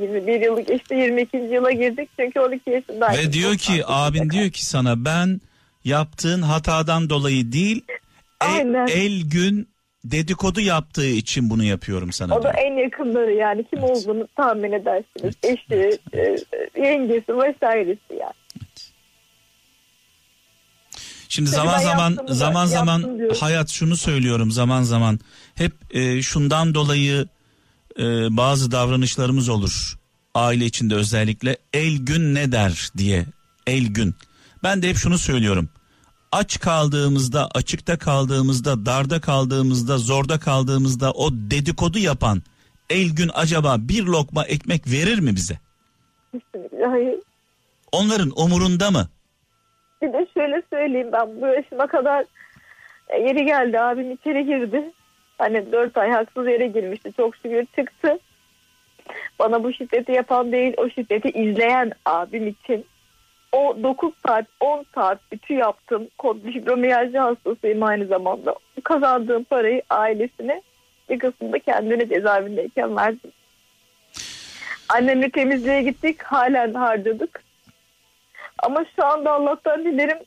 21 0.00 0.40
yılı 0.40 0.60
geçti 0.60 0.94
22. 0.94 1.36
yıla 1.36 1.70
girdik 1.70 2.08
çünkü 2.20 2.40
12 2.40 2.70
yaşındaydım. 2.70 3.28
Ve 3.28 3.32
diyor 3.32 3.56
ki 3.56 3.82
abin 3.86 4.30
diyor 4.30 4.50
ki 4.50 4.66
sana 4.66 5.04
ben 5.04 5.40
yaptığın 5.84 6.42
hatadan 6.42 7.10
dolayı 7.10 7.52
değil 7.52 7.84
e- 7.88 8.44
Aynen. 8.44 8.86
el 8.86 9.30
gün 9.30 9.68
dedikodu 10.10 10.60
yaptığı 10.60 11.06
için 11.08 11.50
bunu 11.50 11.64
yapıyorum 11.64 12.12
sana 12.12 12.34
O 12.34 12.38
da 12.38 12.42
diyor. 12.42 12.54
en 12.66 12.82
yakınları 12.82 13.32
yani 13.32 13.64
kim 13.70 13.78
Evet. 13.78 13.90
olduğunu 13.90 14.28
tahmin 14.36 14.72
edersiniz. 14.72 15.04
Evet, 15.24 15.36
Eşi, 15.44 15.98
evet, 16.12 16.44
e, 16.76 16.80
yengesi 16.80 17.38
vesairesi 17.38 18.14
yani. 18.20 18.32
Şimdi 21.28 21.50
Tabii 21.50 21.56
zaman 21.56 21.78
zaman 21.80 22.10
yaptım 22.10 22.34
zaman 22.36 22.66
zaman 22.66 23.18
diyorum. 23.18 23.36
hayat 23.40 23.68
şunu 23.70 23.96
söylüyorum 23.96 24.50
zaman 24.50 24.82
zaman 24.82 25.20
hep 25.54 25.72
e, 25.90 26.22
şundan 26.22 26.74
dolayı 26.74 27.26
e, 27.98 28.02
bazı 28.36 28.70
davranışlarımız 28.70 29.48
olur. 29.48 29.98
Aile 30.34 30.64
içinde 30.64 30.94
özellikle 30.94 31.56
el 31.72 31.96
gün 31.98 32.34
ne 32.34 32.52
der 32.52 32.90
diye 32.98 33.24
el 33.66 33.86
gün. 33.86 34.14
Ben 34.62 34.82
de 34.82 34.88
hep 34.88 34.96
şunu 34.96 35.18
söylüyorum. 35.18 35.68
Aç 36.32 36.60
kaldığımızda, 36.60 37.48
açıkta 37.54 37.98
kaldığımızda, 37.98 38.86
darda 38.86 39.20
kaldığımızda, 39.20 39.98
zorda 39.98 40.38
kaldığımızda 40.38 41.12
o 41.12 41.30
dedikodu 41.32 41.98
yapan 41.98 42.42
el 42.90 43.16
gün 43.16 43.30
acaba 43.34 43.76
bir 43.78 44.04
lokma 44.04 44.44
ekmek 44.44 44.86
verir 44.86 45.18
mi 45.18 45.36
bize? 45.36 45.54
Hayır. 46.90 47.18
Onların 47.92 48.32
umurunda 48.36 48.90
mı? 48.90 49.08
Bir 50.02 50.12
de 50.12 50.26
şöyle 50.34 50.62
söyleyeyim 50.72 51.08
ben 51.12 51.40
bu 51.40 51.46
yaşıma 51.46 51.86
kadar 51.86 52.24
yeri 53.10 53.44
geldi 53.44 53.80
abim 53.80 54.10
içeri 54.10 54.44
girdi. 54.44 54.92
Hani 55.38 55.72
dört 55.72 55.96
ay 55.96 56.10
haksız 56.10 56.46
yere 56.46 56.66
girmişti 56.66 57.12
çok 57.16 57.36
şükür 57.36 57.66
çıktı. 57.76 58.18
Bana 59.38 59.64
bu 59.64 59.72
şiddeti 59.72 60.12
yapan 60.12 60.52
değil 60.52 60.74
o 60.76 60.90
şiddeti 60.90 61.28
izleyen 61.28 61.92
abim 62.04 62.48
için. 62.48 62.86
O 63.52 63.76
9 63.82 64.12
saat 64.26 64.46
10 64.60 64.84
saat 64.94 65.18
ütü 65.32 65.54
yaptım. 65.54 66.08
Kod 66.18 66.42
fibromiyalji 66.42 67.18
hastasıyım 67.18 67.82
aynı 67.82 68.06
zamanda. 68.06 68.54
Kazandığım 68.84 69.44
parayı 69.44 69.82
ailesine 69.90 70.62
bir 71.10 71.18
kısmını 71.18 71.52
da 71.52 71.58
kendine 71.58 72.08
cezaevindeyken 72.08 72.96
verdim. 72.96 73.30
Annemle 74.88 75.30
temizliğe 75.30 75.82
gittik 75.82 76.22
halen 76.22 76.74
harcadık. 76.74 77.42
Ama 78.62 78.84
şu 78.96 79.04
anda 79.04 79.32
Allah'tan 79.32 79.84
dilerim 79.84 80.18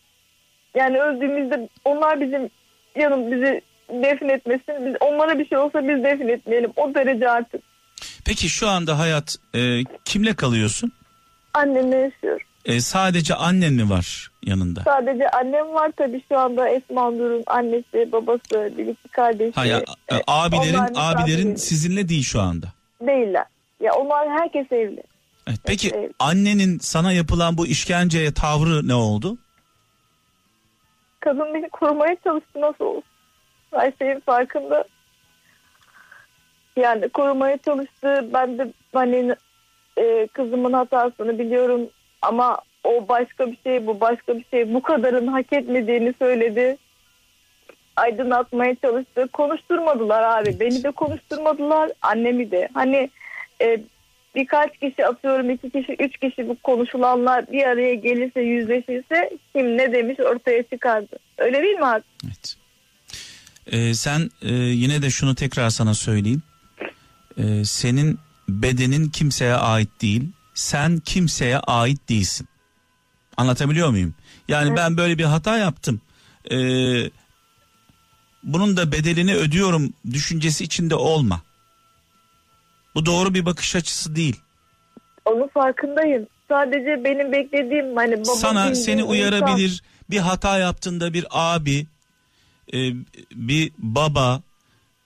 yani 0.76 1.02
öldüğümüzde 1.02 1.70
onlar 1.86 2.22
bizim 2.22 2.50
yanım 2.96 3.32
bizi 3.32 3.62
defin 3.90 4.30
etmesin. 4.30 4.86
Biz, 4.86 4.96
onlara 5.00 5.40
bir 5.40 5.48
şey 5.48 5.58
olsa 5.58 5.88
biz 5.88 6.04
defin 6.04 6.28
etmeyelim. 6.28 6.72
O 6.76 6.94
derece 6.94 7.30
artık. 7.30 7.62
Peki 8.26 8.50
şu 8.50 8.68
anda 8.68 9.00
hayat 9.00 9.38
e, 9.56 9.60
kimle 10.06 10.34
kalıyorsun? 10.34 10.92
Annemle 11.54 11.96
yaşıyorum. 11.96 12.48
E, 12.66 12.82
sadece 12.82 13.36
annen 13.36 13.74
mi 13.74 13.90
var 13.90 14.32
yanında? 14.44 14.82
Sadece 14.84 15.30
annem 15.30 15.74
var 15.74 15.92
tabii 15.98 16.22
şu 16.30 16.38
anda 16.40 16.70
Esma 16.70 17.12
Nur'un 17.12 17.44
annesi, 17.48 18.12
babası, 18.12 18.74
bir 18.78 18.88
iki 18.88 19.08
kardeşi. 19.08 19.52
Ha 19.56 19.66
ya, 19.66 19.80
e, 20.10 20.16
E, 20.16 20.22
abilerin 20.28 20.74
onlar 20.74 20.90
misafir 20.90 21.24
abilerin 21.24 21.46
değil. 21.46 21.58
sizinle 21.58 22.10
değil 22.10 22.24
şu 22.24 22.42
anda. 22.42 22.68
Değiller. 23.02 23.46
Ya 23.80 23.94
onlar 23.94 24.30
herkes 24.30 24.72
evli. 24.72 25.04
Evet, 25.48 25.60
peki 25.66 25.92
Evet. 25.96 26.12
annenin 26.20 26.80
sana 26.80 27.12
yapılan 27.12 27.58
bu 27.58 27.68
işkenceye 27.68 28.34
tavrı 28.34 28.88
ne 28.88 28.94
oldu? 28.94 29.38
Kadın 31.20 31.54
beni 31.54 31.70
korumaya 31.70 32.16
çalıştı 32.24 32.62
nasıl 32.62 32.86
olsun. 32.86 33.04
Her 33.74 33.94
şeyin 34.00 34.20
farkında. 34.20 34.84
Yani 36.76 37.10
korumaya 37.10 37.58
çalıştı. 37.58 38.30
Ben 38.34 38.58
de 38.58 38.74
hani 38.94 39.36
e, 39.98 40.28
kızımın 40.34 40.74
hatasını 40.74 41.40
biliyorum 41.40 41.82
ama 42.22 42.58
o 42.84 43.08
başka 43.08 43.52
bir 43.52 43.58
şey 43.64 43.88
bu 43.88 44.00
başka 44.00 44.38
bir 44.38 44.46
şey 44.52 44.74
bu 44.74 44.82
kadarın 44.82 45.28
hak 45.28 45.54
etmediğini 45.54 46.14
söyledi. 46.20 46.78
Aydınlatmaya 47.96 48.76
çalıştı. 48.76 49.28
Konuşturmadılar 49.34 50.24
abi. 50.24 50.60
Beni 50.60 50.84
de 50.84 50.92
konuşturmadılar. 50.92 51.92
Annemi 52.02 52.52
de. 52.52 52.70
Hani 52.74 53.10
e, 53.62 53.82
birkaç 54.36 54.78
kişi 54.78 55.08
atıyorum 55.08 55.50
iki 55.50 55.70
kişi 55.70 55.96
üç 56.00 56.18
kişi 56.18 56.50
bu 56.50 56.56
konuşulanlar 56.64 57.52
bir 57.52 57.64
araya 57.64 57.96
gelirse 57.96 58.42
yüzleşirse 58.42 59.30
kim 59.56 59.78
ne 59.78 59.94
demiş 59.94 60.20
ortaya 60.20 60.64
çıkardı. 60.64 61.20
Öyle 61.38 61.62
değil 61.62 61.78
mi 61.78 61.86
abi? 61.86 62.04
Evet. 62.26 62.56
E, 63.68 63.94
sen 63.94 64.30
e, 64.42 64.54
yine 64.54 65.02
de 65.02 65.10
şunu 65.10 65.36
tekrar 65.36 65.70
sana 65.70 65.94
söyleyeyim. 65.94 66.42
E, 67.38 67.66
senin 67.66 68.20
bedenin 68.50 69.10
kimseye 69.10 69.54
ait 69.54 69.90
değil. 70.02 70.30
Sen 70.54 71.00
kimseye 71.00 71.60
ait 71.60 72.10
değilsin. 72.10 72.48
Anlatabiliyor 73.38 73.90
muyum? 73.90 74.16
Yani 74.48 74.76
ben 74.76 74.98
böyle 74.98 75.18
bir 75.18 75.24
hata 75.24 75.58
yaptım. 75.58 76.02
E, 76.52 76.56
bunun 78.44 78.78
da 78.78 78.92
bedelini 78.92 79.36
ödüyorum 79.36 79.94
düşüncesi 80.12 80.64
içinde 80.64 80.96
olma. 80.96 81.42
Bu 82.96 83.06
doğru 83.06 83.34
bir 83.34 83.46
bakış 83.46 83.76
açısı 83.76 84.16
değil. 84.16 84.42
Onun 85.26 85.48
farkındayım. 85.48 86.28
Sadece 86.50 87.04
benim 87.04 87.32
beklediğim 87.32 87.96
hani 87.96 88.14
baba 88.18 88.26
Sana 88.36 88.60
bildiğim 88.70 88.86
seni 88.86 89.02
insan- 89.02 89.10
uyarabilir. 89.12 89.84
Bir 90.10 90.18
hata 90.20 90.58
yaptığında 90.58 91.14
bir 91.14 91.26
abi, 91.30 91.88
e, 92.74 92.78
bir 93.32 93.72
baba 93.78 94.42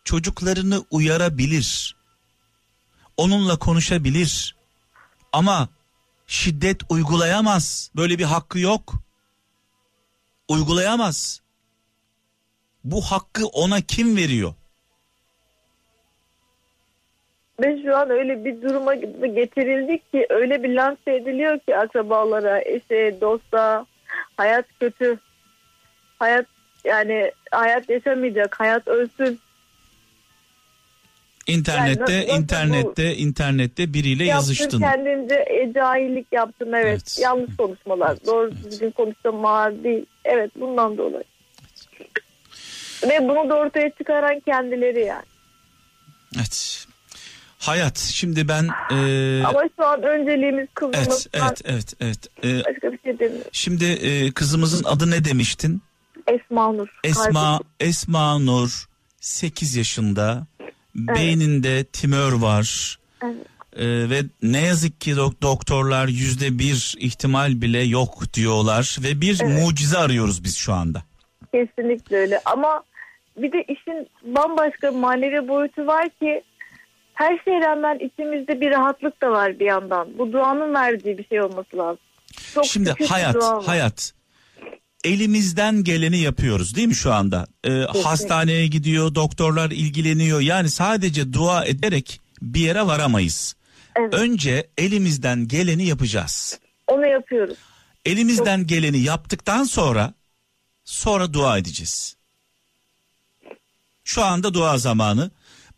çocuklarını 0.04 0.84
uyarabilir. 0.92 1.96
Onunla 3.18 3.60
konuşabilir. 3.60 4.55
Ama 5.36 5.70
şiddet 6.28 6.82
uygulayamaz. 6.90 7.92
Böyle 7.96 8.20
bir 8.20 8.24
hakkı 8.24 8.60
yok. 8.60 8.94
Uygulayamaz. 10.48 11.42
Bu 12.84 13.02
hakkı 13.02 13.48
ona 13.48 13.82
kim 13.82 14.18
veriyor? 14.18 14.54
Ve 17.60 17.84
şu 17.84 17.98
an 17.98 18.10
öyle 18.10 18.46
bir 18.46 18.62
duruma 18.62 18.96
getirildik 19.28 20.12
ki 20.12 20.26
öyle 20.30 20.64
bir 20.64 20.76
lanse 20.76 21.16
ediliyor 21.16 21.60
ki 21.60 21.78
akrabalara, 21.78 22.62
eşe, 22.62 23.18
dosta 23.22 23.86
hayat 24.38 24.66
kötü. 24.80 25.20
Hayat 26.20 26.46
yani 26.84 27.32
hayat 27.52 27.90
yaşamayacak, 27.90 28.60
hayat 28.60 28.88
ölsün. 28.88 29.40
İnternette, 31.48 32.14
Yani 32.14 32.28
nasıl 32.28 32.42
internette, 32.42 33.16
internette 33.16 33.94
biriyle 33.94 34.24
Yaptım 34.26 34.38
yazıştın. 34.38 34.80
kendimce 34.80 35.36
e, 35.36 35.74
cahillik 35.74 36.28
yaptım 36.32 36.74
evet. 36.76 36.86
Evet. 36.88 37.20
Yanlış 37.22 37.56
konuşmalar. 37.58 38.10
Evet, 38.12 38.26
Doğru 38.26 38.52
evet. 38.54 38.72
düzgün 38.72 38.92
konuşmalar 38.92 39.84
değil. 39.84 40.06
Evet 40.26 40.52
bundan 40.60 40.98
dolayı. 40.98 41.24
Ve 43.10 43.20
bunu 43.30 43.50
da 43.50 43.56
ortaya 43.56 43.92
çıkaran 43.98 44.40
kendileri 44.40 45.06
yani. 45.06 45.26
Evet. 46.38 46.86
Hayat. 47.60 47.98
Şimdi 47.98 48.48
ben 48.48 48.64
e, 48.92 49.44
Ama 49.46 49.62
şu 49.80 49.86
an 49.86 50.04
önceliğimiz 50.04 50.68
kızımız. 50.74 51.28
evet, 51.34 51.62
evet, 51.66 51.94
evet, 52.00 52.28
evet. 52.44 52.66
E, 52.68 52.74
Başka 52.74 52.92
bir 52.92 53.00
şey 53.04 53.20
demiyorum. 53.20 53.50
Şimdi 53.52 53.86
e, 53.86 54.32
kızımızın 54.32 54.84
adı 54.84 55.12
ne 55.12 55.26
demiştin? 55.26 55.82
Esma 56.28 56.72
Nur. 56.72 56.88
Esma 57.04 57.60
Esma 57.80 58.40
Nur 58.40 58.86
8 59.20 59.76
yaşında. 59.76 60.48
Beyninde 60.96 61.84
tümör 61.84 62.34
var. 62.34 63.00
Evet. 63.24 63.36
E, 63.76 64.10
ve 64.10 64.22
ne 64.42 64.62
yazık 64.62 65.02
ki 65.02 65.12
dok- 65.12 65.42
doktorlar 65.42 66.08
yüzde 66.08 66.60
bir 66.60 66.96
ihtimal 67.00 67.62
bile 67.62 67.84
yok 67.84 68.34
diyorlar 68.34 68.98
ve 69.04 69.22
bir 69.22 69.44
mucize 69.44 69.98
arıyoruz 69.98 70.44
biz 70.44 70.58
şu 70.58 70.74
anda. 70.74 71.04
Kesinlikle 71.52 72.18
öyle 72.18 72.42
ama 72.46 72.84
bir 73.38 73.52
de 73.52 73.64
işin 73.68 74.08
bambaşka 74.24 74.92
manevi 74.92 75.48
boyutu 75.48 75.88
var 75.88 76.10
ki 76.10 76.44
her 77.14 77.40
şeye 77.46 77.62
rağmen 77.62 78.00
içimizde 78.00 78.62
bir 78.62 78.72
rahatlık 78.72 79.22
da 79.22 79.32
var 79.32 79.60
bir 79.60 79.66
yandan. 79.66 80.18
Bu 80.18 80.34
duanın 80.34 80.74
verdiği 80.74 81.18
bir 81.18 81.28
şey 81.28 81.42
olması 81.42 81.78
lazım. 81.78 82.00
Çok 82.54 82.66
Şimdi 82.66 82.94
hayat 83.10 83.44
hayat 83.68 84.14
elimizden 85.06 85.84
geleni 85.84 86.18
yapıyoruz 86.18 86.76
değil 86.76 86.88
mi 86.88 86.96
şu 86.96 87.14
anda? 87.14 87.48
Ee, 87.64 87.72
hastaneye 88.04 88.68
gidiyor, 88.68 89.16
doktorlar 89.16 89.72
ilgileniyor. 89.72 90.42
Yani 90.42 90.70
sadece 90.70 91.34
dua 91.34 91.66
ederek 91.66 92.22
bir 92.42 92.60
yere 92.60 92.88
varamayız. 92.88 93.56
Evet. 93.96 94.14
Önce 94.14 94.68
elimizden 94.78 95.48
geleni 95.48 95.86
yapacağız. 95.86 96.60
Onu 96.88 97.08
yapıyoruz. 97.08 97.58
Elimizden 98.06 98.68
geleni 98.68 99.00
yaptıktan 99.00 99.64
sonra 99.64 100.14
sonra 100.86 101.34
dua 101.34 101.58
edeceğiz. 101.58 102.16
Şu 104.04 104.24
anda 104.24 104.54
dua 104.54 104.78
zamanı. 104.78 105.32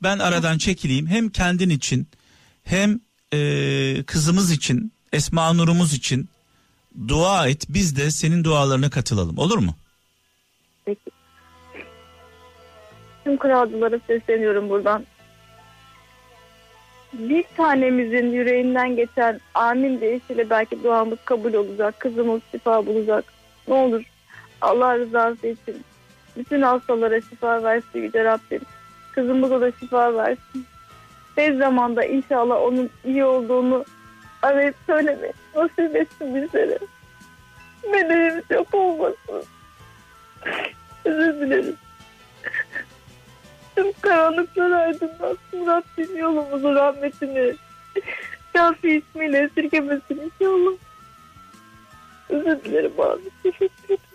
Ben 0.04 0.20
aradan 0.20 0.58
çekileyim 0.58 1.08
hem 1.08 1.30
kendin 1.30 1.70
için 1.70 2.08
hem 2.64 3.00
e, 3.34 4.04
kızımız 4.04 4.52
için 4.52 4.92
Esma 5.14 5.54
Nur'umuz 5.54 5.94
için 5.94 6.30
dua 7.08 7.48
et. 7.48 7.66
Biz 7.70 7.98
de 7.98 8.12
senin 8.12 8.44
dualarına 8.44 8.90
katılalım 8.90 9.38
olur 9.38 9.58
mu? 9.58 9.76
Peki. 10.86 11.12
Tüm 13.24 13.38
kralcılara 13.38 14.00
sesleniyorum 14.08 14.70
buradan. 14.70 15.06
Bir 17.14 17.46
tanemizin 17.58 18.32
yüreğinden 18.32 18.96
geçen 18.96 19.40
amin 19.54 20.02
deyişiyle 20.02 20.50
belki 20.50 20.84
duamız 20.84 21.20
kabul 21.26 21.54
olacak. 21.54 22.00
Kızımız 22.00 22.42
şifa 22.52 22.86
bulacak. 22.86 23.26
Ne 23.68 23.74
olur 23.74 24.04
Allah 24.62 24.98
rızası 24.98 25.48
için 25.48 25.84
bütün 26.38 26.62
hastalara 26.62 27.22
şifa 27.22 27.64
versin 27.64 28.00
Yüce 28.00 28.24
Rabbim. 28.24 28.62
Kızımıza 29.12 29.62
da 29.62 29.72
şifa 29.72 30.16
versin. 30.16 30.66
Tez 31.36 31.58
zamanda 31.58 32.04
inşallah 32.04 32.62
onun 32.62 32.90
iyi 33.06 33.26
olduğunu 33.26 33.86
arayıp 34.42 34.76
söylemeyi 34.88 35.34
nasip 35.56 35.96
etsin 35.96 36.36
bizlere. 36.36 36.78
Bedenimiz 37.84 38.44
yok 38.50 38.74
olmasın. 38.74 39.44
Özür 41.06 41.42
dilerim. 41.42 41.76
Tüm 43.76 43.92
karanlıklar 44.02 44.72
aydınlatsın 44.72 45.68
Rabbim 45.68 46.18
yolumuzu 46.18 46.76
rahmetini. 46.76 47.56
Şafi 48.56 48.90
ismiyle 48.90 49.40
esirgemesin 49.40 50.32
inşallah. 50.40 50.78
Özür 52.30 52.64
dilerim 52.64 53.00
abi. 53.00 53.22
Teşekkür 53.44 53.86
ederim. 53.86 54.07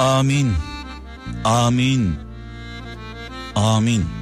Amin. 0.00 0.56
Amin. 1.44 2.16
Amin. 3.54 4.19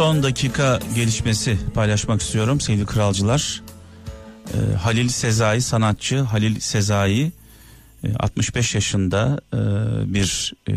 Son 0.00 0.22
dakika 0.22 0.80
gelişmesi 0.94 1.58
paylaşmak 1.74 2.20
istiyorum 2.20 2.60
sevgili 2.60 2.86
kralcılar. 2.86 3.62
Ee, 4.54 4.74
Halil 4.74 5.08
Sezai 5.08 5.60
sanatçı 5.60 6.20
Halil 6.20 6.60
Sezai 6.60 7.32
e, 8.04 8.14
65 8.14 8.74
yaşında 8.74 9.40
e, 9.52 9.58
bir 10.14 10.54
e, 10.68 10.74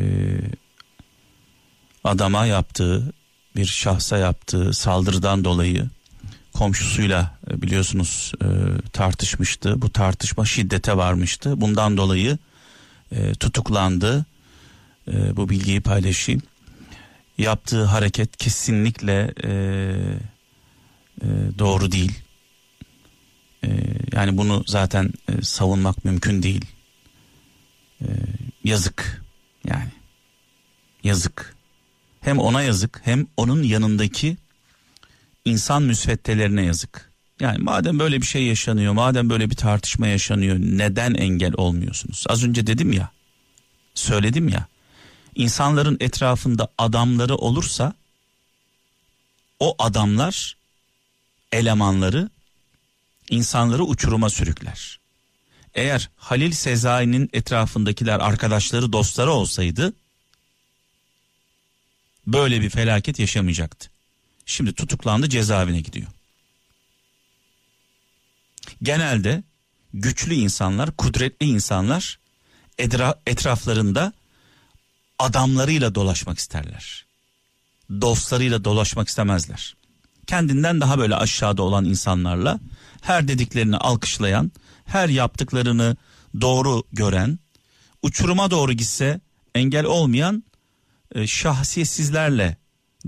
adama 2.03 2.45
yaptığı 2.45 3.13
bir 3.55 3.65
şahsa 3.65 4.17
yaptığı 4.17 4.73
saldırıdan 4.73 5.43
dolayı 5.43 5.89
komşusuyla 6.53 7.37
e, 7.51 7.61
biliyorsunuz 7.61 8.31
e, 8.41 8.47
tartışmıştı. 8.89 9.81
Bu 9.81 9.89
tartışma 9.89 10.45
şiddete 10.45 10.97
varmıştı. 10.97 11.61
Bundan 11.61 11.97
dolayı 11.97 12.37
e, 13.11 13.33
tutuklandı. 13.33 14.25
E, 15.07 15.35
bu 15.37 15.49
bilgiyi 15.49 15.81
paylaşayım. 15.81 16.41
Yaptığı 17.37 17.83
hareket 17.83 18.37
kesinlikle 18.37 19.33
e, 19.43 19.49
e, 21.21 21.27
doğru 21.59 21.91
değil. 21.91 22.19
E, 23.63 23.69
yani 24.11 24.37
bunu 24.37 24.63
zaten 24.67 25.13
e, 25.29 25.41
savunmak 25.41 26.05
mümkün 26.05 26.43
değil. 26.43 26.65
E, 28.01 28.07
yazık 28.63 29.23
yani 29.67 29.91
yazık. 31.03 31.55
Hem 32.21 32.39
ona 32.39 32.61
yazık 32.61 33.01
hem 33.03 33.27
onun 33.37 33.63
yanındaki 33.63 34.37
insan 35.45 35.83
müsveddelerine 35.83 36.65
yazık. 36.65 37.13
Yani 37.39 37.57
madem 37.57 37.99
böyle 37.99 38.21
bir 38.21 38.25
şey 38.25 38.43
yaşanıyor, 38.43 38.93
madem 38.93 39.29
böyle 39.29 39.49
bir 39.49 39.55
tartışma 39.55 40.07
yaşanıyor, 40.07 40.57
neden 40.59 41.13
engel 41.13 41.53
olmuyorsunuz? 41.57 42.25
Az 42.29 42.43
önce 42.43 42.67
dedim 42.67 42.93
ya, 42.93 43.09
söyledim 43.93 44.47
ya. 44.49 44.67
İnsanların 45.35 45.97
etrafında 45.99 46.67
adamları 46.77 47.35
olursa 47.35 47.93
o 49.59 49.75
adamlar 49.79 50.57
elemanları 51.51 52.29
insanları 53.29 53.83
uçuruma 53.83 54.29
sürükler. 54.29 54.99
Eğer 55.73 56.09
Halil 56.15 56.51
Sezai'nin 56.51 57.29
etrafındakiler 57.33 58.19
arkadaşları 58.19 58.93
dostları 58.93 59.31
olsaydı 59.31 59.93
böyle 62.27 62.61
bir 62.61 62.69
felaket 62.69 63.19
yaşamayacaktı. 63.19 63.89
Şimdi 64.45 64.73
tutuklandı 64.73 65.29
cezaevine 65.29 65.81
gidiyor. 65.81 66.07
Genelde 68.83 69.43
güçlü 69.93 70.33
insanlar, 70.33 70.91
kudretli 70.91 71.45
insanlar 71.45 72.19
etraflarında 73.25 74.13
adamlarıyla 75.19 75.95
dolaşmak 75.95 76.37
isterler. 76.37 77.05
Dostlarıyla 78.01 78.63
dolaşmak 78.63 79.07
istemezler. 79.07 79.75
Kendinden 80.27 80.81
daha 80.81 80.97
böyle 80.97 81.15
aşağıda 81.15 81.63
olan 81.63 81.85
insanlarla 81.85 82.59
her 83.01 83.27
dediklerini 83.27 83.77
alkışlayan, 83.77 84.51
her 84.85 85.09
yaptıklarını 85.09 85.97
doğru 86.41 86.83
gören, 86.93 87.39
uçuruma 88.01 88.51
doğru 88.51 88.73
gitse 88.73 89.19
engel 89.55 89.85
olmayan 89.85 90.43
e, 91.15 91.27
şahsiyetsizlerle 91.27 92.57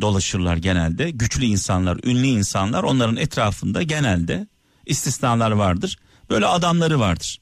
dolaşırlar 0.01 0.58
genelde. 0.58 1.12
Güçlü 1.12 1.45
insanlar, 1.45 1.99
ünlü 2.03 2.28
insanlar 2.28 2.84
onların 2.84 3.18
etrafında 3.18 3.84
genelde 3.84 4.47
istisnalar 4.86 5.51
vardır. 5.51 5.99
Böyle 6.30 6.45
adamları 6.45 6.99
vardır. 6.99 7.39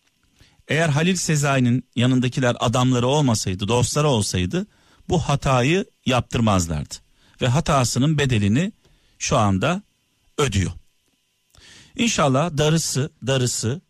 Eğer 0.73 0.89
Halil 0.89 1.15
Sezai'nin 1.15 1.89
yanındakiler 1.95 2.55
adamları 2.59 3.07
olmasaydı, 3.07 3.67
dostları 3.67 4.07
olsaydı 4.07 4.67
bu 5.09 5.19
hatayı 5.19 5.85
yaptırmazlardı. 6.05 6.95
Ve 7.41 7.47
hatasının 7.47 8.17
bedelini 8.17 8.71
şu 9.19 9.37
anda 9.37 9.81
ödüyor. 10.37 10.71
İnşallah 11.97 12.57
darısı, 12.57 13.11
darısı 13.27 13.81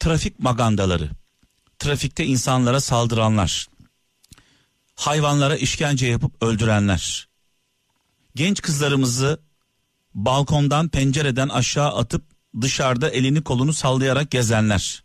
trafik 0.00 0.38
magandaları, 0.38 1.10
trafikte 1.78 2.26
insanlara 2.26 2.80
saldıranlar, 2.80 3.68
hayvanlara 4.94 5.56
işkence 5.56 6.06
yapıp 6.06 6.42
öldürenler, 6.42 7.28
genç 8.34 8.62
kızlarımızı 8.62 9.40
balkondan 10.14 10.88
pencereden 10.88 11.48
aşağı 11.48 11.96
atıp 11.96 12.24
dışarıda 12.60 13.10
elini 13.10 13.44
kolunu 13.44 13.72
sallayarak 13.72 14.30
gezenler, 14.30 15.02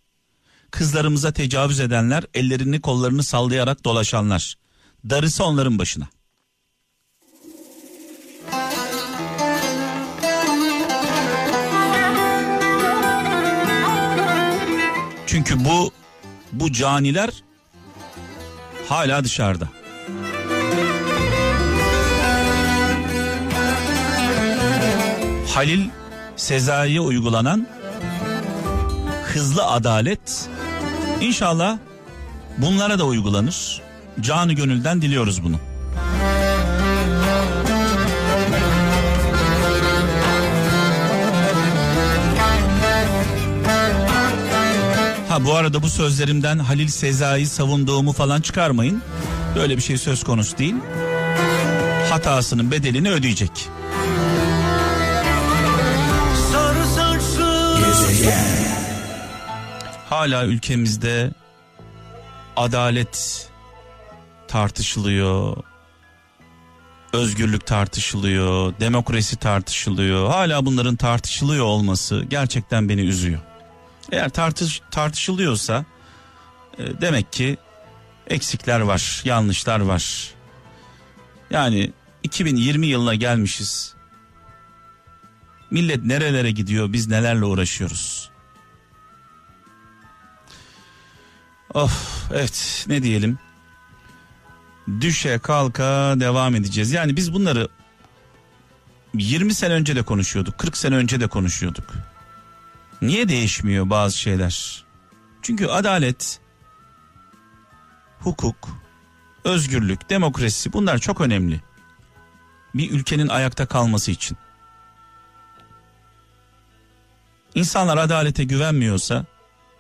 kızlarımıza 0.72 1.32
tecavüz 1.32 1.80
edenler, 1.80 2.24
ellerini 2.34 2.82
kollarını 2.82 3.24
sallayarak 3.24 3.86
dolaşanlar, 3.86 4.55
darısı 5.09 5.43
onların 5.43 5.80
başına. 5.80 6.07
Çünkü 15.28 15.66
bu 15.66 15.91
bu 16.51 16.72
caniler 16.72 17.30
hala 18.89 19.24
dışarıda. 19.24 19.70
Halil 25.47 25.89
Sezai'ye 26.36 26.99
uygulanan 26.99 27.68
hızlı 29.34 29.66
adalet 29.66 30.49
inşallah 31.22 31.78
bunlara 32.57 32.99
da 32.99 33.05
uygulanır. 33.05 33.82
Canı 34.22 34.53
gönülden 34.53 35.01
diliyoruz 35.01 35.43
bunu. 35.43 35.59
Ha 45.30 45.45
bu 45.45 45.55
arada 45.55 45.82
bu 45.84 45.89
sözlerimden 45.89 46.59
Halil 46.59 46.88
Sezai 46.88 47.45
savunduğumu 47.45 48.13
falan 48.13 48.41
çıkarmayın. 48.41 49.01
Böyle 49.55 49.78
bir 49.78 49.82
şey 49.82 49.97
söz 49.97 50.24
konusu 50.24 50.57
değil. 50.57 50.76
Hatasının 52.09 52.72
bedelini 52.72 53.11
ödeyecek. 53.11 53.70
Hala 60.26 60.46
ülkemizde 60.46 61.32
adalet 62.56 63.50
tartışılıyor. 64.48 65.58
Özgürlük 67.14 67.66
tartışılıyor, 67.66 68.74
demokrasi 68.80 69.36
tartışılıyor. 69.36 70.30
Hala 70.30 70.66
bunların 70.66 70.96
tartışılıyor 70.96 71.66
olması 71.66 72.26
gerçekten 72.30 72.90
beni 72.90 73.02
üzüyor. 73.02 73.40
Eğer 74.12 74.30
tartış 74.30 74.82
tartışılıyorsa 74.92 75.86
e, 76.78 77.02
demek 77.02 77.34
ki 77.34 77.58
eksikler 78.28 78.80
var, 78.80 79.22
yanlışlar 79.26 79.80
var. 79.80 80.34
Yani 81.50 81.92
2020 82.24 82.88
yılına 82.88 83.16
gelmişiz. 83.16 83.96
Millet 85.72 86.04
nerelere 86.04 86.52
gidiyor, 86.52 86.94
biz 86.94 87.08
nelerle 87.08 87.46
uğraşıyoruz. 87.46 88.35
Of 91.76 92.28
evet 92.34 92.86
ne 92.88 93.04
diyelim. 93.04 93.40
Düşe 95.02 95.40
kalka 95.40 96.16
devam 96.20 96.56
edeceğiz. 96.56 96.92
Yani 96.92 97.16
biz 97.16 97.34
bunları 97.34 97.68
20 99.14 99.54
sene 99.54 99.74
önce 99.74 99.96
de 99.96 100.04
konuşuyorduk, 100.04 100.58
40 100.58 100.78
sene 100.78 100.96
önce 100.96 101.20
de 101.20 101.28
konuşuyorduk. 101.28 101.94
Niye 103.02 103.30
değişmiyor 103.30 103.90
bazı 103.90 104.18
şeyler? 104.18 104.86
Çünkü 105.42 105.68
adalet, 105.68 106.40
hukuk, 108.20 108.70
özgürlük, 109.44 110.10
demokrasi 110.10 110.74
bunlar 110.74 110.98
çok 110.98 111.22
önemli. 111.22 111.62
Bir 112.76 112.92
ülkenin 112.92 113.28
ayakta 113.28 113.66
kalması 113.66 114.12
için. 114.12 114.38
İnsanlar 117.56 117.98
adalete 117.98 118.44
güvenmiyorsa 118.44 119.26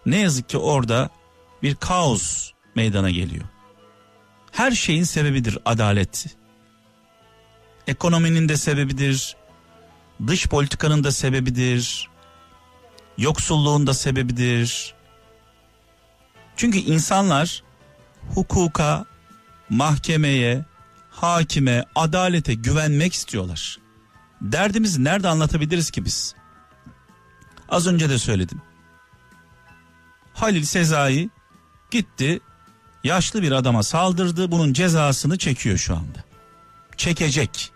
ne 0.05 0.19
yazık 0.19 0.49
ki 0.49 0.57
orada 0.57 1.09
bir 1.65 1.75
kaos 1.75 2.51
meydana 2.75 3.09
geliyor. 3.09 3.43
Her 4.51 4.71
şeyin 4.71 5.03
sebebidir 5.03 5.57
adalet. 5.65 6.37
Ekonominin 7.87 8.49
de 8.49 8.57
sebebidir. 8.57 9.35
Dış 10.27 10.47
politikanın 10.47 11.03
da 11.03 11.11
sebebidir. 11.11 12.09
yoksulluğun 13.17 13.87
da 13.87 13.93
sebebidir. 13.93 14.93
Çünkü 16.55 16.77
insanlar 16.77 17.63
hukuka, 18.35 19.05
mahkemeye, 19.69 20.65
hakime, 21.11 21.83
adalete 21.95 22.53
güvenmek 22.53 23.13
istiyorlar. 23.13 23.77
Derdimizi 24.41 25.03
nerede 25.03 25.27
anlatabiliriz 25.27 25.91
ki 25.91 26.05
biz? 26.05 26.35
Az 27.69 27.87
önce 27.87 28.09
de 28.09 28.17
söyledim. 28.17 28.61
Halil 30.33 30.63
Sezai 30.63 31.29
gitti 31.95 32.39
yaşlı 33.03 33.41
bir 33.41 33.51
adama 33.51 33.83
saldırdı 33.83 34.51
bunun 34.51 34.73
cezasını 34.73 35.37
çekiyor 35.37 35.77
şu 35.77 35.95
anda. 35.95 36.23
Çekecek. 36.97 37.71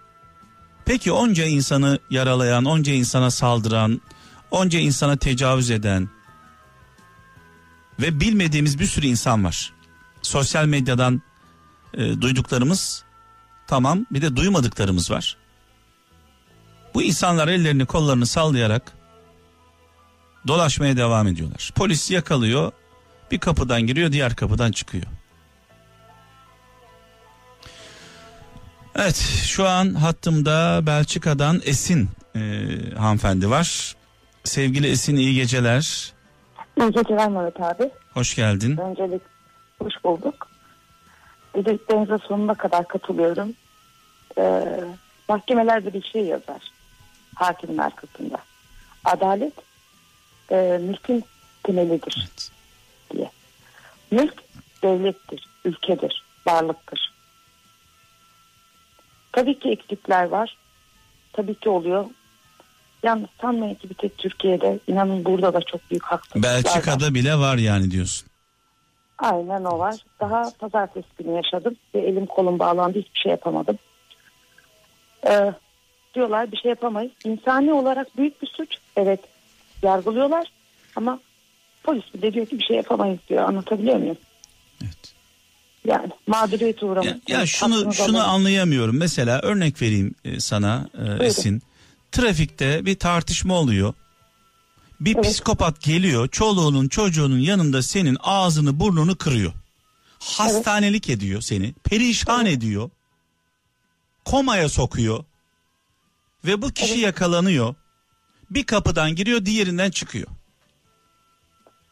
Peki 0.85 1.11
onca 1.11 1.45
insanı 1.45 1.99
yaralayan, 2.09 2.65
onca 2.65 2.93
insana 2.93 3.31
saldıran, 3.31 4.01
onca 4.51 4.79
insana 4.79 5.17
tecavüz 5.17 5.71
eden 5.71 6.09
ve 7.99 8.19
bilmediğimiz 8.19 8.79
bir 8.79 8.85
sürü 8.85 9.05
insan 9.05 9.43
var. 9.43 9.73
Sosyal 10.21 10.65
medyadan 10.65 11.21
e, 11.93 12.21
duyduklarımız 12.21 13.03
tamam 13.67 14.05
bir 14.11 14.21
de 14.21 14.35
duymadıklarımız 14.35 15.11
var. 15.11 15.37
Bu 16.93 17.03
insanlar 17.03 17.47
ellerini 17.47 17.85
kollarını 17.85 18.25
sallayarak 18.25 18.93
dolaşmaya 20.47 20.97
devam 20.97 21.27
ediyorlar. 21.27 21.71
Polis 21.75 22.11
yakalıyor 22.11 22.71
bir 23.31 23.39
kapıdan 23.39 23.81
giriyor 23.81 24.11
diğer 24.11 24.35
kapıdan 24.35 24.71
çıkıyor. 24.71 25.05
Evet 28.95 29.15
şu 29.45 29.67
an 29.67 29.93
hattımda 29.93 30.81
Belçika'dan 30.85 31.61
Esin 31.65 32.09
e, 32.35 32.39
hanımefendi 32.97 33.49
var. 33.49 33.95
Sevgili 34.43 34.87
Esin 34.87 35.15
iyi 35.15 35.35
geceler. 35.35 36.13
İyi 36.77 36.91
geceler 36.91 37.29
Mehmet 37.29 37.61
abi. 37.61 37.89
Hoş 38.13 38.35
geldin. 38.35 38.77
Öncelik 38.77 39.21
hoş 39.79 39.93
bulduk. 40.03 40.47
Dediklerinize 41.55 42.17
sonuna 42.27 42.53
kadar 42.53 42.87
katılıyorum. 42.87 43.53
Ee, 44.37 44.63
mahkemelerde 45.29 45.93
bir 45.93 46.03
şey 46.03 46.25
yazar. 46.25 46.61
Hakimin 47.35 47.77
arkasında. 47.77 48.37
Adalet 49.05 49.53
e, 50.51 50.79
mülkün 50.81 51.23
temelidir 51.63 52.29
Evet. 52.29 52.51
Diye. 53.09 53.31
Mülk 54.11 54.43
devlettir, 54.83 55.47
ülkedir, 55.65 56.23
varlıktır. 56.47 57.13
Tabii 59.31 59.59
ki 59.59 59.69
eksikler 59.69 60.23
var. 60.23 60.57
Tabii 61.33 61.55
ki 61.55 61.69
oluyor. 61.69 62.05
Yalnız 63.03 63.29
sanmayın 63.41 63.75
ki 63.75 63.89
bir 63.89 63.95
tek 63.95 64.17
Türkiye'de. 64.17 64.79
inanın 64.87 65.25
burada 65.25 65.53
da 65.53 65.61
çok 65.61 65.91
büyük 65.91 66.03
haksızlıklar 66.03 66.49
var. 66.49 66.63
Belçika'da 66.63 67.13
bile 67.13 67.35
var 67.35 67.57
yani 67.57 67.91
diyorsun. 67.91 68.29
Aynen 69.17 69.63
o 69.63 69.79
var. 69.79 69.95
Daha 70.19 70.51
pazartesi 70.59 71.07
günü 71.17 71.35
yaşadım 71.35 71.75
ve 71.95 71.99
elim 71.99 72.25
kolum 72.25 72.59
bağlandı 72.59 72.99
hiçbir 72.99 73.19
şey 73.19 73.31
yapamadım. 73.31 73.77
Ee, 75.27 75.53
diyorlar 76.15 76.51
bir 76.51 76.57
şey 76.57 76.69
yapamayız. 76.69 77.11
İnsani 77.25 77.73
olarak 77.73 78.17
büyük 78.17 78.41
bir 78.41 78.47
suç. 78.47 78.77
Evet 78.95 79.19
yargılıyorlar 79.83 80.51
ama 80.95 81.19
polis 81.83 82.03
de 82.21 82.33
diyor 82.33 82.45
ki 82.45 82.59
bir 82.59 82.63
şey 82.63 82.77
yapamayız 82.77 83.19
diyor. 83.29 83.43
Anlatabiliyor 83.43 83.97
muyum? 83.97 84.17
Evet. 84.83 85.13
Yani 85.85 86.09
mağduriyete 86.27 86.85
uğramış. 86.85 87.07
Ya, 87.07 87.39
ya 87.39 87.45
şunu 87.45 87.93
şunu 87.93 88.19
alın. 88.19 88.29
anlayamıyorum. 88.29 88.97
Mesela 88.97 89.39
örnek 89.41 89.81
vereyim 89.81 90.15
e, 90.25 90.39
sana 90.39 90.89
e, 91.19 91.25
Esin. 91.25 91.61
Trafikte 92.11 92.85
bir 92.85 92.95
tartışma 92.95 93.53
oluyor. 93.53 93.93
Bir 94.99 95.15
Evet. 95.15 95.25
psikopat 95.25 95.81
geliyor, 95.81 96.27
çoluğunun 96.27 96.87
çocuğunun 96.87 97.39
yanında 97.39 97.81
senin 97.81 98.17
ağzını 98.23 98.79
burnunu 98.79 99.15
kırıyor. 99.17 99.53
Hastanelik 100.19 101.09
ediyor 101.09 101.41
seni, 101.41 101.73
perişan 101.73 102.45
ediyor. 102.45 102.89
Komaya 104.25 104.69
sokuyor. 104.69 105.23
Ve 106.45 106.61
bu 106.61 106.69
kişi 106.69 106.99
yakalanıyor. 106.99 107.75
Bir 108.51 108.63
kapıdan 108.63 109.15
giriyor, 109.15 109.45
diğerinden 109.45 109.91
çıkıyor. 109.91 110.27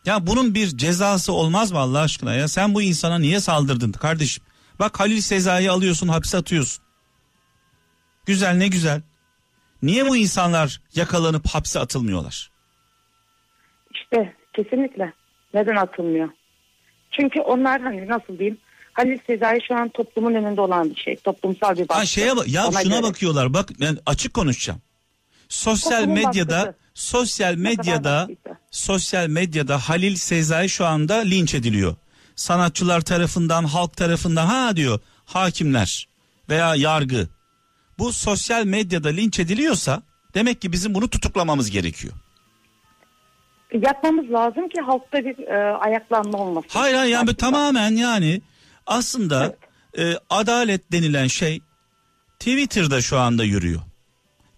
Ya 0.07 0.27
bunun 0.27 0.55
bir 0.55 0.67
cezası 0.67 1.33
olmaz 1.33 1.71
mı 1.71 1.79
Allah 1.79 1.99
aşkına 1.99 2.33
ya? 2.33 2.47
Sen 2.47 2.73
bu 2.73 2.81
insana 2.81 3.19
niye 3.19 3.39
saldırdın 3.39 3.91
kardeşim? 3.91 4.43
Bak 4.79 4.99
Halil 4.99 5.21
Sezai'yi 5.21 5.71
alıyorsun 5.71 6.07
hapse 6.07 6.37
atıyorsun. 6.37 6.83
Güzel 8.25 8.55
ne 8.57 8.67
güzel. 8.67 9.01
Niye 9.83 10.05
bu 10.05 10.17
insanlar 10.17 10.81
yakalanıp 10.95 11.47
hapse 11.47 11.79
atılmıyorlar? 11.79 12.51
İşte 13.93 14.35
kesinlikle. 14.53 15.13
Neden 15.53 15.75
atılmıyor? 15.75 16.29
Çünkü 17.11 17.39
onlar 17.39 17.81
hani 17.81 18.07
nasıl 18.07 18.39
diyeyim 18.39 18.57
Halil 18.93 19.19
Sezai 19.27 19.59
şu 19.67 19.75
an 19.75 19.89
toplumun 19.89 20.33
önünde 20.33 20.61
olan 20.61 20.89
bir 20.89 20.95
şey. 20.95 21.15
Toplumsal 21.15 21.77
bir 21.77 21.89
baskı. 21.89 21.99
Ha 21.99 22.05
şeye 22.05 22.35
bak 22.37 22.47
ya 22.47 22.67
Ona 22.67 22.81
şuna 22.81 22.95
göre. 22.95 23.03
bakıyorlar. 23.03 23.53
Bak 23.53 23.69
ben 23.79 23.97
açık 24.05 24.33
konuşacağım. 24.33 24.81
Sosyal 25.49 25.99
Toplumun 25.99 26.25
medyada 26.27 26.57
baskısı. 26.57 26.75
sosyal 26.93 27.55
medyada 27.55 28.27
sosyal 28.71 29.27
medyada 29.27 29.77
Halil 29.77 30.15
Sezai 30.15 30.69
şu 30.69 30.85
anda 30.85 31.15
linç 31.15 31.53
ediliyor. 31.53 31.95
Sanatçılar 32.35 33.01
tarafından, 33.01 33.63
halk 33.63 33.97
tarafından 33.97 34.45
ha 34.45 34.75
diyor 34.75 34.99
hakimler 35.25 36.07
veya 36.49 36.75
yargı. 36.75 37.27
Bu 37.99 38.13
sosyal 38.13 38.65
medyada 38.65 39.09
linç 39.09 39.39
ediliyorsa 39.39 40.01
demek 40.33 40.61
ki 40.61 40.71
bizim 40.71 40.93
bunu 40.95 41.07
tutuklamamız 41.09 41.71
gerekiyor. 41.71 42.13
Yapmamız 43.73 44.31
lazım 44.31 44.69
ki 44.69 44.81
halkta 44.81 45.17
bir 45.17 45.47
e, 45.47 45.77
ayaklanma 45.77 46.37
olmasın. 46.37 46.69
Hayır 46.73 46.95
hayır 46.95 47.13
yani 47.13 47.33
tamamen 47.33 47.91
yani 47.91 48.41
aslında 48.85 49.55
e, 49.97 50.13
adalet 50.29 50.91
denilen 50.91 51.27
şey 51.27 51.61
Twitter'da 52.39 53.01
şu 53.01 53.17
anda 53.17 53.43
yürüyor. 53.43 53.81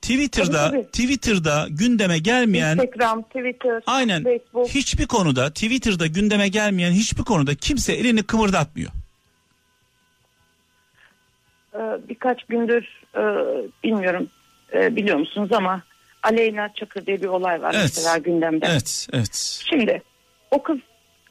Twitter'da 0.02 0.72
Tabii, 0.72 0.86
Twitter'da 0.86 1.68
gündeme 1.70 2.20
gelmeyen 2.20 2.78
Instagram, 2.78 3.24
Twitter, 3.24 3.84
aynen 3.86 4.24
Facebook. 4.24 4.68
hiçbir 4.70 5.06
konuda 5.08 5.50
Twitter'da 5.50 6.08
gündeme 6.08 6.48
gelmeyen 6.48 6.92
hiçbir 6.92 7.24
konuda 7.24 7.56
kimse 7.56 7.94
elini 7.94 8.24
kımırdatmıyor. 8.24 8.92
e, 11.74 11.80
birkaç 12.10 12.44
gündür 12.44 13.02
e, 13.16 13.22
bilmiyorum 13.84 14.28
e, 14.74 14.96
biliyor 14.96 15.18
musunuz 15.18 15.52
ama 15.52 15.82
Aleyna 16.24 16.74
Çakır 16.74 17.06
diye 17.06 17.22
bir 17.22 17.28
olay 17.28 17.62
var 17.62 17.74
Evet. 17.74 17.84
mesela 17.96 18.18
gündemde. 18.18 18.66
Evet, 18.72 19.08
evet. 19.14 19.62
Şimdi 19.70 20.02
o 20.52 20.64
kız 20.64 20.78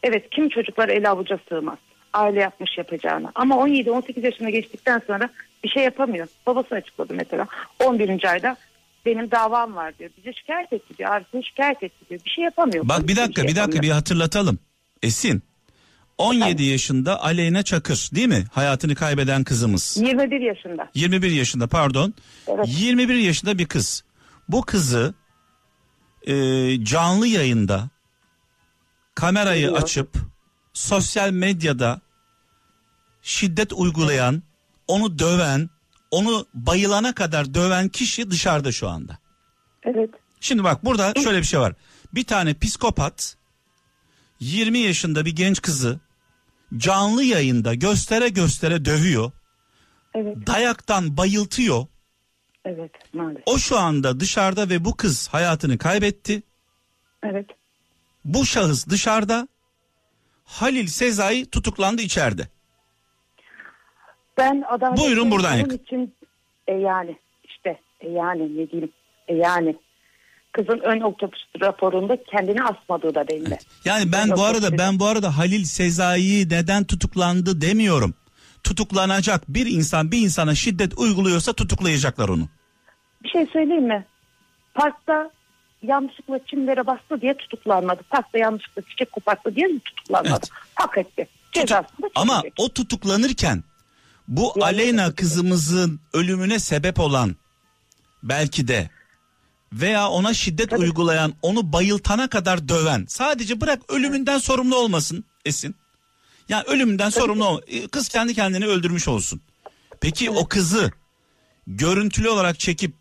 evet 0.02 0.30
kim 0.30 0.48
çocuklar 0.48 0.88
ele 0.88 1.08
avuca 1.08 1.38
sığmaz. 1.48 1.78
Aile 2.12 2.40
yapmış 2.40 2.78
yapacağını. 2.78 3.32
Ama 3.34 3.54
17-18 3.54 4.24
yaşına 4.24 4.50
geçtikten 4.50 5.02
sonra 5.06 5.30
bir 5.64 5.68
şey 5.68 5.84
yapamıyor. 5.84 6.28
Babası 6.47 6.74
açıkladı 6.74 7.14
mesela. 7.14 7.47
11. 7.85 8.24
ayda 8.24 8.56
benim 9.06 9.30
davam 9.30 9.76
var 9.76 9.98
diyor. 9.98 10.10
Bize 10.18 10.32
şikayet 10.32 10.72
etti 10.72 10.98
diyor. 10.98 11.10
Abisini 11.12 11.44
şikayet 11.44 11.82
etti 11.82 12.09
diyor. 12.10 12.20
Bir 12.24 12.30
şey 12.30 12.44
yapamıyor. 12.44 12.89
Bak 12.89 13.09
bir 13.09 13.16
dakika 13.16 13.43
şey 13.43 13.51
bir 13.51 13.56
dakika 13.56 13.82
bir 13.82 13.90
hatırlatalım. 13.90 14.59
Esin 15.02 15.43
17 16.18 16.62
yaşında 16.62 17.22
Aleyna 17.22 17.62
Çakır 17.62 18.10
değil 18.14 18.28
mi? 18.28 18.44
Hayatını 18.52 18.94
kaybeden 18.94 19.44
kızımız. 19.44 19.97
21 19.97 20.40
yaşında. 20.40 20.90
21 20.94 21.30
yaşında 21.30 21.66
pardon. 21.66 22.14
Evet. 22.48 22.66
21 22.68 23.14
yaşında 23.14 23.59
bir 23.59 23.66
kız. 23.66 24.05
Bu 24.48 24.62
kızı 24.62 25.14
e, 26.26 26.35
canlı 26.85 27.26
yayında 27.26 27.89
kamerayı 29.14 29.59
Biliyorum. 29.59 29.82
açıp 29.85 30.09
sosyal 30.72 31.30
medyada 31.30 32.01
şiddet 33.22 33.72
uygulayan, 33.72 34.43
onu 34.89 35.19
döven, 35.19 35.70
onu 36.10 36.47
bayılana 36.55 37.15
kadar 37.15 37.55
döven 37.55 37.89
kişi 37.89 38.31
dışarıda 38.31 38.73
şu 38.73 38.89
anda. 38.89 39.19
Evet. 39.85 40.10
Şimdi 40.40 40.65
bak 40.65 40.85
burada 40.85 41.12
şöyle 41.23 41.39
bir 41.39 41.44
şey 41.44 41.60
var. 41.60 41.74
Bir 42.15 42.24
tane 42.24 42.55
psikopat 42.55 43.36
20 44.40 44.78
yaşında 44.78 45.24
bir 45.24 45.36
genç 45.36 45.62
kızı 45.62 46.01
canlı 46.77 47.24
yayında 47.24 47.74
göstere 47.74 48.28
göstere 48.28 48.85
dövüyor. 48.85 49.32
Evet. 50.15 50.47
Dayaktan 50.47 51.16
bayıltıyor. 51.16 51.86
Evet. 52.65 52.90
Maalesef. 53.12 53.43
O 53.47 53.59
şu 53.59 53.78
anda 53.78 54.20
dışarıda 54.20 54.69
ve 54.69 54.85
bu 54.85 54.97
kız 54.97 55.28
hayatını 55.28 55.78
kaybetti. 55.78 56.43
Evet. 57.23 57.47
Bu 58.24 58.47
şahıs 58.47 58.86
dışarıda. 58.86 59.48
Halil 60.44 60.86
Sezai 60.86 61.47
tutuklandı 61.47 62.02
içeride. 62.02 62.48
Ben 64.39 64.65
adalet 64.69 64.98
Buyurun 64.98 65.31
buradan 65.31 65.55
yak. 65.56 65.73
için 65.73 66.15
e 66.66 66.73
yani 66.74 67.16
işte 67.44 67.81
e 68.01 68.09
yani 68.09 68.43
ne 68.43 68.70
diyeyim 68.70 68.93
e 69.28 69.35
yani 69.35 69.77
kızın 70.52 70.78
ön 70.78 71.01
otopsi 71.01 71.43
raporunda 71.60 72.24
kendini 72.24 72.62
asmadığı 72.62 73.15
da 73.15 73.28
belli. 73.28 73.59
Yani 73.85 74.12
ben 74.12 74.27
Yok, 74.27 74.39
bu 74.39 74.43
arada 74.44 74.66
yok. 74.66 74.78
ben 74.78 74.98
bu 75.01 75.06
arada 75.06 75.39
Halil 75.39 75.65
Sezai 75.65 76.44
neden 76.51 76.85
tutuklandı 76.85 77.60
demiyorum. 77.60 78.15
Tutuklanacak 78.65 79.48
bir 79.48 79.66
insan 79.66 80.12
bir 80.12 80.19
insana 80.19 80.55
şiddet 80.55 80.98
uyguluyorsa 80.98 81.52
tutuklayacaklar 81.52 82.28
onu. 82.28 82.48
Bir 83.24 83.28
şey 83.28 83.47
söyleyeyim 83.47 83.86
mi? 83.86 84.06
Parkta 84.74 85.31
yanlışlıkla 85.82 86.39
çimlere 86.47 86.86
bastı 86.86 87.20
diye 87.20 87.36
tutuklanmadı. 87.36 88.02
Parkta 88.10 88.39
yanlışlıkla 88.39 88.82
çiçek 88.82 89.12
koparttı 89.12 89.55
diye 89.56 89.66
mi 89.66 89.81
tutuklanmadı? 89.81 90.31
Evet. 90.32 90.51
Hak 90.74 90.98
etti. 90.98 91.28
Cezasını 91.52 92.02
da 92.02 92.09
Ama 92.15 92.43
o 92.59 92.69
tutuklanırken 92.69 93.65
bu 94.28 94.52
Yani- 94.56 94.64
Aleyna 94.64 95.14
kızımızın 95.14 96.00
ölümüne 96.12 96.59
sebep 96.59 97.00
olan 97.00 97.36
belki 98.22 98.68
de 98.68 98.90
veya 99.72 100.09
ona 100.09 100.34
şiddet 100.34 100.70
Tabii. 100.70 100.80
uygulayan, 100.80 101.34
onu 101.42 101.72
bayıltana 101.72 102.28
kadar 102.28 102.68
döven, 102.68 103.05
sadece 103.09 103.60
bırak 103.60 103.90
ölümünden 103.90 104.38
sorumlu 104.38 104.76
olmasın 104.76 105.24
Esin. 105.44 105.74
Yani 106.48 106.64
ölümünden 106.66 107.10
sorumlu 107.10 107.44
ol. 107.44 107.60
e, 107.66 107.88
Kız 107.88 108.09
kendi 108.09 108.34
kendini 108.34 108.66
öldürmüş 108.66 109.09
olsun. 109.09 109.40
Peki 110.00 110.30
o 110.30 110.48
kızı 110.48 110.90
görüntülü 111.66 112.28
olarak 112.28 112.59
çekip 112.60 112.94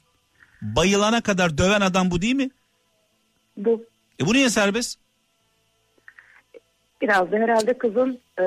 bayılana 0.62 1.22
kadar 1.22 1.58
döven 1.58 1.82
adam 1.82 2.12
bu 2.12 2.22
değil 2.22 2.36
mi? 2.36 2.50
Bu 3.58 3.86
E 4.22 4.26
bu 4.26 4.34
niye 4.34 4.50
serbest? 4.50 5.00
biraz 7.02 7.32
da 7.32 7.36
herhalde 7.38 7.78
kızın 7.78 8.20
e, 8.40 8.44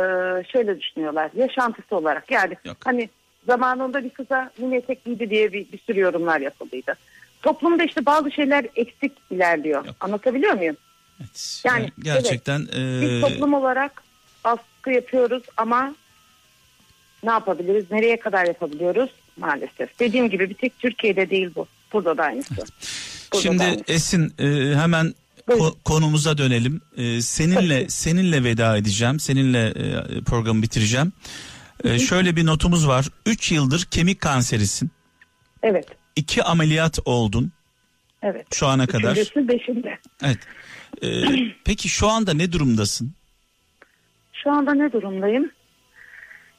şöyle 0.53 0.81
düşünüyorlar. 0.81 1.31
Yaşantısı 1.37 1.97
olarak 1.97 2.31
yani 2.31 2.57
Yok. 2.65 2.77
hani 2.85 3.09
zamanında 3.47 4.05
bir 4.05 4.11
kıza 4.11 4.51
mini 4.59 4.77
etek 4.77 5.05
giydi 5.05 5.31
diye 5.31 5.53
bir, 5.53 5.73
bir 5.73 5.79
sürü 5.79 6.01
yorumlar 6.01 6.41
yapıldıydı. 6.41 6.95
Toplumda 7.43 7.85
işte 7.85 8.07
bazı 8.07 8.31
şeyler 8.31 8.67
eksik 8.77 9.13
ilerliyor. 9.31 9.85
Yok. 9.85 9.97
Anlatabiliyor 10.01 10.53
muyum? 10.53 10.77
Evet. 11.21 11.63
Yani, 11.65 11.81
Yani 11.81 11.91
gerçekten 12.03 12.61
Biz 12.61 13.11
e, 13.11 13.21
toplum 13.21 13.55
olarak 13.55 14.03
baskı 14.45 14.91
yapıyoruz 14.91 15.43
ama 15.57 15.95
ne 17.23 17.31
yapabiliriz? 17.31 17.91
Nereye 17.91 18.21
kadar 18.21 18.47
yapabiliyoruz? 18.47 19.11
Maalesef. 19.37 20.01
Dediğim 20.01 20.31
gibi 20.31 20.51
bir 20.51 20.55
tek 20.55 20.79
Türkiye'de 20.79 21.31
değil 21.31 21.51
bu. 21.57 21.67
Burada 21.93 22.19
da 22.19 22.23
aynısı. 22.23 22.55
Burada 22.55 22.69
da 23.33 23.43
Şimdi 23.43 23.63
aynısı. 23.63 23.85
Esin 23.89 24.35
e, 24.39 24.77
hemen. 24.77 25.15
Ko- 25.59 25.75
konumuza 25.85 26.39
dönelim. 26.39 26.81
E, 26.97 27.21
seninle 27.23 27.89
seninle 27.89 28.45
veda 28.45 28.77
edeceğim. 28.77 29.21
Seninle 29.21 29.67
e, 29.69 30.21
programı 30.27 30.63
bitireceğim. 30.63 31.13
E, 31.85 31.99
şöyle 31.99 32.37
bir 32.37 32.47
notumuz 32.47 32.89
var. 32.89 33.07
3 33.27 33.53
yıldır 33.53 33.85
kemik 33.85 34.21
kanserisin. 34.21 34.91
Evet. 35.63 35.87
2 36.17 36.43
ameliyat 36.43 36.99
oldun 37.05 37.53
Evet. 38.23 38.47
şu 38.55 38.67
ana 38.67 38.87
kadar. 38.87 39.13
Üçüncüsü 39.13 39.49
beşinde. 39.49 39.99
Evet. 40.25 40.39
E, 41.03 41.09
peki 41.65 41.89
şu 41.89 42.09
anda 42.09 42.35
ne 42.35 42.53
durumdasın? 42.53 43.13
Şu 44.33 44.51
anda 44.51 44.75
ne 44.75 44.93
durumdayım? 44.93 45.51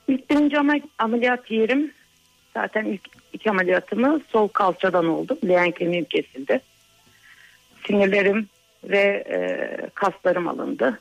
İlk 0.07 0.29
birinci 0.29 0.57
ameliyat 0.99 1.51
yerim. 1.51 1.91
Zaten 2.53 2.85
ilk 2.85 3.01
iki 3.33 3.49
ameliyatımı 3.49 4.21
sol 4.31 4.47
kalçadan 4.47 5.05
oldu. 5.05 5.37
Leğen 5.47 5.71
kemiğim 5.71 6.05
kesildi. 6.05 6.61
Sinirlerim 7.87 8.49
ve 8.83 9.23
e, 9.29 9.39
kaslarım 9.93 10.47
alındı. 10.47 10.99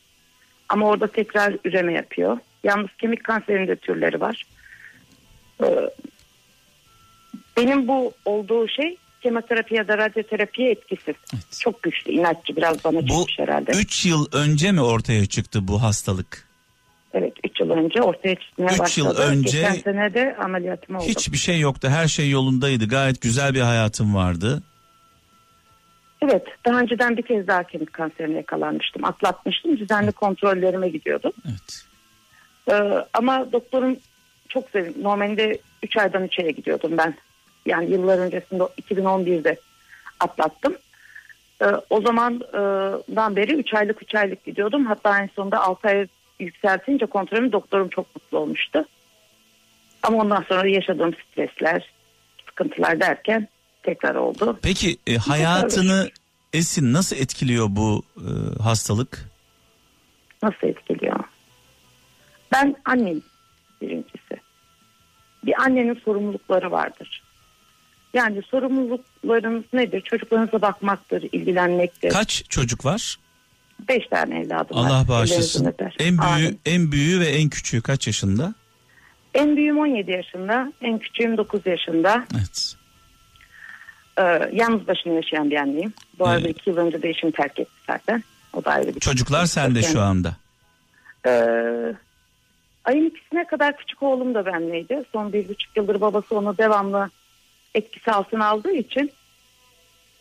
Ama 0.68 0.86
orada 0.88 1.06
tekrar 1.06 1.56
üreme 1.64 1.92
yapıyor. 1.92 2.38
Yalnız 2.64 2.88
kemik 2.98 3.24
kanserinde 3.24 3.76
türleri 3.76 4.20
var. 4.20 4.46
Ee, 5.62 5.66
benim 7.56 7.88
bu 7.88 8.12
olduğu 8.24 8.68
şey 8.68 8.96
kemoterapi 9.22 9.74
ya 9.74 9.88
da 9.88 9.98
radyoterapiye 9.98 10.70
etkisiz. 10.70 11.14
Evet. 11.34 11.44
Çok 11.60 11.82
güçlü, 11.82 12.12
inatçı 12.12 12.56
biraz 12.56 12.84
bana 12.84 12.96
Bu 12.98 13.06
çıkmış 13.08 13.38
herhalde. 13.38 13.70
3 13.70 14.06
yıl 14.06 14.26
önce 14.32 14.72
mi 14.72 14.82
ortaya 14.82 15.26
çıktı 15.26 15.68
bu 15.68 15.82
hastalık? 15.82 16.48
Evet 17.14 17.32
3 17.44 17.60
yıl 17.60 17.70
önce 17.70 18.02
ortaya 18.02 18.34
çıkmaya 18.34 18.72
Üç 18.72 18.78
başladı. 18.80 19.08
yıl 19.08 19.16
önce- 19.16 19.58
Geçen 19.58 19.74
sene 19.74 20.14
de 20.14 20.36
ameliyatım 20.44 20.96
oldu. 20.96 21.04
Hiçbir 21.08 21.38
şey 21.38 21.60
yoktu. 21.60 21.88
Her 21.88 22.08
şey 22.08 22.30
yolundaydı. 22.30 22.88
Gayet 22.88 23.20
güzel 23.20 23.54
bir 23.54 23.60
hayatım 23.60 24.14
vardı. 24.14 24.62
Evet 26.22 26.46
daha 26.66 26.80
önceden 26.80 27.16
bir 27.16 27.22
kez 27.22 27.46
daha 27.46 27.64
kemik 27.64 27.92
kanserine 27.92 28.36
yakalanmıştım. 28.36 29.04
Atlatmıştım. 29.04 29.78
Düzenli 29.78 30.12
kontrollerime 30.12 30.88
gidiyordum. 30.88 31.32
Evet. 31.48 31.84
Ee, 32.70 33.04
ama 33.14 33.52
doktorum 33.52 33.96
çok 34.48 34.70
sevdim. 34.70 34.94
Normalde 35.02 35.58
3 35.82 35.96
aydan 35.96 36.24
3 36.24 36.38
aya 36.38 36.50
gidiyordum 36.50 36.98
ben. 36.98 37.14
Yani 37.66 37.90
yıllar 37.90 38.18
öncesinde 38.18 38.62
2011'de 38.62 39.56
atlattım. 40.20 40.76
Ee, 41.62 41.66
o 41.90 42.00
zamandan 42.00 43.36
beri 43.36 43.54
3 43.54 43.74
aylık 43.74 44.02
3 44.02 44.14
aylık 44.14 44.44
gidiyordum. 44.44 44.86
Hatta 44.86 45.18
en 45.18 45.30
sonunda 45.36 45.60
6 45.62 45.88
ay 45.88 46.06
yükseltince 46.40 47.06
kontrolüm 47.06 47.52
doktorum 47.52 47.88
çok 47.88 48.16
mutlu 48.16 48.38
olmuştu. 48.38 48.84
Ama 50.02 50.18
ondan 50.18 50.44
sonra 50.48 50.68
yaşadığım 50.68 51.14
stresler, 51.14 51.92
sıkıntılar 52.46 53.00
derken 53.00 53.48
tekrar 53.82 54.14
oldu. 54.14 54.58
Peki 54.62 54.96
e, 55.06 55.16
hayatını 55.16 56.10
Esin 56.52 56.92
nasıl 56.92 57.16
etkiliyor 57.16 57.66
bu 57.70 58.02
e, 58.16 58.62
hastalık? 58.62 59.30
Nasıl 60.42 60.66
etkiliyor? 60.66 61.20
Ben 62.52 62.76
anneyim 62.84 63.22
birincisi. 63.82 64.40
Bir 65.44 65.62
annenin 65.62 66.00
sorumlulukları 66.04 66.70
vardır. 66.70 67.22
Yani 68.14 68.42
sorumluluklarınız 68.42 69.64
nedir? 69.72 70.00
Çocuklarınıza 70.00 70.62
bakmaktır, 70.62 71.22
ilgilenmektir. 71.32 72.10
Kaç 72.10 72.44
çocuk 72.48 72.84
var? 72.84 73.18
Beş 73.88 74.06
tane 74.06 74.40
evladım 74.40 74.76
var. 74.76 74.90
Allah 74.90 75.08
bağışlasın. 75.08 75.74
En 75.98 76.18
büyüğü, 76.18 76.46
Amin. 76.46 76.60
en 76.66 76.92
büyüğü 76.92 77.20
ve 77.20 77.26
en 77.26 77.48
küçüğü 77.48 77.80
kaç 77.82 78.06
yaşında? 78.06 78.54
En 79.34 79.56
büyüğüm 79.56 79.78
17 79.78 80.10
yaşında, 80.10 80.72
en 80.80 80.98
küçüğüm 80.98 81.36
9 81.36 81.66
yaşında. 81.66 82.26
Evet. 82.34 82.76
Ee, 84.20 84.50
yalnız 84.52 84.88
başına 84.88 85.12
yaşayan 85.12 85.50
bir 85.50 85.56
anneyim. 85.56 85.92
Bu 86.18 86.26
arada 86.26 86.40
Evet. 86.40 86.58
iki 86.58 86.70
yıl 86.70 86.76
önce 86.76 87.02
de 87.02 87.08
eşim 87.08 87.30
terk 87.30 87.58
etti 87.58 87.70
zaten. 87.86 88.24
O 88.52 88.64
da 88.64 88.70
ayrı 88.70 88.94
bir 88.94 89.00
Çocuklar 89.00 89.46
sende 89.46 89.82
şu 89.82 90.00
anda. 90.00 90.36
Ee, 91.26 91.30
ayın 92.84 93.06
ikisine 93.10 93.46
kadar 93.46 93.76
küçük 93.76 94.02
oğlum 94.02 94.34
da 94.34 94.46
benleydi. 94.46 95.04
Son 95.12 95.32
bir 95.32 95.48
buçuk 95.48 95.76
yıldır 95.76 96.00
babası 96.00 96.36
onu 96.36 96.58
devamlı 96.58 97.10
etkisi 97.74 98.10
altına 98.10 98.46
aldığı 98.46 98.72
için 98.72 99.10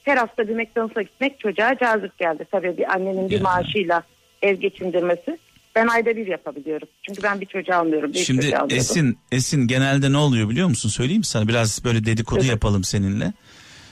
her 0.03 0.17
hafta 0.17 0.47
bir 0.47 0.55
McDonald's'a 0.55 1.01
gitmek 1.01 1.39
çocuğa 1.39 1.77
cazip 1.77 2.17
geldi. 2.17 2.45
Tabii 2.51 2.77
bir 2.77 2.91
annenin 2.93 3.29
bir 3.29 3.35
Ya. 3.35 3.41
maaşıyla 3.41 4.03
ev 4.41 4.55
geçindirmesi. 4.55 5.37
Ben 5.75 5.87
ayda 5.87 6.15
bir 6.15 6.27
yapabiliyorum. 6.27 6.87
Çünkü 7.03 7.23
ben 7.23 7.41
bir 7.41 7.45
çocuğu 7.45 7.75
almıyorum. 7.75 8.13
Bir 8.13 8.17
Şimdi 8.17 8.51
çocuğu. 8.51 8.75
Esin 8.75 9.17
Esin 9.31 9.67
genelde 9.67 10.11
ne 10.11 10.17
oluyor 10.17 10.49
biliyor 10.49 10.67
musun? 10.67 10.89
Söyleyeyim 10.89 11.19
mi 11.19 11.25
sana 11.25 11.47
biraz 11.47 11.83
böyle 11.85 12.05
dedikodu 12.05 12.39
Evet. 12.39 12.49
yapalım 12.49 12.83
seninle. 12.83 13.33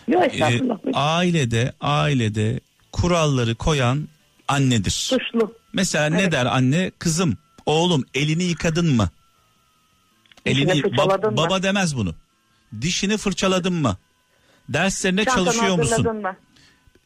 Yok 0.07 0.23
Ee, 0.23 0.25
estağfurullah. 0.25 0.77
ailede 0.93 1.73
ailede 1.81 2.59
kuralları 2.91 3.55
koyan 3.55 4.07
annedir. 4.47 4.91
Suçlu. 4.91 5.53
Mesela 5.73 6.05
ne 6.09 6.21
Evet. 6.21 6.31
der 6.31 6.45
anne? 6.45 6.91
Kızım, 6.99 7.37
oğlum 7.65 8.05
elini 8.13 8.43
yıkadın 8.43 8.95
mı? 8.95 9.09
Dişini 10.45 10.71
Elini 10.71 10.81
fırçaladın 10.81 11.31
mı? 11.31 11.37
baba 11.37 11.63
demez 11.63 11.95
bunu. 11.97 12.15
Dişini 12.81 13.17
fırçaladın 13.17 13.73
mı? 13.73 13.97
Derslerine 14.69 15.25
Çantanı 15.25 15.45
çalışıyor 15.45 15.75
musun? 15.77 16.15
mı? 16.15 16.35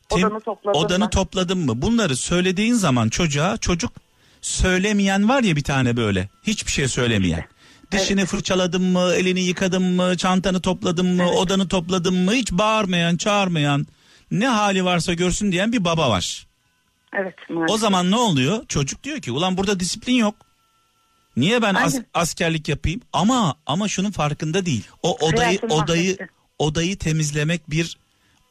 Tem- 0.09 0.25
Odanı 0.27 0.39
topladın 0.39 0.79
odanı 0.79 1.03
mı? 1.03 1.09
topladın 1.09 1.57
mı? 1.57 1.81
Bunları 1.81 2.15
söylediğin 2.15 2.73
zaman 2.73 3.09
çocuğa 3.09 3.57
çocuk 3.57 3.91
söylemeyen 4.41 5.29
var 5.29 5.43
ya 5.43 5.55
bir 5.55 5.63
tane 5.63 5.97
böyle. 5.97 6.29
Hiçbir 6.43 6.71
şey 6.71 6.87
söylemeyen. 6.87 7.45
Dişini 7.91 8.25
fırçaladın 8.25 8.81
mı, 8.83 9.11
elini 9.15 9.39
yıkadın 9.41 9.83
mı, 9.83 10.17
çantanı 10.17 10.61
topladın 10.61 11.05
mı, 11.15 11.29
odanı 11.31 11.67
topladın 11.67 12.15
mı, 12.15 12.33
hiç 12.33 12.51
bağırmayan, 12.51 13.17
çağırmayan, 13.17 13.87
ne 14.31 14.47
hali 14.47 14.85
varsa 14.85 15.13
görsün 15.13 15.51
diyen 15.51 15.71
bir 15.73 15.83
baba 15.85 16.09
var. 16.09 16.47
Evet 17.13 17.35
maalesef. 17.49 17.75
O 17.75 17.77
zaman 17.77 18.11
ne 18.11 18.15
oluyor? 18.15 18.65
Çocuk 18.67 19.03
diyor 19.03 19.19
ki 19.21 19.31
ulan 19.31 19.57
burada 19.57 19.79
disiplin 19.79 20.13
yok. 20.15 20.35
Niye 21.37 21.61
ben 21.61 21.73
as- 21.73 22.01
askerlik 22.13 22.69
yapayım? 22.69 23.01
Ama 23.13 23.55
ama 23.65 23.87
şunun 23.87 24.11
farkında 24.11 24.65
değil. 24.65 24.83
O 25.03 25.11
odayı 25.17 25.45
Hayatın 25.59 25.69
odayı 25.69 26.11
mahvetti. 26.11 26.33
odayı 26.59 26.97
temizlemek 26.97 27.69
bir 27.69 27.97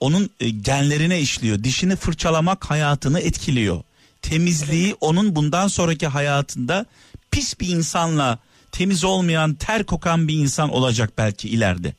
onun 0.01 0.31
e, 0.41 0.51
genlerine 0.51 1.21
işliyor. 1.21 1.65
Dişini 1.65 1.97
fırçalamak 1.97 2.71
hayatını 2.71 3.21
etkiliyor. 3.21 3.83
Temizliği 4.23 4.97
onun 5.01 5.37
bundan 5.37 5.69
sonraki 5.69 6.07
hayatında 6.07 6.87
pis 7.31 7.61
bir 7.61 7.69
insanla 7.69 8.39
temiz 8.73 9.05
olmayan, 9.05 9.55
ter 9.55 9.85
kokan 9.85 10.29
bir 10.29 10.35
insan 10.35 10.71
olacak 10.71 11.11
belki 11.19 11.49
ileride. 11.49 11.95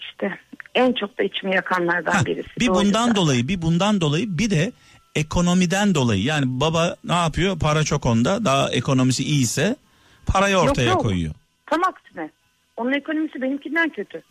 İşte 0.00 0.38
en 0.74 0.92
çok 0.92 1.18
da 1.18 1.22
içimi 1.22 1.54
yakanlardan 1.54 2.12
Heh, 2.20 2.24
birisi. 2.24 2.60
bir 2.60 2.68
bundan 2.68 2.92
zaten. 2.92 3.14
dolayı, 3.16 3.48
bir 3.48 3.62
bundan 3.62 4.00
dolayı, 4.00 4.38
bir 4.38 4.50
de 4.50 4.72
ekonomiden 5.14 5.94
dolayı. 5.94 6.22
Yani 6.22 6.44
baba 6.46 6.96
ne 7.04 7.12
yapıyor? 7.14 7.58
Para 7.58 7.84
çok 7.84 8.06
onda. 8.06 8.44
Daha 8.44 8.70
ekonomisi 8.70 9.24
iyiyse 9.24 9.76
parayı 10.26 10.56
ortaya 10.56 10.82
Yok, 10.84 10.94
yok. 10.94 11.02
koyuyor. 11.02 11.34
Tam 11.66 11.84
aksine. 11.84 12.30
Onun 12.76 12.92
ekonomisi 12.92 13.42
benimkinden 13.42 13.88
kötü. 13.88 14.22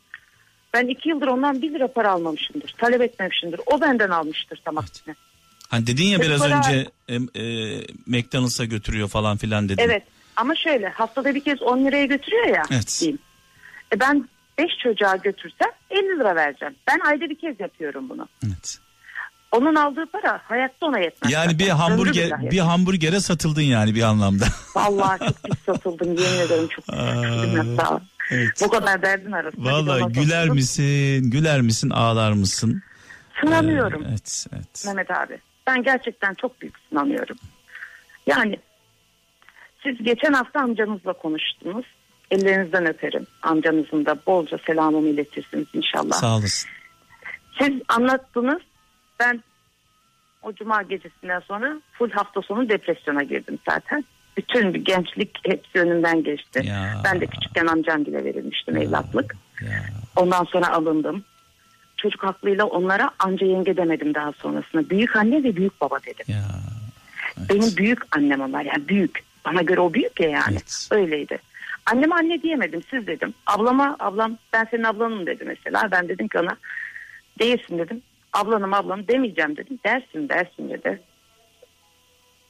Ben 0.74 0.88
iki 0.88 1.10
yıldır 1.10 1.28
ondan 1.28 1.62
bir 1.62 1.74
lira 1.74 1.88
para 1.88 2.12
almamışımdır. 2.12 2.76
Talep 2.78 3.02
etmemişimdir. 3.02 3.62
O 3.66 3.82
benden 3.82 4.10
almıştır 4.10 4.62
tam 4.66 4.78
aksine. 4.78 5.16
Hani 5.68 5.88
dedin 5.88 6.04
ya 6.06 6.22
biraz 6.22 6.42
para- 6.42 6.58
önce 6.58 6.90
e, 7.10 7.16
e, 7.16 7.44
McDonald's'a 8.06 8.66
götürüyor 8.66 9.08
falan 9.08 9.38
filan 9.38 9.70
dedin. 9.70 9.84
Evet 9.84 10.04
ama 10.36 10.56
şöyle 10.56 10.90
haftada 10.90 11.36
bir 11.36 11.44
kez 11.44 11.62
10 11.62 11.86
liraya 11.86 12.06
götürüyor 12.06 12.48
ya. 12.48 12.64
Evet. 12.72 12.98
Diyeyim. 13.02 13.20
E 13.94 14.00
ben 14.00 14.30
5 14.58 14.78
çocuğa 14.84 15.16
götürsem 15.16 15.70
50 15.90 16.20
lira 16.20 16.36
vereceğim. 16.36 16.76
Ben 16.88 17.00
ayda 17.00 17.30
bir 17.30 17.40
kez 17.40 17.60
yapıyorum 17.60 18.10
bunu. 18.10 18.28
Evet. 18.46 18.78
Onun 19.52 19.76
aldığı 19.76 20.06
para 20.06 20.42
hayatta 20.44 20.86
ona 20.86 21.00
yetmez. 21.00 21.32
Yani 21.32 21.60
bir 21.60 21.66
zaten. 21.66 21.78
Hamburger 21.78 22.52
bir 22.52 22.60
hamburgere 22.60 23.20
satıldın 23.20 23.62
yani 23.62 23.96
bir 23.96 24.02
anlamda. 24.02 24.46
Vallahi 24.76 25.20
çok 25.20 25.44
pis 25.44 25.60
satıldım 25.66 26.08
yemin 26.08 26.40
ederim 26.40 26.68
çok 26.68 26.86
pis. 26.86 26.96
Evet. 28.32 28.62
Bu 28.62 28.70
kadar 28.70 29.02
derdin 29.02 29.32
arasında. 29.32 29.80
ona 29.80 30.00
güler 30.00 30.36
satıldım. 30.36 30.56
misin? 30.56 31.32
Güler 31.32 31.62
misin? 31.62 31.90
Ağlar 31.90 32.32
mısın? 32.32 32.82
Sınanıyorum 33.42 34.06
Evet, 34.10 34.46
evet. 34.54 34.84
Mehmet 34.86 35.12
abi. 35.12 35.40
Ben 35.68 35.84
gerçekten 35.84 36.34
çok 36.34 36.62
büyük 36.62 36.76
sınanıyorum. 36.90 37.38
Yani 38.28 38.60
siz 39.84 40.04
geçen 40.04 40.34
hafta 40.34 40.60
amcanızla 40.60 41.14
konuştunuz. 41.14 41.86
Ellerinizden 42.32 42.86
öperim. 42.86 43.28
Amcanızın 43.42 44.06
da 44.06 44.18
bolca 44.28 44.58
selamımı 44.66 45.08
iletirsiniz 45.08 45.68
inşallah. 45.74 46.16
Sağ 46.16 46.36
olasın. 46.36 46.70
Siz 47.60 47.82
anlattınız. 47.88 48.62
Ben 49.20 49.44
o 50.44 50.54
cuma 50.54 50.82
gecesinden 50.82 51.40
sonra 51.40 51.82
full 51.94 52.12
hafta 52.12 52.42
sonu 52.42 52.70
depresyona 52.70 53.24
girdim 53.24 53.60
zaten. 53.70 54.06
Bütün 54.38 54.74
bir 54.74 54.86
gençlik 54.86 55.40
hepsi 55.44 55.80
önümden 55.80 56.24
geçti. 56.24 56.62
Ya. 56.66 57.02
Ben 57.04 57.22
de 57.22 57.26
küçükken 57.26 57.68
amcam 57.68 58.06
bile 58.06 58.24
verilmiştim 58.24 58.78
evlatlık. 58.78 59.36
Ya. 59.62 59.84
Ondan 60.16 60.44
sonra 60.44 60.70
alındım. 60.70 61.24
Çocuk 61.98 62.24
haklıyla 62.24 62.66
onlara 62.66 63.12
anca 63.20 63.46
yenge 63.46 63.78
demedim 63.78 64.14
daha 64.14 64.32
sonrasında. 64.32 64.90
Büyük 64.90 65.16
anne 65.16 65.44
ve 65.44 65.56
büyük 65.56 65.82
baba 65.82 65.98
dedim. 66.00 66.26
Ya. 66.28 66.44
Benim 67.50 67.78
büyük 67.78 68.18
annem 68.18 68.42
onlar 68.42 68.62
yani 68.62 68.88
büyük. 68.88 69.24
Bana 69.46 69.62
göre 69.62 69.82
o 69.82 69.94
büyük 69.94 70.20
ya 70.20 70.30
yani. 70.30 70.54
Evet. 70.54 70.88
Öyleydi. 70.92 71.40
Anneme 71.86 72.16
anne 72.16 72.42
diyemedim 72.42 72.84
siz 72.90 73.08
dedim. 73.08 73.34
Ablama 73.46 73.96
ablam 74.00 74.38
ben 74.54 74.68
senin 74.72 74.84
ablanım 74.84 75.26
dedi 75.26 75.44
mesela. 75.46 75.92
Ben 75.92 76.10
dedim 76.10 76.28
ki 76.28 76.40
ona 76.40 76.58
değilsin 77.40 77.78
dedim. 77.78 78.02
Ablanım 78.34 78.74
ablam 78.74 79.08
demeyeceğim 79.08 79.58
dedim. 79.58 79.80
Dersin 79.86 80.30
dersin 80.30 80.70
dedi. 80.70 81.02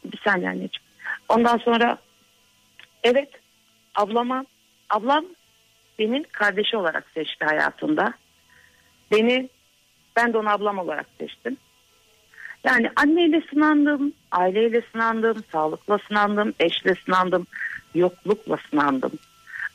Bir 0.05 0.21
saniye 0.25 0.49
anneciğim. 0.49 0.83
Ondan 1.29 1.57
sonra 1.57 1.97
evet 3.03 3.29
ablama 3.95 4.45
ablam 4.89 5.25
benim 5.99 6.23
kardeşi 6.31 6.77
olarak 6.77 7.07
seçti 7.13 7.45
hayatında. 7.45 8.13
Beni 9.11 9.49
ben 10.15 10.33
de 10.33 10.37
onu 10.37 10.49
ablam 10.49 10.77
olarak 10.77 11.05
seçtim. 11.19 11.57
Yani 12.63 12.89
anneyle 12.95 13.41
sınandım, 13.49 14.13
aileyle 14.31 14.81
sınandım, 14.91 15.43
sağlıkla 15.51 15.99
sınandım, 16.07 16.53
eşle 16.59 16.95
sınandım, 17.05 17.47
yoklukla 17.95 18.57
sınandım. 18.69 19.11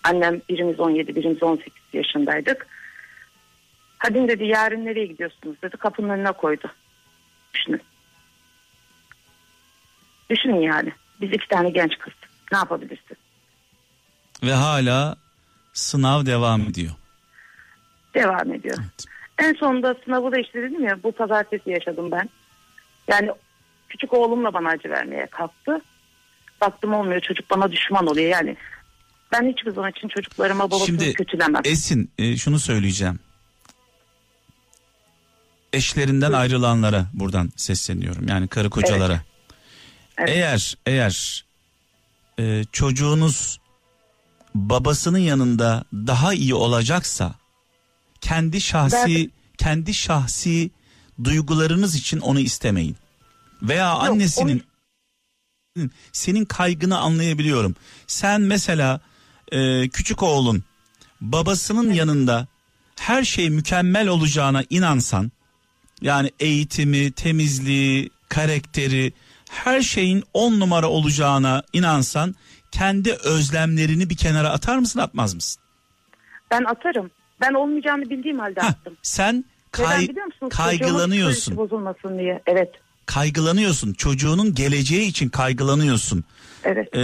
Annem 0.05 0.41
birimiz 0.49 0.81
17, 0.81 1.17
birimiz 1.17 1.43
18 1.43 1.73
yaşındaydık. 1.93 2.67
Hadi 3.99 4.29
dedi 4.29 4.45
yarın 4.45 4.85
nereye 4.85 5.07
gidiyorsunuz 5.07 5.57
dedi 5.63 5.77
kapının 5.77 6.09
önüne 6.09 6.33
koydu. 6.33 6.73
Düşünün. 7.55 7.83
Düşünün 10.31 10.61
yani. 10.61 10.93
Biz 11.21 11.33
iki 11.33 11.49
tane 11.49 11.71
genç 11.71 11.99
kız. 11.99 12.13
Ne 12.53 12.59
yapabilirsin? 12.59 13.17
Ve 14.43 14.53
hala 14.53 15.17
sınav 15.73 16.27
devam 16.27 16.61
ediyor. 16.61 16.93
Devam 18.15 18.53
ediyor. 18.53 18.77
Evet. 18.81 19.05
En 19.39 19.53
sonunda 19.53 19.95
sınavı 20.05 20.33
da 20.33 20.39
işte 20.39 20.63
dedim 20.63 20.85
ya 20.85 21.03
bu 21.03 21.13
pazartesi 21.13 21.71
yaşadım 21.71 22.11
ben. 22.11 22.29
Yani 23.09 23.31
küçük 23.89 24.13
oğlumla 24.13 24.53
bana 24.53 24.69
acı 24.69 24.91
vermeye 24.91 25.27
kalktı. 25.27 25.81
Baktım 26.61 26.95
olmuyor 26.95 27.21
çocuk 27.21 27.51
bana 27.51 27.73
düşman 27.73 28.07
oluyor 28.07 28.31
yani. 28.31 28.57
Ben 29.33 29.49
hiçbir 29.49 29.71
zaman 29.71 29.91
için 29.91 30.09
çocuklarıma 30.09 30.71
babasını 30.71 30.87
Şimdi 30.87 31.13
kötülemem. 31.13 31.63
Esin 31.65 32.11
e, 32.19 32.37
şunu 32.37 32.59
söyleyeceğim. 32.59 33.21
Eşlerinden 35.73 36.33
ayrılanlara 36.33 37.07
buradan 37.13 37.51
sesleniyorum. 37.57 38.29
Yani 38.29 38.49
karı 38.49 38.71
kocalara. 38.71 39.21
Evet. 40.19 40.29
Eğer 40.31 40.77
eğer 40.87 41.45
e, 42.39 42.65
çocuğunuz 42.73 43.61
babasının 44.55 45.19
yanında 45.19 45.85
daha 45.93 46.35
iyi 46.35 46.55
olacaksa 46.55 47.35
kendi 48.21 48.61
şahsi 48.61 49.31
kendi 49.59 49.95
şahsi 49.95 50.71
duygularınız 51.25 51.95
için 51.95 52.21
onu 52.21 52.41
istemeyin. 52.41 52.97
Veya 53.63 53.91
annesinin 53.91 54.65
senin 56.13 56.45
kaygını 56.45 56.99
anlayabiliyorum. 56.99 57.77
Sen 58.07 58.41
mesela 58.41 59.01
e, 59.53 59.89
küçük 59.89 60.23
oğlun 60.23 60.65
babasının 61.21 61.93
yanında 61.93 62.47
her 63.01 63.25
şey 63.25 63.51
mükemmel 63.51 64.09
olacağına 64.09 64.63
inansan 64.71 65.33
yani 66.01 66.31
eğitimi, 66.41 67.13
temizliği, 67.13 68.11
karakteri 68.29 69.13
her 69.51 69.83
şeyin 69.83 70.25
on 70.35 70.61
numara 70.61 70.89
olacağına 70.89 71.63
inansan 71.73 72.35
kendi 72.71 73.13
özlemlerini 73.13 74.11
bir 74.11 74.17
kenara 74.17 74.51
atar 74.51 74.79
mısın 74.79 75.01
atmaz 75.01 75.35
mısın? 75.35 75.63
Ben 76.51 76.65
atarım. 76.65 77.11
Ben 77.41 77.55
olmayacağını 77.55 78.11
bildiğim 78.11 78.39
halde 78.39 78.61
Hah, 78.61 78.69
attım. 78.69 78.97
sen 79.03 79.45
Neden 79.79 79.91
kay- 79.91 80.09
biliyor 80.09 80.27
musunuz? 80.27 80.51
Çocuğumun 80.53 80.69
kaygılanıyorsun. 80.71 81.57
bozulmasın 81.57 82.19
diye. 82.19 82.43
Evet. 82.47 82.71
Kaygılanıyorsun. 83.07 83.93
Çocuğunun 83.93 84.55
geleceği 84.55 85.09
için 85.09 85.29
kaygılanıyorsun. 85.29 86.25
Evet. 86.65 86.89
Ee, 86.95 86.99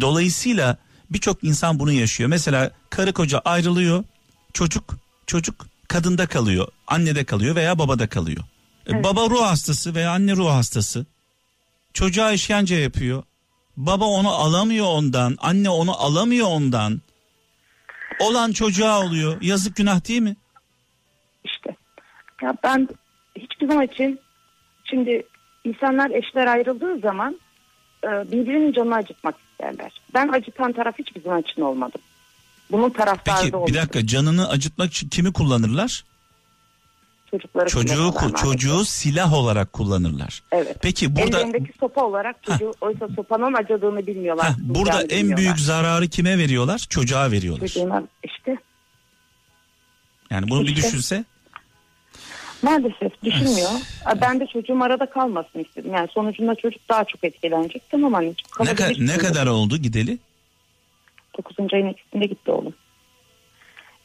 dolayısıyla 0.00 0.76
birçok 1.10 1.44
insan 1.44 1.78
bunu 1.78 1.92
yaşıyor. 1.92 2.30
Mesela 2.30 2.70
karı 2.90 3.12
koca 3.12 3.38
ayrılıyor. 3.38 4.04
Çocuk 4.52 4.84
çocuk 5.26 5.66
kadında 5.88 6.26
kalıyor. 6.26 6.68
Annede 6.86 7.24
kalıyor 7.24 7.54
veya 7.56 7.78
babada 7.78 8.08
kalıyor. 8.08 8.40
Ee, 8.86 8.92
Evet. 8.92 9.04
Baba 9.04 9.30
ruh 9.30 9.42
hastası 9.42 9.94
veya 9.94 10.10
anne 10.12 10.36
ruh 10.36 10.50
hastası. 10.50 11.06
Çocuğa 11.94 12.32
işkence 12.32 12.74
yapıyor. 12.74 13.22
Baba 13.76 14.04
onu 14.04 14.28
alamıyor 14.28 14.86
ondan. 14.86 15.36
Anne 15.40 15.70
onu 15.70 16.02
alamıyor 16.02 16.46
ondan. 16.50 17.00
Olan 18.20 18.52
çocuğa 18.52 19.00
oluyor. 19.04 19.42
Yazık 19.42 19.76
günah 19.76 20.08
değil 20.08 20.20
mi? 20.20 20.36
İşte. 21.44 21.76
Ya 22.42 22.54
ben 22.64 22.88
hiçbir 23.36 23.68
zaman 23.68 23.84
için 23.86 24.20
şimdi 24.84 25.22
insanlar 25.64 26.10
eşler 26.10 26.46
ayrıldığı 26.46 26.98
zaman 26.98 27.40
e, 28.04 28.08
birbirinin 28.08 28.72
canını 28.72 28.94
acıtmak 28.94 29.34
isterler. 29.50 29.92
Ben 30.14 30.28
acıtan 30.28 30.72
taraf 30.72 30.98
hiçbir 30.98 31.22
zaman 31.22 31.40
için 31.40 31.62
olmadım. 31.62 32.00
Bunun 32.70 32.90
taraftarı 32.90 33.40
Peki 33.40 33.52
da 33.52 33.66
bir 33.66 33.74
dakika 33.74 34.06
canını 34.06 34.48
acıtmak 34.48 34.90
için 34.92 35.08
kimi 35.08 35.32
kullanırlar? 35.32 36.04
Çocukları 37.30 37.68
Çocuğu 37.68 37.92
ku- 37.94 38.14
maalesef. 38.14 38.36
çocuğu 38.38 38.84
silah 38.84 39.32
olarak 39.32 39.72
kullanırlar. 39.72 40.42
Evet. 40.52 40.76
Peki 40.82 41.16
burada 41.16 41.40
Ellerindeki 41.40 41.78
sopa 41.80 42.04
olarak 42.04 42.42
çocuğu 42.42 42.72
oysa 42.80 43.08
sopanın 43.16 43.54
acıdığını 43.54 44.06
bilmiyorlar. 44.06 44.46
Heh, 44.48 44.54
burada 44.58 45.02
en 45.02 45.08
bilmiyorlar. 45.08 45.36
büyük 45.36 45.58
zararı 45.60 46.08
kime 46.08 46.38
veriyorlar? 46.38 46.78
Çocuğa 46.90 47.30
veriyorlar. 47.30 47.68
Çocuğuna 47.68 48.02
işte 48.24 48.56
Yani 50.30 50.48
bunu 50.50 50.62
bir 50.62 50.68
İşte. 50.68 50.82
düşünse 50.88 51.24
maalesef 52.62 53.22
düşünmüyor. 53.24 53.70
Ben 54.22 54.40
de 54.40 54.46
çocuğum 54.46 54.82
arada 54.82 55.06
kalmasın 55.10 55.58
istedim. 55.64 55.92
Yani 55.94 56.08
sonucunda 56.14 56.54
çocuk 56.54 56.88
daha 56.88 57.04
çok 57.04 57.24
etkilenecek. 57.24 57.82
Tamam 57.90 58.14
anneciğim. 58.14 58.36
ne, 58.60 58.70
ka- 58.70 59.06
ne 59.06 59.18
kadar 59.18 59.46
oldu 59.46 59.76
gideli? 59.76 60.18
9. 61.38 61.74
ayın 61.74 61.88
ikisinde 61.88 62.26
gitti 62.26 62.50
oğlum. 62.50 62.74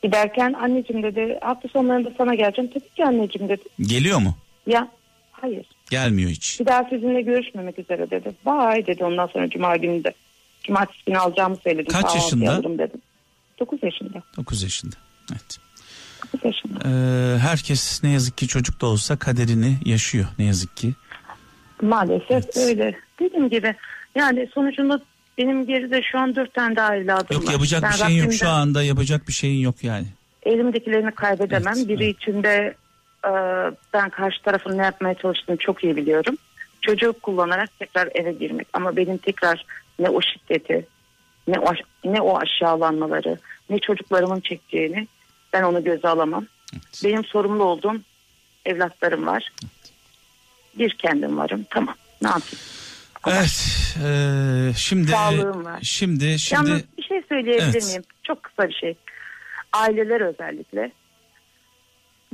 Giderken 0.04 0.54
anneciğim 0.54 1.04
dedi 1.04 1.40
hafta 1.42 1.68
sonlarında 1.70 2.12
sana 2.18 2.36
geleceğim. 2.36 2.72
Tabii 2.74 2.90
ki 2.96 3.06
anneciğim 3.06 3.50
dedi. 3.50 3.64
Geliyor 3.82 4.20
mu? 4.20 4.36
Ya 4.68 4.88
hayır 5.32 5.66
Gelmiyor 5.90 6.30
hiç. 6.30 6.60
bir 6.60 6.66
daha 6.66 6.84
sizinle 6.84 7.22
görüşmemek 7.22 7.80
üzere 7.80 8.10
dedi. 8.10 8.32
Vay 8.46 8.86
dedi 8.88 9.04
ondan 9.04 9.28
sonra 9.28 9.50
cuma 9.50 9.78
günü 9.78 10.04
de. 10.04 10.14
Cumartesi 10.64 11.00
günü 11.06 11.18
alacağımı 11.18 11.56
söyledim. 11.64 11.92
Kaç 11.92 12.16
yaşında? 12.16 12.64
dedim. 12.64 13.02
9 13.60 13.84
yaşında. 13.84 14.24
9 14.38 14.64
yaşında. 14.64 14.96
Evet. 15.32 15.58
9 16.34 16.46
yaşında. 16.46 16.80
Ee, 16.86 17.40
herkes 17.40 18.04
ne 18.04 18.10
yazık 18.10 18.38
ki 18.38 18.48
çocuk 18.48 18.82
da 18.82 18.86
olsa 18.86 19.18
kaderini 19.18 19.78
yaşıyor 19.86 20.26
ne 20.40 20.46
yazık 20.46 20.78
ki. 20.78 20.94
Maalesef 21.82 22.32
Evet. 22.32 22.58
öyle. 22.58 22.96
Dediğim 23.20 23.50
gibi 23.50 23.76
yani 24.16 24.50
sonucunda 24.54 25.00
benim 25.38 25.66
geride 25.66 26.02
şu 26.12 26.20
an 26.20 26.36
dört 26.36 26.54
tane 26.54 26.76
daha 26.76 26.96
evladım 26.96 27.28
Yok 27.32 27.48
var. 27.48 27.52
yapacak 27.52 27.84
Ben 27.84 27.92
bir 27.92 27.96
şeyin 27.98 28.24
yok 28.24 28.34
şu 28.34 28.50
anda 28.50 28.84
yapacak 28.84 29.28
bir 29.28 29.34
şeyin 29.34 29.62
yok 29.62 29.84
yani. 29.84 30.06
Elimdekilerini 30.44 31.12
kaybedemem. 31.12 31.74
Evet, 31.78 31.88
Biri 31.88 32.06
evet. 32.06 32.16
içinde 32.22 32.76
e, 33.26 33.32
ben 33.94 34.10
karşı 34.10 34.42
tarafın 34.42 34.78
ne 34.78 34.84
yapmaya 34.84 35.16
çalıştığını 35.16 35.58
çok 35.58 35.84
iyi 35.84 35.96
biliyorum. 35.96 36.36
Çocuğu 36.82 37.14
kullanarak 37.14 37.80
tekrar 37.80 38.10
eve 38.16 38.32
girmek. 38.34 38.68
Ama 38.74 38.96
benim 38.96 39.18
tekrar 39.18 39.66
ne 40.00 40.10
o 40.10 40.22
şiddeti, 40.22 40.86
ne 41.48 41.60
o, 41.60 41.74
ne 42.06 42.22
o 42.22 42.40
aşağılanmaları, 42.40 43.38
ne 43.70 43.80
çocuklarımın 43.80 44.40
çekeceğini 44.40 45.08
ben 45.54 45.64
onu 45.64 45.84
göze 45.84 46.08
alamam. 46.08 46.46
Evet. 46.74 47.02
Benim 47.04 47.26
sorumlu 47.26 47.64
olduğum 47.64 47.96
evlatlarım 48.66 49.26
var. 49.28 49.52
Bir 50.80 50.90
kendim 50.98 51.38
varım. 51.38 51.66
Tamam. 51.70 51.96
Ne 52.22 52.28
yapayım? 52.28 52.60
Evet. 53.28 53.96
ee, 54.04 54.72
şimdi 54.78 55.12
Sağlığım 55.12 55.66
var. 55.66 55.80
şimdi 55.84 56.40
şimdi 56.40 56.70
Yalnız 56.70 56.84
bir 56.98 57.04
şey 57.04 57.22
söyleyebilir 57.30 57.64
Evet. 57.64 57.88
miyim? 57.88 58.04
Çok 58.24 58.44
kısa 58.44 58.68
bir 58.70 58.74
şey. 58.74 58.96
Aileler 59.74 60.22
özellikle. 60.22 60.92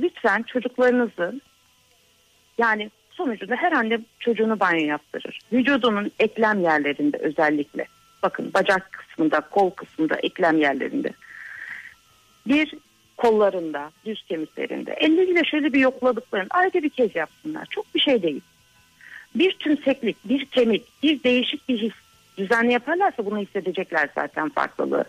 Lütfen 0.00 0.42
çocuklarınızı 0.42 1.40
yani 2.58 2.90
sonucunda 3.10 3.56
her 3.56 3.72
anne 3.72 4.00
çocuğunu 4.20 4.60
banyo 4.60 4.86
yaptırır. 4.86 5.38
Vücudunun 5.52 6.10
eklem 6.18 6.62
yerlerinde 6.62 7.16
özellikle. 7.16 7.86
Bakın 8.22 8.50
bacak 8.54 8.92
kısmında, 8.92 9.40
kol 9.40 9.70
kısmında, 9.70 10.14
eklem 10.14 10.58
yerlerinde. 10.58 11.12
Bir 12.46 12.74
kollarında, 13.20 13.90
düz 14.06 14.22
kemiklerinde. 14.22 14.92
Elleriyle 14.92 15.44
şöyle 15.44 15.72
bir 15.72 15.78
yokladıklarını 15.78 16.48
ayda 16.50 16.82
bir 16.82 16.90
kez 16.90 17.16
yapsınlar. 17.16 17.66
Çok 17.70 17.94
bir 17.94 18.00
şey 18.00 18.22
değil. 18.22 18.40
Bir 19.34 19.52
tümseklik, 19.52 20.16
bir 20.24 20.44
kemik, 20.44 21.02
bir 21.02 21.22
değişik 21.22 21.68
bir 21.68 21.78
his 21.78 21.92
düzenli 22.38 22.72
yaparlarsa 22.72 23.26
bunu 23.26 23.38
hissedecekler 23.38 24.08
zaten 24.14 24.48
farklılığı. 24.48 25.04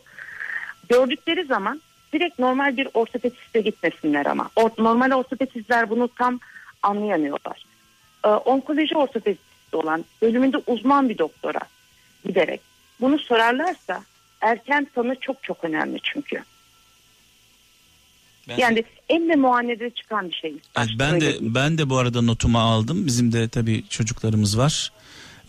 Gördükleri 0.90 1.46
zaman 1.46 1.82
direkt 2.14 2.40
normal 2.40 2.78
bir 2.78 2.88
ortopediste 2.94 3.62
gitmesinler 3.62 4.26
ama. 4.26 4.50
Or, 4.56 4.70
normal 4.78 5.12
ortopedistler 5.12 5.90
bunu 5.90 6.08
tam 6.08 6.40
anlayamıyorlar. 6.84 7.66
Ee, 8.26 8.28
onkoloji 8.28 8.98
ortopedisti 8.98 9.76
olan 9.76 10.06
bölümünde 10.22 10.58
uzman 10.68 11.10
bir 11.10 11.18
doktora 11.18 11.60
giderek 12.26 12.62
bunu 13.02 13.20
sorarlarsa 13.20 14.04
erken 14.42 14.88
tanı 14.96 15.16
çok 15.16 15.44
çok 15.44 15.64
önemli 15.64 16.00
çünkü. 16.04 16.44
Ben, 18.52 18.58
Yani 18.62 18.84
elle 19.10 19.36
muayenede 19.36 19.90
çıkan 19.90 20.30
bir 20.30 20.34
şey. 20.36 20.56
Evet, 20.78 20.90
ben 21.00 21.22
de 21.22 21.36
ben 21.42 21.78
de 21.78 21.90
bu 21.90 21.98
arada 21.98 22.22
notumu 22.22 22.60
aldım. 22.60 23.06
Bizim 23.08 23.32
de 23.34 23.48
tabii 23.50 23.84
çocuklarımız 23.90 24.58
var. 24.58 24.92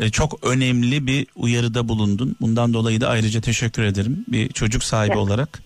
Ee, 0.00 0.10
çok 0.10 0.46
önemli 0.46 1.06
bir 1.06 1.26
uyarıda 1.36 1.88
bulundun. 1.88 2.36
Bundan 2.40 2.74
dolayı 2.74 3.00
da 3.00 3.08
ayrıca 3.08 3.40
teşekkür 3.40 3.82
ederim 3.82 4.24
bir 4.28 4.48
çocuk 4.48 4.84
sahibi 4.84 5.12
Evet. 5.12 5.22
olarak. 5.22 5.62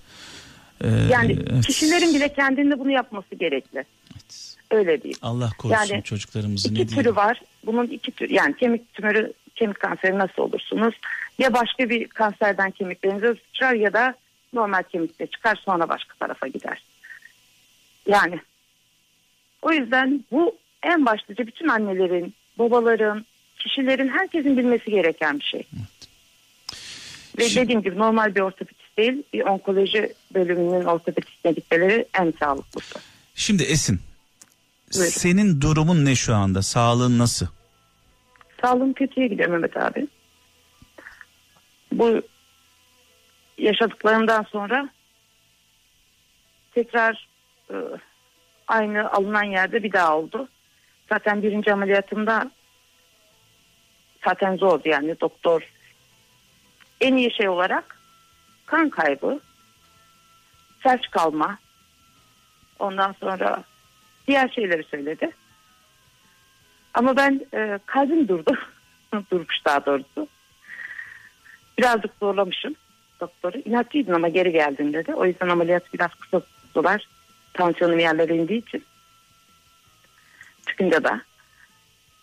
Ee, 0.84 0.88
Yani 1.10 1.38
evet. 1.50 1.66
kişilerin 1.66 2.14
bile 2.14 2.32
kendinde 2.34 2.78
bunu 2.78 2.90
yapması 2.90 3.34
gerekli. 3.34 3.84
Evet. 4.14 4.56
Öyle 4.70 5.02
değil. 5.02 5.16
Allah 5.22 5.50
korusun 5.58 5.80
Yani 5.94 6.02
çocuklarımızı 6.02 6.68
ne 6.68 6.72
İki 6.72 6.88
diyeyim. 6.88 7.04
türü 7.04 7.16
var. 7.16 7.40
Bunun 7.66 7.86
iki 7.86 8.10
tür 8.12 8.30
yani 8.30 8.56
kemik 8.56 8.94
tümörü, 8.94 9.32
kemik 9.54 9.80
kanseri 9.80 10.18
nasıl 10.18 10.42
olursunuz? 10.42 10.94
Ya 11.38 11.52
başka 11.54 11.88
bir 11.90 12.08
kanserden 12.08 12.70
kemiklerinize 12.70 13.34
sıçrar 13.46 13.74
ya 13.74 13.92
da 13.92 14.14
normal 14.52 14.82
kemikte 14.92 15.26
çıkar 15.26 15.56
sonra 15.64 15.88
başka 15.88 16.14
tarafa 16.20 16.46
gider. 16.46 16.82
Yani 18.06 18.40
o 19.62 19.72
yüzden 19.72 20.24
bu 20.32 20.56
en 20.82 21.06
başlıca 21.06 21.46
bütün 21.46 21.68
annelerin, 21.68 22.34
babaların, 22.58 23.26
kişilerin, 23.58 24.08
herkesin 24.08 24.56
bilmesi 24.56 24.90
gereken 24.90 25.38
bir 25.38 25.44
şey. 25.44 25.66
Ve 27.38 27.48
Şimdi- 27.48 27.64
dediğim 27.64 27.82
gibi 27.82 27.98
normal 27.98 28.34
bir 28.34 28.40
ortopedist 28.40 28.96
değil, 28.98 29.22
bir 29.32 29.40
onkoloji 29.40 30.14
bölümünün 30.34 30.84
ortopedistine 30.84 31.52
gitmeleri 31.52 32.06
en 32.20 32.32
sağlıklısı. 32.40 32.98
Şimdi 33.34 33.62
Esin 33.62 34.00
Buyurun. 34.94 35.10
senin 35.10 35.60
durumun 35.60 36.04
ne 36.04 36.14
şu 36.14 36.34
anda? 36.34 36.62
Sağlığın 36.62 37.18
nasıl? 37.18 37.46
Sağlığım 38.62 38.92
kötüye 38.92 39.26
gidiyor 39.26 39.48
Mehmet 39.48 39.76
abi. 39.76 40.06
Bu 41.92 42.22
yaşadıklarımdan 43.58 44.42
sonra 44.42 44.88
tekrar 46.74 47.28
e, 47.70 47.76
aynı 48.68 49.12
alınan 49.12 49.44
yerde 49.44 49.82
bir 49.82 49.92
daha 49.92 50.18
oldu. 50.18 50.48
Zaten 51.08 51.42
birinci 51.42 51.72
ameliyatımda 51.72 52.50
zaten 54.24 54.56
zordu 54.56 54.88
yani 54.88 55.20
doktor 55.20 55.62
en 57.00 57.16
iyi 57.16 57.32
şey 57.34 57.48
olarak 57.48 57.98
kan 58.66 58.90
kaybı, 58.90 59.40
felç 60.78 61.10
kalma, 61.10 61.58
ondan 62.78 63.12
sonra 63.20 63.64
diğer 64.28 64.48
şeyleri 64.48 64.84
söyledi. 64.84 65.30
Ama 66.94 67.16
ben 67.16 67.46
e, 67.54 67.78
kalbim 67.86 68.28
durdu. 68.28 68.58
Durmuş 69.30 69.64
daha 69.64 69.86
doğrusu. 69.86 70.28
Birazcık 71.78 72.12
zorlamışım 72.20 72.74
doktoru. 73.20 73.58
İnatçıydın 73.58 74.12
ama 74.12 74.28
geri 74.28 74.52
geldin 74.52 74.92
dedi. 74.92 75.14
O 75.14 75.26
yüzden 75.26 75.48
ameliyat 75.48 75.94
biraz 75.94 76.14
kısa 76.14 76.40
tuttular. 76.40 77.08
Tansiyonum 77.56 77.98
yerlere 77.98 78.36
indiği 78.36 78.58
için. 78.58 78.84
Çıkınca 80.68 81.04
da. 81.04 81.20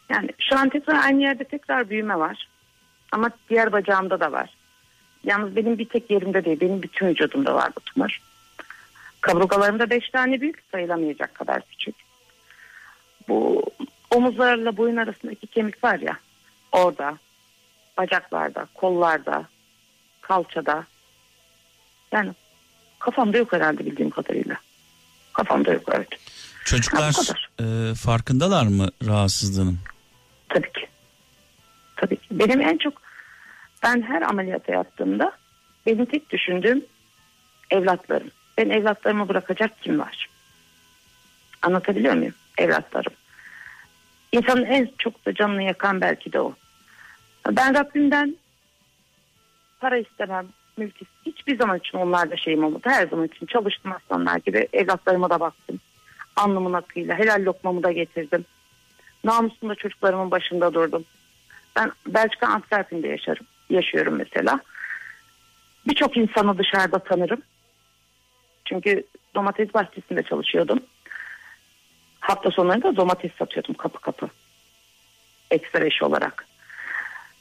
Yani 0.09 0.29
şu 0.39 0.57
an 0.57 0.69
tekrar 0.69 1.03
aynı 1.03 1.21
yerde 1.21 1.43
tekrar 1.43 1.89
büyüme 1.89 2.19
var. 2.19 2.47
Ama 3.11 3.29
diğer 3.49 3.71
bacağımda 3.71 4.19
da 4.19 4.31
var. 4.31 4.49
Yalnız 5.23 5.55
benim 5.55 5.77
bir 5.77 5.89
tek 5.89 6.11
yerimde 6.11 6.45
değil. 6.45 6.59
Benim 6.59 6.81
bütün 6.81 7.07
vücudumda 7.07 7.55
var 7.55 7.71
bu 7.75 7.79
tümör. 7.79 8.21
Kaburgalarımda 9.21 9.89
beş 9.89 10.09
tane 10.09 10.41
büyük 10.41 10.63
sayılamayacak 10.71 11.35
kadar 11.35 11.61
küçük. 11.61 11.95
Bu 13.27 13.63
omuzlarla 14.11 14.77
boyun 14.77 14.97
arasındaki 14.97 15.47
kemik 15.47 15.83
var 15.83 15.99
ya 15.99 16.17
orada 16.71 17.17
bacaklarda 17.97 18.67
kollarda 18.73 19.45
kalçada 20.21 20.85
yani 22.11 22.31
kafamda 22.99 23.37
yok 23.37 23.53
herhalde 23.53 23.85
bildiğim 23.85 24.09
kadarıyla 24.09 24.57
kafamda 25.33 25.73
yok 25.73 25.83
evet. 25.91 26.07
Çocuklar 26.65 27.15
e, 27.59 27.95
farkındalar 27.95 28.67
mı 28.67 28.89
rahatsızlığının? 29.05 29.79
tabii 30.49 30.71
ki. 30.71 30.87
Tabii 31.95 32.15
ki. 32.15 32.27
Benim 32.31 32.61
en 32.61 32.77
çok 32.77 32.93
ben 33.83 34.01
her 34.01 34.21
ameliyata 34.21 34.71
yattığımda 34.71 35.31
benim 35.85 36.05
tek 36.05 36.29
düşündüğüm 36.29 36.85
evlatlarım. 37.71 38.31
Ben 38.57 38.69
evlatlarımı 38.69 39.29
bırakacak 39.29 39.81
kim 39.81 39.99
var? 39.99 40.29
Anlatabiliyor 41.61 42.13
muyum 42.13 42.33
evlatlarım? 42.57 43.13
İnsanın 44.31 44.65
en 44.65 44.89
çok 44.97 45.25
da 45.25 45.33
canını 45.33 45.63
yakan 45.63 46.01
belki 46.01 46.33
de 46.33 46.39
o. 46.39 46.55
Ben 47.51 47.73
Rabbimden 47.75 48.37
para 49.79 49.97
istemem, 49.97 50.47
mülk 50.77 51.01
istemem. 51.01 51.13
Hiçbir 51.25 51.57
zaman 51.57 51.77
için 51.77 51.97
onlarda 51.97 52.37
şeyim 52.37 52.63
olmadı. 52.63 52.81
Her 52.83 53.07
zaman 53.07 53.27
için 53.27 53.45
çalıştım 53.45 53.91
aslanlar 53.91 54.37
gibi. 54.37 54.67
Evlatlarıma 54.73 55.29
da 55.29 55.39
baktım. 55.39 55.79
Alnımın 56.35 56.73
akıyla. 56.73 57.19
Helal 57.19 57.45
lokmamı 57.45 57.83
da 57.83 57.91
getirdim. 57.91 58.45
Namusumda 59.23 59.75
çocuklarımın 59.75 60.31
başında 60.31 60.73
durdum. 60.73 61.05
Ben 61.75 61.91
Belçika 62.07 62.47
Antwerpen'de 62.47 63.07
yaşarım. 63.07 63.45
Yaşıyorum 63.69 64.15
mesela. 64.15 64.59
Birçok 65.87 66.17
insanı 66.17 66.57
dışarıda 66.57 66.99
tanırım. 66.99 67.41
Çünkü 68.65 69.03
domates 69.35 69.73
bahçesinde 69.73 70.23
çalışıyordum. 70.23 70.79
Hafta 72.19 72.51
sonlarında 72.51 72.95
domates 72.95 73.31
satıyordum 73.39 73.73
kapı 73.73 74.01
kapı. 74.01 74.29
Ekstra 75.51 75.85
iş 75.85 76.03
olarak. 76.03 76.45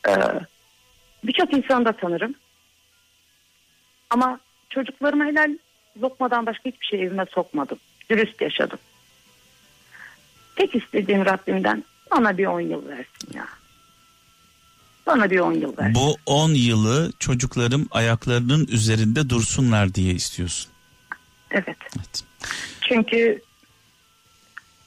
Ee, 0.08 0.12
Birçok 1.24 1.52
insanı 1.52 1.84
da 1.84 1.92
tanırım. 1.92 2.34
Ama 4.12 4.40
çocuklarıma 4.70 5.24
helal 5.24 5.58
lokmadan 6.02 6.46
başka 6.46 6.70
hiçbir 6.70 6.86
şey 6.86 7.02
evime 7.02 7.26
sokmadım. 7.30 7.78
Dürüst 8.10 8.40
yaşadım. 8.40 8.78
Tek 10.56 10.74
istediğim 10.74 11.24
Rabbimden 11.24 11.84
bana 12.10 12.38
bir 12.38 12.46
10 12.46 12.60
yıl 12.60 12.88
versin 12.88 13.28
ya. 13.34 13.46
Bana 15.06 15.30
bir 15.30 15.38
10 15.38 15.52
yıl 15.52 15.76
versin. 15.78 15.94
Bu 15.94 16.16
10 16.26 16.50
yılı 16.50 17.12
çocuklarım 17.18 17.88
ayaklarının 17.90 18.66
üzerinde 18.66 19.30
dursunlar 19.30 19.94
diye 19.94 20.14
istiyorsun. 20.14 20.72
Evet. 21.50 21.76
Evet. 21.96 22.24
Çünkü 22.80 23.42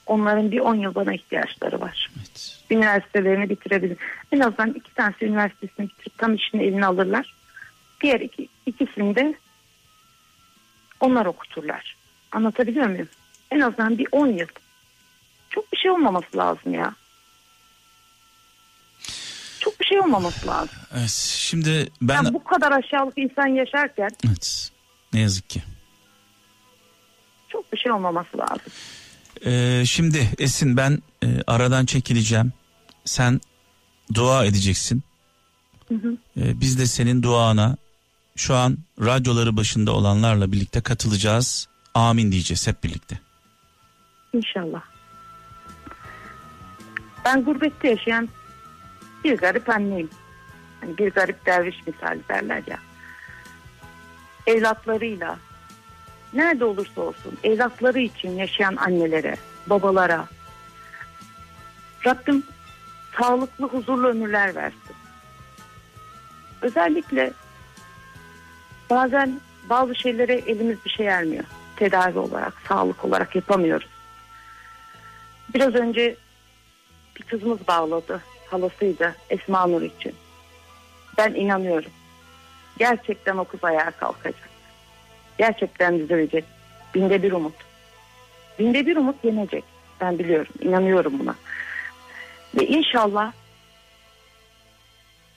onların 0.06 0.52
bir 0.52 0.60
10 0.60 0.76
yıl 0.76 0.96
bana 0.96 1.14
ihtiyaçları 1.14 1.82
var. 1.82 2.12
evet. 2.18 2.60
üniversitelerini 2.72 3.50
bitirebilir. 3.50 3.98
En 4.32 4.40
azından 4.40 4.74
iki 4.74 4.94
tanesi 4.94 5.26
üniversitesini 5.26 5.90
bitirip 5.90 6.18
tam 6.18 6.36
işini 6.36 6.64
eline 6.64 6.86
alırlar. 6.86 7.34
Diğer 8.02 8.20
iki, 8.20 8.48
ikisini 8.66 9.16
de 9.16 9.36
onlar 11.00 11.26
okuturlar. 11.26 11.96
Anlatabiliyor 12.32 12.88
muyum? 12.88 13.10
En 13.52 13.60
azından 13.60 13.98
bir 13.98 14.08
10 14.12 14.28
yıl. 14.28 14.48
Çok 15.50 15.72
bir 15.74 15.78
şey 15.78 15.92
olmaması 15.92 16.38
lazım 16.38 16.74
ya. 16.74 16.96
Çok 19.60 19.80
bir 19.80 19.86
şey 19.86 20.00
olmaması 20.00 20.48
lazım. 20.48 20.76
Evet. 20.98 21.10
Şimdi 21.40 21.92
ben 22.02 22.14
Yani 22.16 22.34
bu 22.34 22.44
kadar 22.44 22.72
aşağılık 22.72 23.18
insan 23.18 23.48
yaşarken 23.48 24.10
evet. 24.28 24.72
Ne 25.14 25.20
yazık 25.20 25.50
ki. 25.50 25.64
çok 27.50 27.74
bir 27.74 27.78
şey 27.78 27.92
olmaması 27.92 28.38
lazım. 28.38 28.74
Ee, 29.46 29.84
şimdi 29.86 30.30
Esin 30.40 30.78
ben 30.78 31.00
e, 31.24 31.28
aradan 31.48 31.86
çekileceğim. 31.86 32.54
Sen 33.06 33.42
dua 34.14 34.46
edeceksin. 34.46 35.04
Hı 35.88 35.96
hı. 35.96 36.18
Ee, 36.38 36.60
biz 36.62 36.80
de 36.80 36.86
senin 36.86 37.24
duana 37.24 37.78
şu 38.36 38.56
an 38.56 38.78
radyoları 39.00 39.58
başında 39.58 39.92
olanlarla 39.92 40.52
birlikte 40.52 40.82
katılacağız. 40.82 41.68
Amin 41.94 42.32
diyeceğiz 42.32 42.68
hep 42.68 42.84
birlikte. 42.84 43.20
İnşallah. 44.34 44.82
Ben 47.26 47.44
gurbette 47.44 47.90
yaşayan 47.90 48.30
bir 49.24 49.38
garip 49.38 49.70
anneyim. 49.70 50.10
Hani 50.82 50.98
bir 50.98 51.12
garip 51.12 51.46
derviş 51.46 51.88
misali 51.88 52.22
derler 52.30 52.64
ya. 52.68 52.80
Evlatlarıyla 54.48 55.40
nerede 56.34 56.66
olursa 56.66 57.02
olsun 57.02 57.38
evlatları 57.44 58.00
için 58.00 58.30
yaşayan 58.30 58.76
annelere, 58.76 59.38
babalara 59.68 60.28
Rabbim 62.06 62.44
sağlıklı, 63.20 63.68
huzurlu 63.68 64.08
ömürler 64.08 64.56
versin. 64.56 64.96
Özellikle 66.62 67.34
bazen 68.90 69.40
bazı 69.70 69.96
şeylere 69.96 70.34
elimiz 70.34 70.86
bir 70.86 70.90
şey 70.90 71.08
ermiyor. 71.08 71.44
Tedavi 71.76 72.20
olarak, 72.20 72.54
sağlık 72.68 73.06
olarak 73.06 73.36
yapamıyoruz. 73.36 73.88
Biraz 75.54 75.76
önce 75.76 76.16
bir 77.18 77.24
kızımız 77.24 77.68
bağladı. 77.68 78.22
Halasıydı 78.52 79.16
Esma 79.30 79.68
Nur 79.68 79.82
için. 79.82 80.16
Ben 81.18 81.34
inanıyorum. 81.34 81.92
Gerçekten 82.78 83.38
o 83.38 83.46
kız 83.46 83.64
ayağa 83.64 83.92
kalkacak. 83.92 84.50
Gerçekten 85.38 86.00
düzelecek. 86.00 86.46
Binde 86.96 87.24
bir 87.24 87.32
umut. 87.32 87.54
Binde 88.60 88.86
bir 88.86 88.98
umut 88.98 89.24
yenecek. 89.24 89.64
Ben 90.02 90.20
biliyorum. 90.20 90.54
inanıyorum 90.62 91.20
buna. 91.20 91.36
Ve 92.56 92.68
inşallah 92.68 93.32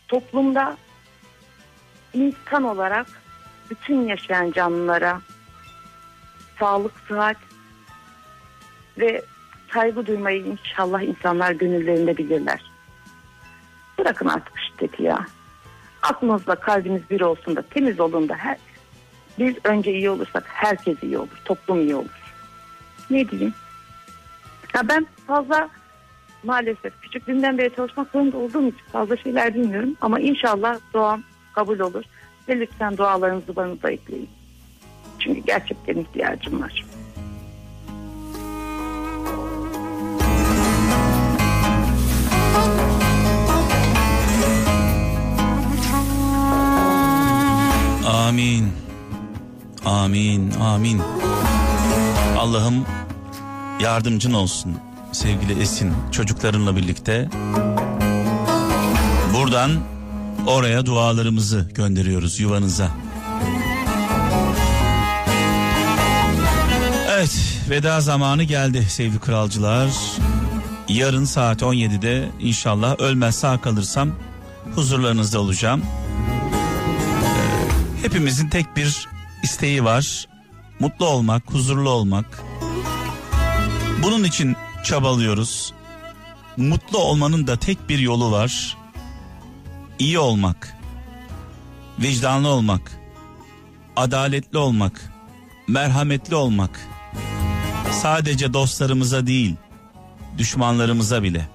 toplumda 0.09 0.77
insan 2.15 2.65
olarak 2.65 3.07
bütün 3.71 4.07
yaşayan 4.09 4.51
canlılara 4.53 5.21
sağlık, 6.59 6.93
sıhhat 7.09 7.37
ve 8.99 9.23
saygı 9.73 10.07
duymayı 10.07 10.45
inşallah 10.47 11.03
insanlar 11.03 11.53
gönüllerinde 11.53 12.17
bilirler. 12.17 12.63
Bırakın 13.99 14.27
artık 14.27 14.55
şiddeti 14.59 15.03
ya. 15.03 15.27
Aklınızla 16.03 16.55
kalbiniz 16.55 17.03
bir 17.11 17.21
olsun 17.21 17.57
da 17.57 17.63
temiz 17.63 18.01
olun 18.01 18.29
da 18.29 18.35
her, 18.35 18.57
biz 19.39 19.55
önce 19.65 19.93
iyi 19.93 20.11
olursak 20.11 20.45
herkes 20.47 21.03
iyi 21.03 21.19
olur. 21.19 21.43
Toplum 21.45 21.81
iyi 21.81 21.95
olur. 21.95 22.35
Ne 23.11 23.31
diyeyim? 23.31 23.55
Ya 24.75 24.89
ben 24.89 25.07
fazla 25.27 25.69
maalesef 26.43 27.01
küçüklüğümden 27.01 27.59
beri 27.59 27.77
çalışmak 27.77 28.11
zorunda 28.13 28.37
olduğum 28.37 28.69
için 28.69 28.85
fazla 28.93 29.17
şeyler 29.17 29.55
bilmiyorum. 29.55 29.97
Ama 30.01 30.21
inşallah 30.21 30.79
duam 30.95 31.23
kabul 31.55 31.79
olur. 31.79 32.05
Ve 32.49 32.61
lütfen 32.61 32.97
dualarınızı 32.97 33.57
bana 33.57 33.83
da 33.83 33.91
ekleyin. 33.91 34.29
Çünkü 35.19 35.41
gerçekten 35.41 35.97
ihtiyacım 35.97 36.63
var. 36.63 36.85
Amin. 48.07 48.73
Amin. 49.85 50.51
Amin. 50.51 51.03
Allah'ım 52.39 52.87
yardımcın 53.81 54.33
olsun 54.33 54.77
sevgili 55.13 55.63
Esin 55.63 55.93
çocuklarınla 56.13 56.77
birlikte. 56.77 57.29
Buradan 59.35 59.71
oraya 60.47 60.87
dualarımızı 60.87 61.69
gönderiyoruz 61.75 62.41
yuvanıza. 62.41 62.89
Evet 67.11 67.59
veda 67.71 68.01
zamanı 68.01 68.43
geldi 68.43 68.87
sevgili 68.89 69.19
kralcılar. 69.19 69.91
Yarın 70.89 71.25
saat 71.25 71.63
17'de 71.63 72.29
inşallah 72.41 73.01
ölmez 73.01 73.37
sağ 73.37 73.61
kalırsam 73.61 74.11
huzurlarınızda 74.75 75.41
olacağım. 75.41 75.83
Ee, 75.83 75.87
hepimizin 78.03 78.49
tek 78.49 78.77
bir 78.77 79.09
isteği 79.43 79.85
var. 79.85 80.29
Mutlu 80.81 81.07
olmak, 81.07 81.43
huzurlu 81.53 81.91
olmak. 81.91 82.43
Bunun 84.03 84.25
için 84.25 84.57
çabalıyoruz. 84.85 85.73
Mutlu 86.57 86.99
olmanın 86.99 87.47
da 87.47 87.57
tek 87.57 87.89
bir 87.89 87.99
yolu 87.99 88.33
var. 88.33 88.77
İyi 89.99 90.19
olmak. 90.19 90.77
Vicdanlı 91.99 92.49
olmak. 92.49 92.93
Adaletli 93.97 94.59
olmak. 94.59 95.13
Merhametli 95.69 96.35
olmak. 96.35 96.81
Sadece 98.03 98.53
dostlarımıza 98.53 99.27
değil, 99.27 99.57
düşmanlarımıza 100.39 101.23
bile. 101.23 101.49